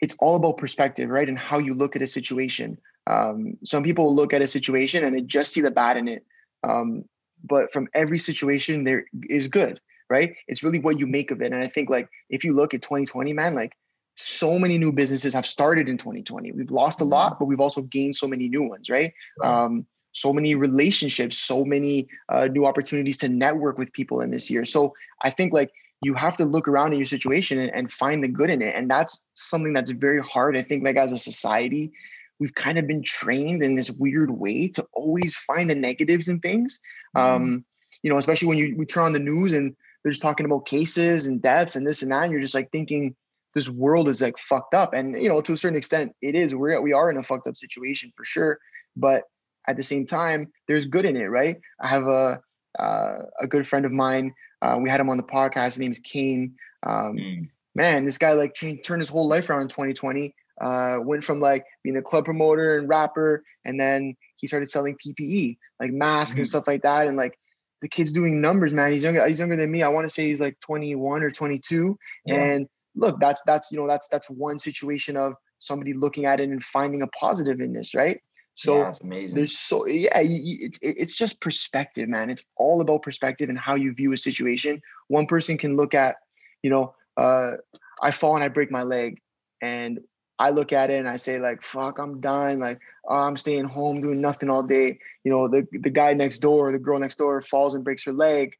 it's 0.00 0.16
all 0.18 0.36
about 0.36 0.56
perspective 0.56 1.10
right? 1.10 1.28
And 1.28 1.38
how 1.38 1.58
you 1.58 1.74
look 1.74 1.94
at 1.94 2.00
a 2.00 2.06
situation. 2.06 2.78
Um, 3.06 3.58
some 3.64 3.82
people 3.82 4.16
look 4.16 4.32
at 4.32 4.40
a 4.40 4.46
situation 4.46 5.04
and 5.04 5.14
they 5.14 5.20
just 5.20 5.52
see 5.52 5.60
the 5.60 5.70
bad 5.70 5.98
in 5.98 6.08
it 6.08 6.24
um, 6.68 7.04
but 7.44 7.72
from 7.72 7.88
every 7.94 8.18
situation, 8.18 8.84
there 8.84 9.04
is 9.28 9.48
good, 9.48 9.80
right? 10.08 10.34
It's 10.48 10.62
really 10.62 10.80
what 10.80 10.98
you 10.98 11.06
make 11.06 11.30
of 11.30 11.42
it. 11.42 11.52
And 11.52 11.62
I 11.62 11.66
think 11.66 11.90
like 11.90 12.08
if 12.30 12.44
you 12.44 12.54
look 12.54 12.74
at 12.74 12.82
2020, 12.82 13.32
man, 13.32 13.54
like 13.54 13.76
so 14.16 14.58
many 14.58 14.78
new 14.78 14.92
businesses 14.92 15.34
have 15.34 15.46
started 15.46 15.88
in 15.88 15.98
2020. 15.98 16.52
We've 16.52 16.70
lost 16.70 17.00
a 17.00 17.04
lot, 17.04 17.32
mm-hmm. 17.32 17.38
but 17.40 17.46
we've 17.46 17.60
also 17.60 17.82
gained 17.82 18.16
so 18.16 18.26
many 18.26 18.48
new 18.48 18.62
ones, 18.62 18.88
right? 18.88 19.12
right. 19.40 19.64
Um, 19.64 19.86
so 20.12 20.32
many 20.32 20.54
relationships, 20.54 21.36
so 21.36 21.64
many 21.64 22.06
uh, 22.28 22.46
new 22.46 22.66
opportunities 22.66 23.18
to 23.18 23.28
network 23.28 23.78
with 23.78 23.92
people 23.92 24.20
in 24.20 24.30
this 24.30 24.48
year. 24.48 24.64
So 24.64 24.94
I 25.24 25.30
think 25.30 25.52
like 25.52 25.72
you 26.02 26.14
have 26.14 26.36
to 26.36 26.44
look 26.44 26.68
around 26.68 26.92
in 26.92 26.98
your 27.00 27.06
situation 27.06 27.58
and, 27.58 27.70
and 27.74 27.90
find 27.90 28.22
the 28.22 28.28
good 28.28 28.48
in 28.48 28.62
it. 28.62 28.74
And 28.76 28.88
that's 28.88 29.20
something 29.34 29.72
that's 29.72 29.90
very 29.90 30.20
hard. 30.20 30.56
I 30.56 30.62
think 30.62 30.84
like 30.84 30.96
as 30.96 31.10
a 31.10 31.18
society, 31.18 31.92
we've 32.40 32.54
kind 32.54 32.78
of 32.78 32.86
been 32.86 33.02
trained 33.02 33.62
in 33.62 33.76
this 33.76 33.90
weird 33.90 34.30
way 34.30 34.68
to 34.68 34.86
always 34.92 35.36
find 35.36 35.70
the 35.70 35.74
negatives 35.74 36.28
in 36.28 36.40
things. 36.40 36.80
Mm-hmm. 37.16 37.34
Um, 37.34 37.64
you 38.02 38.10
know, 38.10 38.18
especially 38.18 38.48
when 38.48 38.58
you 38.58 38.74
we 38.76 38.86
turn 38.86 39.04
on 39.04 39.12
the 39.12 39.18
news 39.18 39.52
and 39.52 39.74
they're 40.02 40.12
just 40.12 40.22
talking 40.22 40.46
about 40.46 40.66
cases 40.66 41.26
and 41.26 41.40
deaths 41.40 41.76
and 41.76 41.86
this 41.86 42.02
and 42.02 42.12
that, 42.12 42.24
and 42.24 42.32
you're 42.32 42.40
just 42.40 42.54
like 42.54 42.70
thinking 42.70 43.14
this 43.54 43.68
world 43.68 44.08
is 44.08 44.20
like 44.20 44.36
fucked 44.36 44.74
up. 44.74 44.92
And 44.92 45.20
you 45.20 45.28
know, 45.28 45.40
to 45.40 45.52
a 45.52 45.56
certain 45.56 45.78
extent, 45.78 46.12
it 46.20 46.34
is. 46.34 46.54
We're 46.54 46.80
we 46.80 46.92
are 46.92 47.10
in 47.10 47.16
a 47.16 47.22
fucked 47.22 47.46
up 47.46 47.56
situation 47.56 48.12
for 48.16 48.24
sure. 48.24 48.58
But 48.96 49.24
at 49.66 49.76
the 49.76 49.82
same 49.82 50.06
time, 50.06 50.52
there's 50.68 50.86
good 50.86 51.04
in 51.04 51.16
it, 51.16 51.26
right? 51.26 51.60
I 51.80 51.88
have 51.88 52.06
a 52.06 52.40
uh, 52.78 53.18
a 53.40 53.46
good 53.46 53.66
friend 53.66 53.86
of 53.86 53.92
mine. 53.92 54.34
Uh, 54.60 54.78
we 54.82 54.90
had 54.90 55.00
him 55.00 55.08
on 55.08 55.16
the 55.16 55.22
podcast. 55.22 55.64
His 55.64 55.80
name's 55.80 55.98
Kane. 56.00 56.56
Um, 56.82 57.16
mm. 57.16 57.48
Man, 57.76 58.04
this 58.04 58.18
guy 58.18 58.32
like 58.32 58.54
changed, 58.54 58.84
turned 58.84 59.00
his 59.00 59.08
whole 59.08 59.28
life 59.28 59.50
around 59.50 59.62
in 59.62 59.68
2020 59.68 60.34
uh, 60.60 60.98
went 61.00 61.24
from 61.24 61.40
like 61.40 61.64
being 61.82 61.96
a 61.96 62.02
club 62.02 62.24
promoter 62.24 62.78
and 62.78 62.88
rapper, 62.88 63.44
and 63.64 63.80
then 63.80 64.16
he 64.36 64.46
started 64.46 64.70
selling 64.70 64.96
PPE, 65.04 65.56
like 65.80 65.92
masks 65.92 66.32
mm-hmm. 66.32 66.40
and 66.40 66.48
stuff 66.48 66.66
like 66.66 66.82
that. 66.82 67.06
And 67.06 67.16
like 67.16 67.38
the 67.82 67.88
kid's 67.88 68.12
doing 68.12 68.40
numbers, 68.40 68.72
man. 68.72 68.92
He's 68.92 69.02
younger. 69.02 69.26
He's 69.26 69.38
younger 69.38 69.56
than 69.56 69.70
me. 69.70 69.82
I 69.82 69.88
want 69.88 70.06
to 70.06 70.12
say 70.12 70.26
he's 70.26 70.40
like 70.40 70.58
21 70.60 71.22
or 71.22 71.30
22. 71.30 71.98
Yeah. 72.26 72.34
And 72.34 72.68
look, 72.94 73.18
that's 73.20 73.42
that's 73.42 73.70
you 73.72 73.78
know 73.78 73.86
that's 73.86 74.08
that's 74.08 74.30
one 74.30 74.58
situation 74.58 75.16
of 75.16 75.34
somebody 75.58 75.92
looking 75.94 76.26
at 76.26 76.40
it 76.40 76.48
and 76.48 76.62
finding 76.62 77.02
a 77.02 77.06
positive 77.08 77.60
in 77.60 77.72
this, 77.72 77.94
right? 77.94 78.20
So 78.54 78.78
yeah, 78.78 78.94
amazing. 79.02 79.34
there's 79.34 79.58
so 79.58 79.86
yeah, 79.86 80.20
it's 80.22 80.78
it's 80.80 81.14
just 81.16 81.40
perspective, 81.40 82.08
man. 82.08 82.30
It's 82.30 82.44
all 82.56 82.80
about 82.80 83.02
perspective 83.02 83.48
and 83.48 83.58
how 83.58 83.74
you 83.74 83.92
view 83.92 84.12
a 84.12 84.16
situation. 84.16 84.80
One 85.08 85.26
person 85.26 85.58
can 85.58 85.76
look 85.76 85.92
at, 85.92 86.16
you 86.62 86.70
know, 86.70 86.94
uh, 87.16 87.52
I 88.00 88.12
fall 88.12 88.36
and 88.36 88.44
I 88.44 88.48
break 88.48 88.70
my 88.70 88.84
leg, 88.84 89.20
and 89.60 89.98
I 90.44 90.50
look 90.50 90.74
at 90.74 90.90
it 90.90 90.98
and 90.98 91.08
I 91.08 91.16
say 91.16 91.38
like, 91.38 91.62
fuck, 91.62 91.98
I'm 91.98 92.20
done. 92.20 92.58
Like, 92.58 92.78
oh, 93.08 93.14
I'm 93.14 93.36
staying 93.36 93.64
home 93.64 94.02
doing 94.02 94.20
nothing 94.20 94.50
all 94.50 94.62
day. 94.62 94.98
You 95.24 95.32
know, 95.32 95.48
the, 95.48 95.66
the 95.72 95.88
guy 95.88 96.12
next 96.12 96.40
door, 96.40 96.70
the 96.70 96.78
girl 96.78 96.98
next 96.98 97.16
door 97.16 97.40
falls 97.40 97.74
and 97.74 97.82
breaks 97.82 98.04
her 98.04 98.12
leg. 98.12 98.54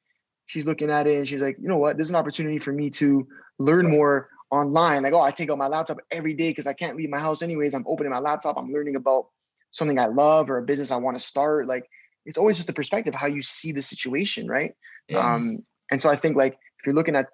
She's 0.47 0.65
looking 0.65 0.91
at 0.91 1.07
it 1.07 1.19
and 1.19 1.29
she's 1.29 1.43
like, 1.43 1.59
you 1.61 1.69
know 1.69 1.77
what? 1.77 1.99
This 1.99 2.07
is 2.07 2.11
an 2.11 2.17
opportunity 2.17 2.59
for 2.59 2.73
me 2.73 2.89
to 2.91 3.29
learn 3.59 3.91
more 3.91 4.31
online. 4.51 5.03
Like, 5.03 5.13
oh, 5.13 5.21
I 5.21 5.31
take 5.31 5.51
out 5.51 5.59
my 5.59 5.67
laptop 5.67 5.99
every 6.11 6.33
day 6.33 6.49
because 6.49 6.67
I 6.67 6.73
can't 6.73 6.97
leave 6.97 7.11
my 7.11 7.19
house 7.19 7.43
anyways. 7.43 7.75
I'm 7.75 7.85
opening 7.87 8.13
my 8.13 8.19
laptop. 8.19 8.57
I'm 8.57 8.73
learning 8.73 8.97
about 8.97 9.27
something 9.71 9.99
I 9.99 10.07
love 10.07 10.49
or 10.49 10.57
a 10.57 10.63
business 10.63 10.91
I 10.91 10.97
want 10.97 11.19
to 11.19 11.23
start. 11.23 11.67
Like, 11.67 11.85
it's 12.25 12.39
always 12.39 12.57
just 12.57 12.67
the 12.67 12.73
perspective 12.73 13.15
how 13.15 13.27
you 13.27 13.43
see 13.43 13.73
the 13.73 13.83
situation, 13.83 14.49
right? 14.49 14.73
Yeah. 15.07 15.19
Um, 15.19 15.59
and 15.91 16.01
so 16.01 16.09
I 16.09 16.17
think 16.17 16.35
like 16.35 16.55
if 16.55 16.87
you're 16.87 16.95
looking 16.95 17.15
at, 17.15 17.27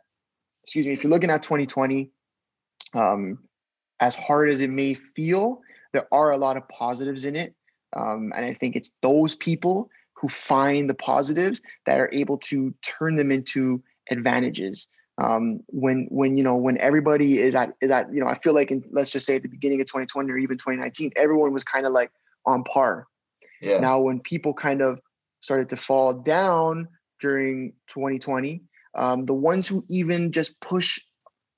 excuse 0.65 0.89
me, 0.89 0.93
if 0.93 1.05
you're 1.05 1.13
looking 1.13 1.31
at 1.31 1.45
2020, 1.45 2.11
um, 2.95 3.39
as 4.01 4.17
hard 4.17 4.49
as 4.51 4.61
it 4.61 4.71
may 4.71 4.95
feel, 4.95 5.61
there 5.93 6.09
are 6.13 6.31
a 6.31 6.39
lot 6.39 6.57
of 6.57 6.69
positives 6.69 7.25
in 7.25 7.37
it. 7.37 7.55
Um, 7.97 8.33
and 8.35 8.45
I 8.45 8.55
think 8.55 8.77
it's 8.77 8.97
those 9.03 9.35
people 9.35 9.91
who 10.15 10.29
find 10.29 10.89
the 10.89 10.95
positives 10.95 11.61
that 11.87 12.01
are 12.01 12.11
able 12.13 12.39
to 12.39 12.75
turn 12.83 13.17
them 13.17 13.31
into 13.31 13.83
advantages. 14.11 14.89
Um, 15.21 15.61
when 15.67 16.07
when 16.11 16.39
you 16.39 16.45
know 16.45 16.55
when 16.55 16.79
everybody 16.79 17.41
is 17.41 17.55
at 17.55 17.75
is 17.83 17.91
at 17.91 18.13
you 18.13 18.21
know 18.21 18.27
I 18.27 18.35
feel 18.35 18.55
like 18.55 18.71
in 18.71 18.83
let's 18.91 19.11
just 19.11 19.27
say 19.27 19.37
at 19.37 19.43
the 19.43 19.49
beginning 19.49 19.81
of 19.81 19.87
2020 19.87 20.31
or 20.31 20.39
even 20.39 20.57
2019 20.57 21.13
everyone 21.17 21.53
was 21.53 21.65
kind 21.65 21.85
of 21.85 21.93
like 21.93 22.11
on 22.47 22.65
par. 22.65 23.07
Yeah. 23.61 23.81
Now 23.81 24.01
when 24.01 24.21
people 24.21 24.55
kind 24.55 24.81
of 24.81 24.99
started 25.41 25.69
to 25.71 25.77
fall 25.77 26.15
down 26.15 26.89
during 27.21 27.75
2020, 27.89 28.63
um, 28.95 29.27
the 29.27 29.35
ones 29.35 29.69
who 29.69 29.85
even 29.89 30.33
just 30.33 30.59
push 30.61 30.99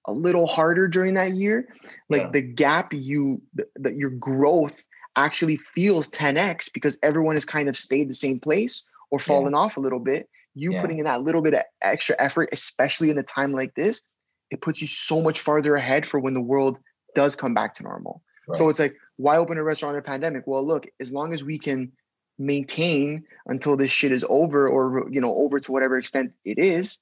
a 0.07 0.13
little 0.13 0.47
harder 0.47 0.89
during 0.89 1.15
that 1.15 1.35
year, 1.35 1.69
like 2.09 2.23
yeah. 2.23 2.31
the 2.33 2.43
gap 2.43 2.93
you 2.93 3.41
that 3.77 3.97
your 3.97 4.11
growth 4.11 4.85
actually 5.17 5.59
feels 5.59 6.09
10x 6.09 6.73
because 6.73 6.99
everyone 7.03 7.37
has 7.37 7.45
kind 7.45 7.69
of 7.69 7.77
stayed 7.77 8.09
the 8.09 8.15
same 8.15 8.41
place 8.41 8.89
or 9.11 9.19
fallen 9.19 9.53
yeah. 9.53 9.59
off 9.59 9.77
a 9.77 9.81
little 9.81 10.01
bit. 10.01 10.29
You 10.55 10.73
yeah. 10.73 10.81
putting 10.81 10.99
in 10.99 11.05
that 11.05 11.23
little 11.23 11.43
bit 11.43 11.55
of 11.55 11.63
extra 11.83 12.17
effort, 12.19 12.49
especially 12.53 13.11
in 13.11 13.19
a 13.19 13.23
time 13.23 13.53
like 13.53 13.75
this, 13.75 14.03
it 14.51 14.61
puts 14.61 14.81
you 14.81 14.87
so 14.87 15.23
much 15.23 15.41
farther 15.41 15.77
ahead 15.77 16.07
for 16.07 16.21
when 16.21 16.35
the 16.35 16.41
world 16.41 16.79
does 17.15 17.37
come 17.37 17.55
back 17.55 17.75
to 17.75 17.83
normal. 17.83 18.23
Right. 18.49 18.57
So 18.57 18.69
it's 18.69 18.79
like, 18.79 18.97
why 19.17 19.37
open 19.37 19.59
a 19.59 19.63
restaurant 19.63 19.95
in 19.95 20.01
a 20.01 20.03
pandemic? 20.03 20.45
Well, 20.47 20.67
look, 20.67 20.87
as 21.01 21.13
long 21.13 21.33
as 21.33 21.45
we 21.45 21.59
can 21.59 21.93
maintain 22.39 23.25
until 23.47 23.77
this 23.77 23.91
shit 23.91 24.13
is 24.13 24.25
over 24.29 24.69
or 24.69 25.09
you 25.11 25.21
know 25.21 25.35
over 25.37 25.61
to 25.61 25.73
whatever 25.73 25.99
extent 25.99 26.33
it 26.45 26.59
is 26.59 26.99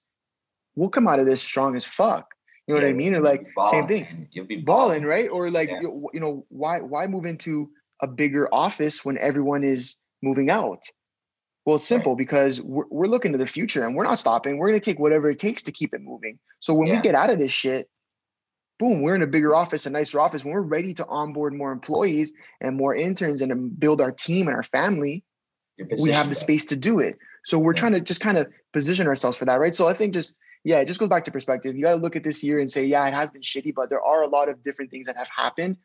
we'll 0.76 0.88
come 0.88 1.06
out 1.06 1.20
of 1.20 1.26
this 1.26 1.42
strong 1.42 1.76
as 1.76 1.84
fuck 1.84 2.34
you 2.70 2.76
know 2.76 2.80
yeah, 2.80 2.86
what 2.86 2.94
i 2.94 2.96
mean 2.96 3.14
or 3.14 3.20
like 3.20 3.46
balling, 3.54 3.70
same 3.70 3.88
thing 3.88 4.28
you'll 4.32 4.46
be 4.46 4.56
balling, 4.56 5.02
balling 5.02 5.04
right 5.04 5.28
or 5.30 5.50
like 5.50 5.68
yeah. 5.68 5.80
you, 5.80 6.08
you 6.12 6.20
know 6.20 6.46
why 6.48 6.80
why 6.80 7.06
move 7.06 7.24
into 7.24 7.70
a 8.02 8.06
bigger 8.06 8.48
office 8.52 9.04
when 9.04 9.18
everyone 9.18 9.64
is 9.64 9.96
moving 10.22 10.50
out 10.50 10.82
well 11.66 11.76
it's 11.76 11.86
simple 11.86 12.12
right. 12.12 12.18
because 12.18 12.60
we're, 12.60 12.84
we're 12.90 13.06
looking 13.06 13.32
to 13.32 13.38
the 13.38 13.46
future 13.46 13.84
and 13.84 13.94
we're 13.94 14.04
not 14.04 14.18
stopping 14.18 14.58
we're 14.58 14.68
going 14.68 14.80
to 14.80 14.84
take 14.84 14.98
whatever 14.98 15.30
it 15.30 15.38
takes 15.38 15.62
to 15.62 15.72
keep 15.72 15.92
it 15.94 16.00
moving 16.00 16.38
so 16.60 16.74
when 16.74 16.88
yeah. 16.88 16.96
we 16.96 17.00
get 17.00 17.14
out 17.14 17.30
of 17.30 17.38
this 17.38 17.52
shit 17.52 17.88
boom, 18.80 19.02
we're 19.02 19.14
in 19.14 19.22
a 19.22 19.26
bigger 19.26 19.54
office, 19.54 19.86
a 19.86 19.90
nicer 19.90 20.18
office. 20.18 20.42
When 20.42 20.54
we're 20.54 20.62
ready 20.62 20.94
to 20.94 21.06
onboard 21.06 21.52
more 21.52 21.70
employees 21.70 22.32
and 22.60 22.76
more 22.76 22.94
interns 22.94 23.42
and 23.42 23.78
build 23.78 24.00
our 24.00 24.10
team 24.10 24.48
and 24.48 24.56
our 24.56 24.62
family, 24.64 25.22
we 26.02 26.10
have 26.10 26.28
the 26.28 26.34
space 26.34 26.64
to 26.66 26.76
do 26.76 26.98
it. 26.98 27.18
So 27.44 27.58
we're 27.58 27.74
yeah. 27.74 27.80
trying 27.80 27.92
to 27.92 28.00
just 28.00 28.20
kind 28.20 28.38
of 28.38 28.48
position 28.72 29.06
ourselves 29.06 29.36
for 29.36 29.44
that, 29.44 29.60
right? 29.60 29.74
So 29.74 29.86
I 29.86 29.94
think 29.94 30.14
just 30.14 30.36
yeah, 30.64 30.78
it 30.78 30.86
just 30.86 31.00
goes 31.00 31.08
back 31.08 31.24
to 31.24 31.30
perspective. 31.30 31.76
You 31.76 31.82
got 31.82 31.92
to 31.92 31.96
look 31.96 32.16
at 32.16 32.24
this 32.24 32.42
year 32.42 32.60
and 32.60 32.70
say, 32.70 32.84
yeah, 32.84 33.06
it 33.06 33.14
has 33.14 33.30
been 33.30 33.42
shitty, 33.42 33.74
but 33.74 33.88
there 33.88 34.02
are 34.02 34.22
a 34.22 34.28
lot 34.28 34.48
of 34.48 34.62
different 34.62 34.90
things 34.90 35.06
that 35.06 35.16
have 35.16 35.28
happened 35.34 35.76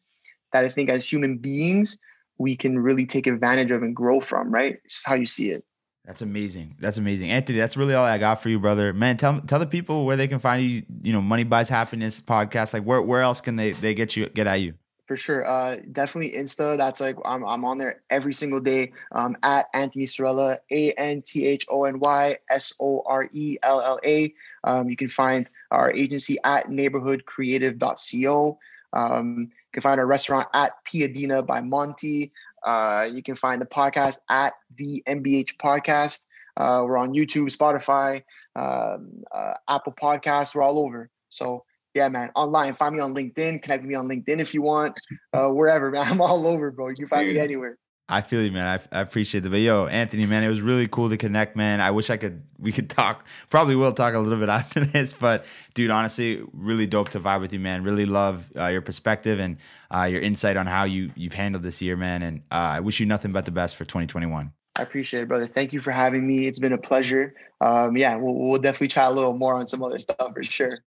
that 0.53 0.65
I 0.65 0.69
think 0.69 0.89
as 0.89 1.09
human 1.09 1.37
beings 1.37 1.97
we 2.37 2.55
can 2.55 2.77
really 2.77 3.05
take 3.05 3.27
advantage 3.27 3.71
of 3.71 3.81
and 3.81 3.95
grow 3.95 4.19
from, 4.19 4.51
right? 4.51 4.77
It's 4.83 4.95
just 4.95 5.07
how 5.07 5.15
you 5.15 5.25
see 5.25 5.51
it. 5.51 5.63
That's 6.03 6.21
amazing. 6.21 6.75
That's 6.79 6.97
amazing, 6.97 7.31
Anthony. 7.31 7.57
That's 7.57 7.77
really 7.77 7.95
all 7.95 8.05
I 8.05 8.17
got 8.17 8.41
for 8.41 8.49
you, 8.49 8.59
brother. 8.59 8.93
Man, 8.93 9.17
tell 9.17 9.41
tell 9.41 9.57
the 9.57 9.65
people 9.65 10.05
where 10.05 10.15
they 10.15 10.27
can 10.27 10.37
find 10.37 10.63
you. 10.63 10.83
You 11.01 11.13
know, 11.13 11.21
Money 11.21 11.43
Buys 11.43 11.67
Happiness 11.67 12.21
podcast. 12.21 12.73
Like, 12.73 12.83
where 12.83 13.01
where 13.01 13.21
else 13.21 13.41
can 13.41 13.55
they 13.55 13.71
they 13.71 13.95
get 13.95 14.15
you 14.15 14.27
get 14.29 14.45
at 14.45 14.61
you? 14.61 14.75
For 15.05 15.15
sure, 15.15 15.47
uh, 15.47 15.77
definitely 15.91 16.35
Insta. 16.35 16.77
That's 16.77 16.99
like 16.99 17.15
I'm 17.25 17.45
I'm 17.45 17.63
on 17.63 17.77
there 17.77 18.01
every 18.09 18.33
single 18.33 18.59
day. 18.59 18.91
Um, 19.11 19.37
at 19.43 19.67
Anthony 19.73 20.07
Sorella, 20.07 20.57
A 20.71 20.93
N 20.93 21.21
T 21.21 21.45
H 21.45 21.67
O 21.69 21.83
N 21.85 21.99
Y 21.99 22.37
S 22.49 22.73
O 22.79 23.03
R 23.05 23.29
E 23.31 23.57
L 23.61 23.81
L 23.81 23.99
A. 24.03 24.33
Um, 24.63 24.89
you 24.89 24.95
can 24.95 25.07
find 25.07 25.47
our 25.69 25.91
agency 25.91 26.37
at 26.43 26.69
neighborhoodcreative.co. 26.69 28.59
Um, 28.93 29.37
you 29.39 29.71
can 29.73 29.81
find 29.81 29.99
our 29.99 30.07
restaurant 30.07 30.47
at 30.53 30.71
Piadina 30.85 31.45
by 31.45 31.61
Monty. 31.61 32.31
Uh, 32.65 33.07
you 33.11 33.21
can 33.21 33.35
find 33.35 33.61
the 33.61 33.65
podcast 33.67 34.17
at 34.29 34.53
the 34.75 35.03
MBH 35.07 35.57
Podcast. 35.57 36.25
Uh, 36.57 36.83
we're 36.85 36.97
on 36.97 37.13
YouTube, 37.13 37.55
Spotify, 37.55 38.23
um, 38.55 39.23
uh, 39.31 39.53
Apple 39.69 39.93
Podcasts. 39.93 40.55
We're 40.55 40.63
all 40.63 40.79
over. 40.79 41.11
So 41.29 41.65
yeah, 41.95 42.09
man, 42.09 42.29
online. 42.35 42.75
Find 42.75 42.93
me 42.93 43.01
on 43.01 43.15
LinkedIn. 43.15 43.63
Connect 43.63 43.81
with 43.81 43.89
me 43.89 43.95
on 43.95 44.07
LinkedIn 44.07 44.39
if 44.39 44.53
you 44.53 44.61
want. 44.61 44.99
Uh, 45.33 45.49
wherever, 45.49 45.89
man. 45.89 46.05
I'm 46.11 46.21
all 46.21 46.45
over, 46.45 46.69
bro. 46.69 46.89
You 46.89 46.95
can 46.95 47.07
find 47.07 47.29
me 47.29 47.39
anywhere. 47.39 47.77
I 48.07 48.21
feel 48.21 48.43
you, 48.43 48.51
man. 48.51 48.67
I, 48.67 48.97
I 48.97 49.01
appreciate 49.01 49.41
the 49.41 49.49
video, 49.49 49.87
Anthony, 49.87 50.27
man. 50.27 50.43
It 50.43 50.49
was 50.49 50.61
really 50.61 50.87
cool 50.87 51.09
to 51.09 51.17
connect, 51.17 51.55
man. 51.55 51.81
I 51.81 51.89
wish 51.89 52.11
I 52.11 52.17
could. 52.17 52.43
We 52.59 52.71
could 52.71 52.89
talk. 52.89 53.25
Probably 53.49 53.75
will 53.75 53.93
talk 53.93 54.13
a 54.13 54.19
little 54.19 54.37
bit 54.37 54.49
after 54.59 54.81
this, 54.81 55.13
but 55.13 55.45
dude, 55.73 55.89
honestly, 55.89 56.43
really 56.53 56.85
dope 56.85 57.09
to 57.09 57.19
vibe 57.19 57.41
with 57.41 57.51
you, 57.51 57.59
man. 57.59 57.83
Really 57.83 58.05
love 58.05 58.45
uh, 58.55 58.67
your 58.67 58.81
perspective 58.81 59.39
and 59.39 59.57
uh, 59.89 60.03
your 60.03 60.21
insight 60.21 60.57
on 60.57 60.67
how 60.67 60.83
you 60.83 61.11
you've 61.15 61.33
handled 61.33 61.63
this 61.63 61.81
year, 61.81 61.95
man. 61.95 62.21
And 62.21 62.41
uh, 62.51 62.77
I 62.77 62.79
wish 62.81 62.99
you 62.99 63.07
nothing 63.07 63.31
but 63.31 63.45
the 63.45 63.51
best 63.51 63.75
for 63.75 63.85
2021. 63.85 64.51
I 64.77 64.81
appreciate 64.83 65.21
it, 65.21 65.27
brother. 65.27 65.47
Thank 65.47 65.73
you 65.73 65.79
for 65.79 65.91
having 65.91 66.27
me. 66.27 66.47
It's 66.47 66.59
been 66.59 66.73
a 66.73 66.77
pleasure. 66.77 67.33
Um, 67.61 67.95
yeah, 67.95 68.17
we'll, 68.17 68.35
we'll 68.35 68.61
definitely 68.61 68.89
chat 68.89 69.09
a 69.09 69.13
little 69.13 69.33
more 69.33 69.55
on 69.55 69.67
some 69.67 69.81
other 69.81 69.97
stuff 69.97 70.33
for 70.33 70.43
sure. 70.43 70.83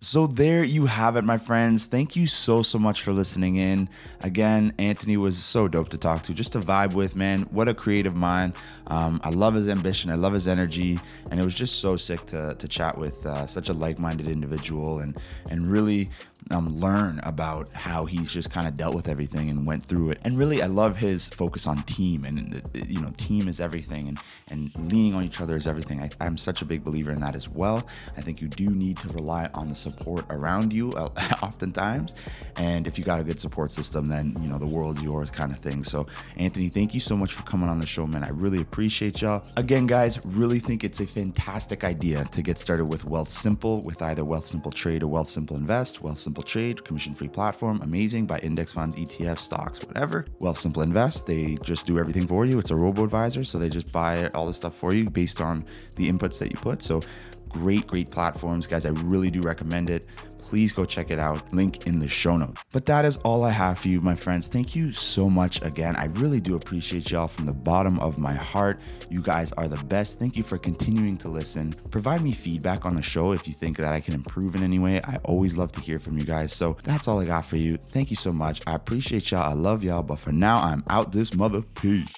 So 0.00 0.26
there 0.26 0.62
you 0.62 0.86
have 0.86 1.16
it, 1.16 1.24
my 1.24 1.38
friends. 1.38 1.86
Thank 1.86 2.14
you 2.14 2.26
so, 2.26 2.62
so 2.62 2.78
much 2.78 3.02
for 3.02 3.12
listening 3.12 3.56
in. 3.56 3.88
Again, 4.20 4.72
Anthony 4.78 5.16
was 5.16 5.36
so 5.36 5.68
dope 5.68 5.88
to 5.88 5.98
talk 5.98 6.22
to, 6.24 6.34
just 6.34 6.52
to 6.52 6.60
vibe 6.60 6.94
with, 6.94 7.16
man. 7.16 7.42
What 7.50 7.68
a 7.68 7.74
creative 7.74 8.14
mind. 8.14 8.54
Um, 8.86 9.20
I 9.24 9.30
love 9.30 9.54
his 9.54 9.68
ambition. 9.68 10.10
I 10.10 10.14
love 10.14 10.32
his 10.32 10.46
energy. 10.46 11.00
And 11.30 11.40
it 11.40 11.44
was 11.44 11.54
just 11.54 11.80
so 11.80 11.96
sick 11.96 12.24
to, 12.26 12.54
to 12.54 12.68
chat 12.68 12.96
with 12.96 13.26
uh, 13.26 13.46
such 13.46 13.68
a 13.68 13.72
like-minded 13.72 14.28
individual 14.28 15.00
and, 15.00 15.16
and 15.50 15.70
really 15.70 16.10
um, 16.50 16.68
learn 16.78 17.20
about 17.24 17.72
how 17.72 18.04
he's 18.04 18.30
just 18.32 18.50
kind 18.50 18.66
of 18.66 18.76
dealt 18.76 18.94
with 18.94 19.08
everything 19.08 19.50
and 19.50 19.66
went 19.66 19.84
through 19.84 20.10
it. 20.10 20.18
And 20.24 20.38
really, 20.38 20.62
I 20.62 20.66
love 20.66 20.96
his 20.96 21.28
focus 21.28 21.66
on 21.66 21.82
team 21.82 22.24
and 22.24 22.62
you 22.74 23.00
know, 23.00 23.12
team 23.16 23.48
is 23.48 23.60
everything, 23.60 24.08
and 24.08 24.18
and 24.48 24.70
leaning 24.90 25.14
on 25.14 25.24
each 25.24 25.40
other 25.40 25.56
is 25.56 25.66
everything. 25.66 26.00
I, 26.00 26.26
am 26.26 26.38
such 26.38 26.62
a 26.62 26.64
big 26.64 26.84
believer 26.84 27.12
in 27.12 27.20
that 27.20 27.34
as 27.34 27.48
well. 27.48 27.86
I 28.16 28.20
think 28.20 28.40
you 28.40 28.48
do 28.48 28.70
need 28.70 28.96
to 28.98 29.08
rely 29.08 29.48
on 29.54 29.68
the 29.68 29.74
support 29.74 30.24
around 30.30 30.72
you 30.72 30.92
uh, 30.92 31.08
oftentimes, 31.42 32.14
and 32.56 32.86
if 32.86 32.98
you 32.98 33.04
got 33.04 33.20
a 33.20 33.24
good 33.24 33.38
support 33.38 33.70
system, 33.70 34.06
then 34.06 34.34
you 34.40 34.48
know 34.48 34.58
the 34.58 34.66
world's 34.66 35.02
yours, 35.02 35.30
kind 35.30 35.52
of 35.52 35.58
thing. 35.58 35.84
So, 35.84 36.06
Anthony, 36.36 36.68
thank 36.68 36.94
you 36.94 37.00
so 37.00 37.16
much 37.16 37.32
for 37.32 37.42
coming 37.42 37.68
on 37.68 37.78
the 37.78 37.86
show, 37.86 38.06
man. 38.06 38.24
I 38.24 38.30
really 38.30 38.60
appreciate 38.60 39.20
y'all. 39.20 39.42
Again, 39.56 39.86
guys, 39.86 40.24
really 40.24 40.60
think 40.60 40.84
it's 40.84 41.00
a 41.00 41.06
fantastic 41.06 41.84
idea 41.84 42.24
to 42.24 42.42
get 42.42 42.58
started 42.58 42.86
with 42.86 43.04
Wealthsimple 43.04 43.84
with 43.84 44.00
either 44.02 44.22
Wealthsimple 44.22 44.72
Trade 44.72 45.02
or 45.02 45.08
Wealthsimple 45.08 45.56
Invest. 45.56 46.02
Wealthsimple 46.02 46.37
Simple 46.37 46.37
Trade, 46.42 46.84
commission 46.84 47.14
free 47.14 47.28
platform, 47.28 47.80
amazing. 47.82 48.26
Buy 48.26 48.38
index 48.38 48.72
funds, 48.72 48.96
ETFs, 48.96 49.38
stocks, 49.38 49.84
whatever. 49.84 50.26
Well, 50.40 50.54
Wealthsimple 50.54 50.84
Invest, 50.84 51.26
they 51.26 51.56
just 51.62 51.86
do 51.86 51.98
everything 51.98 52.26
for 52.26 52.46
you. 52.46 52.58
It's 52.58 52.70
a 52.70 52.76
robo 52.76 53.04
advisor, 53.04 53.44
so 53.44 53.58
they 53.58 53.68
just 53.68 53.92
buy 53.92 54.28
all 54.28 54.46
the 54.46 54.54
stuff 54.54 54.76
for 54.76 54.94
you 54.94 55.10
based 55.10 55.40
on 55.40 55.64
the 55.96 56.10
inputs 56.10 56.38
that 56.38 56.50
you 56.50 56.56
put. 56.56 56.82
So 56.82 57.00
great, 57.48 57.86
great 57.86 58.10
platforms, 58.10 58.66
guys. 58.66 58.86
I 58.86 58.90
really 58.90 59.30
do 59.30 59.40
recommend 59.40 59.90
it 59.90 60.06
please 60.38 60.72
go 60.72 60.84
check 60.84 61.10
it 61.10 61.18
out. 61.18 61.52
Link 61.52 61.86
in 61.86 61.98
the 61.98 62.08
show 62.08 62.36
notes. 62.36 62.62
But 62.72 62.86
that 62.86 63.04
is 63.04 63.16
all 63.18 63.44
I 63.44 63.50
have 63.50 63.78
for 63.78 63.88
you, 63.88 64.00
my 64.00 64.14
friends. 64.14 64.48
Thank 64.48 64.74
you 64.74 64.92
so 64.92 65.28
much 65.28 65.62
again. 65.62 65.96
I 65.96 66.06
really 66.06 66.40
do 66.40 66.56
appreciate 66.56 67.10
y'all 67.10 67.28
from 67.28 67.46
the 67.46 67.52
bottom 67.52 67.98
of 68.00 68.18
my 68.18 68.32
heart. 68.34 68.80
You 69.10 69.20
guys 69.20 69.52
are 69.52 69.68
the 69.68 69.82
best. 69.84 70.18
Thank 70.18 70.36
you 70.36 70.42
for 70.42 70.58
continuing 70.58 71.16
to 71.18 71.28
listen. 71.28 71.74
Provide 71.90 72.22
me 72.22 72.32
feedback 72.32 72.86
on 72.86 72.94
the 72.94 73.02
show 73.02 73.32
if 73.32 73.46
you 73.46 73.52
think 73.52 73.76
that 73.78 73.92
I 73.92 74.00
can 74.00 74.14
improve 74.14 74.54
in 74.54 74.62
any 74.62 74.78
way. 74.78 75.00
I 75.04 75.16
always 75.24 75.56
love 75.56 75.72
to 75.72 75.80
hear 75.80 75.98
from 75.98 76.18
you 76.18 76.24
guys. 76.24 76.52
So 76.52 76.76
that's 76.84 77.08
all 77.08 77.20
I 77.20 77.24
got 77.24 77.44
for 77.44 77.56
you. 77.56 77.78
Thank 77.88 78.10
you 78.10 78.16
so 78.16 78.32
much. 78.32 78.60
I 78.66 78.74
appreciate 78.74 79.30
y'all. 79.30 79.42
I 79.42 79.54
love 79.54 79.84
y'all. 79.84 80.02
But 80.02 80.18
for 80.18 80.32
now, 80.32 80.60
I'm 80.62 80.84
out 80.88 81.12
this 81.12 81.34
mother. 81.34 81.62
Peace. 81.74 82.08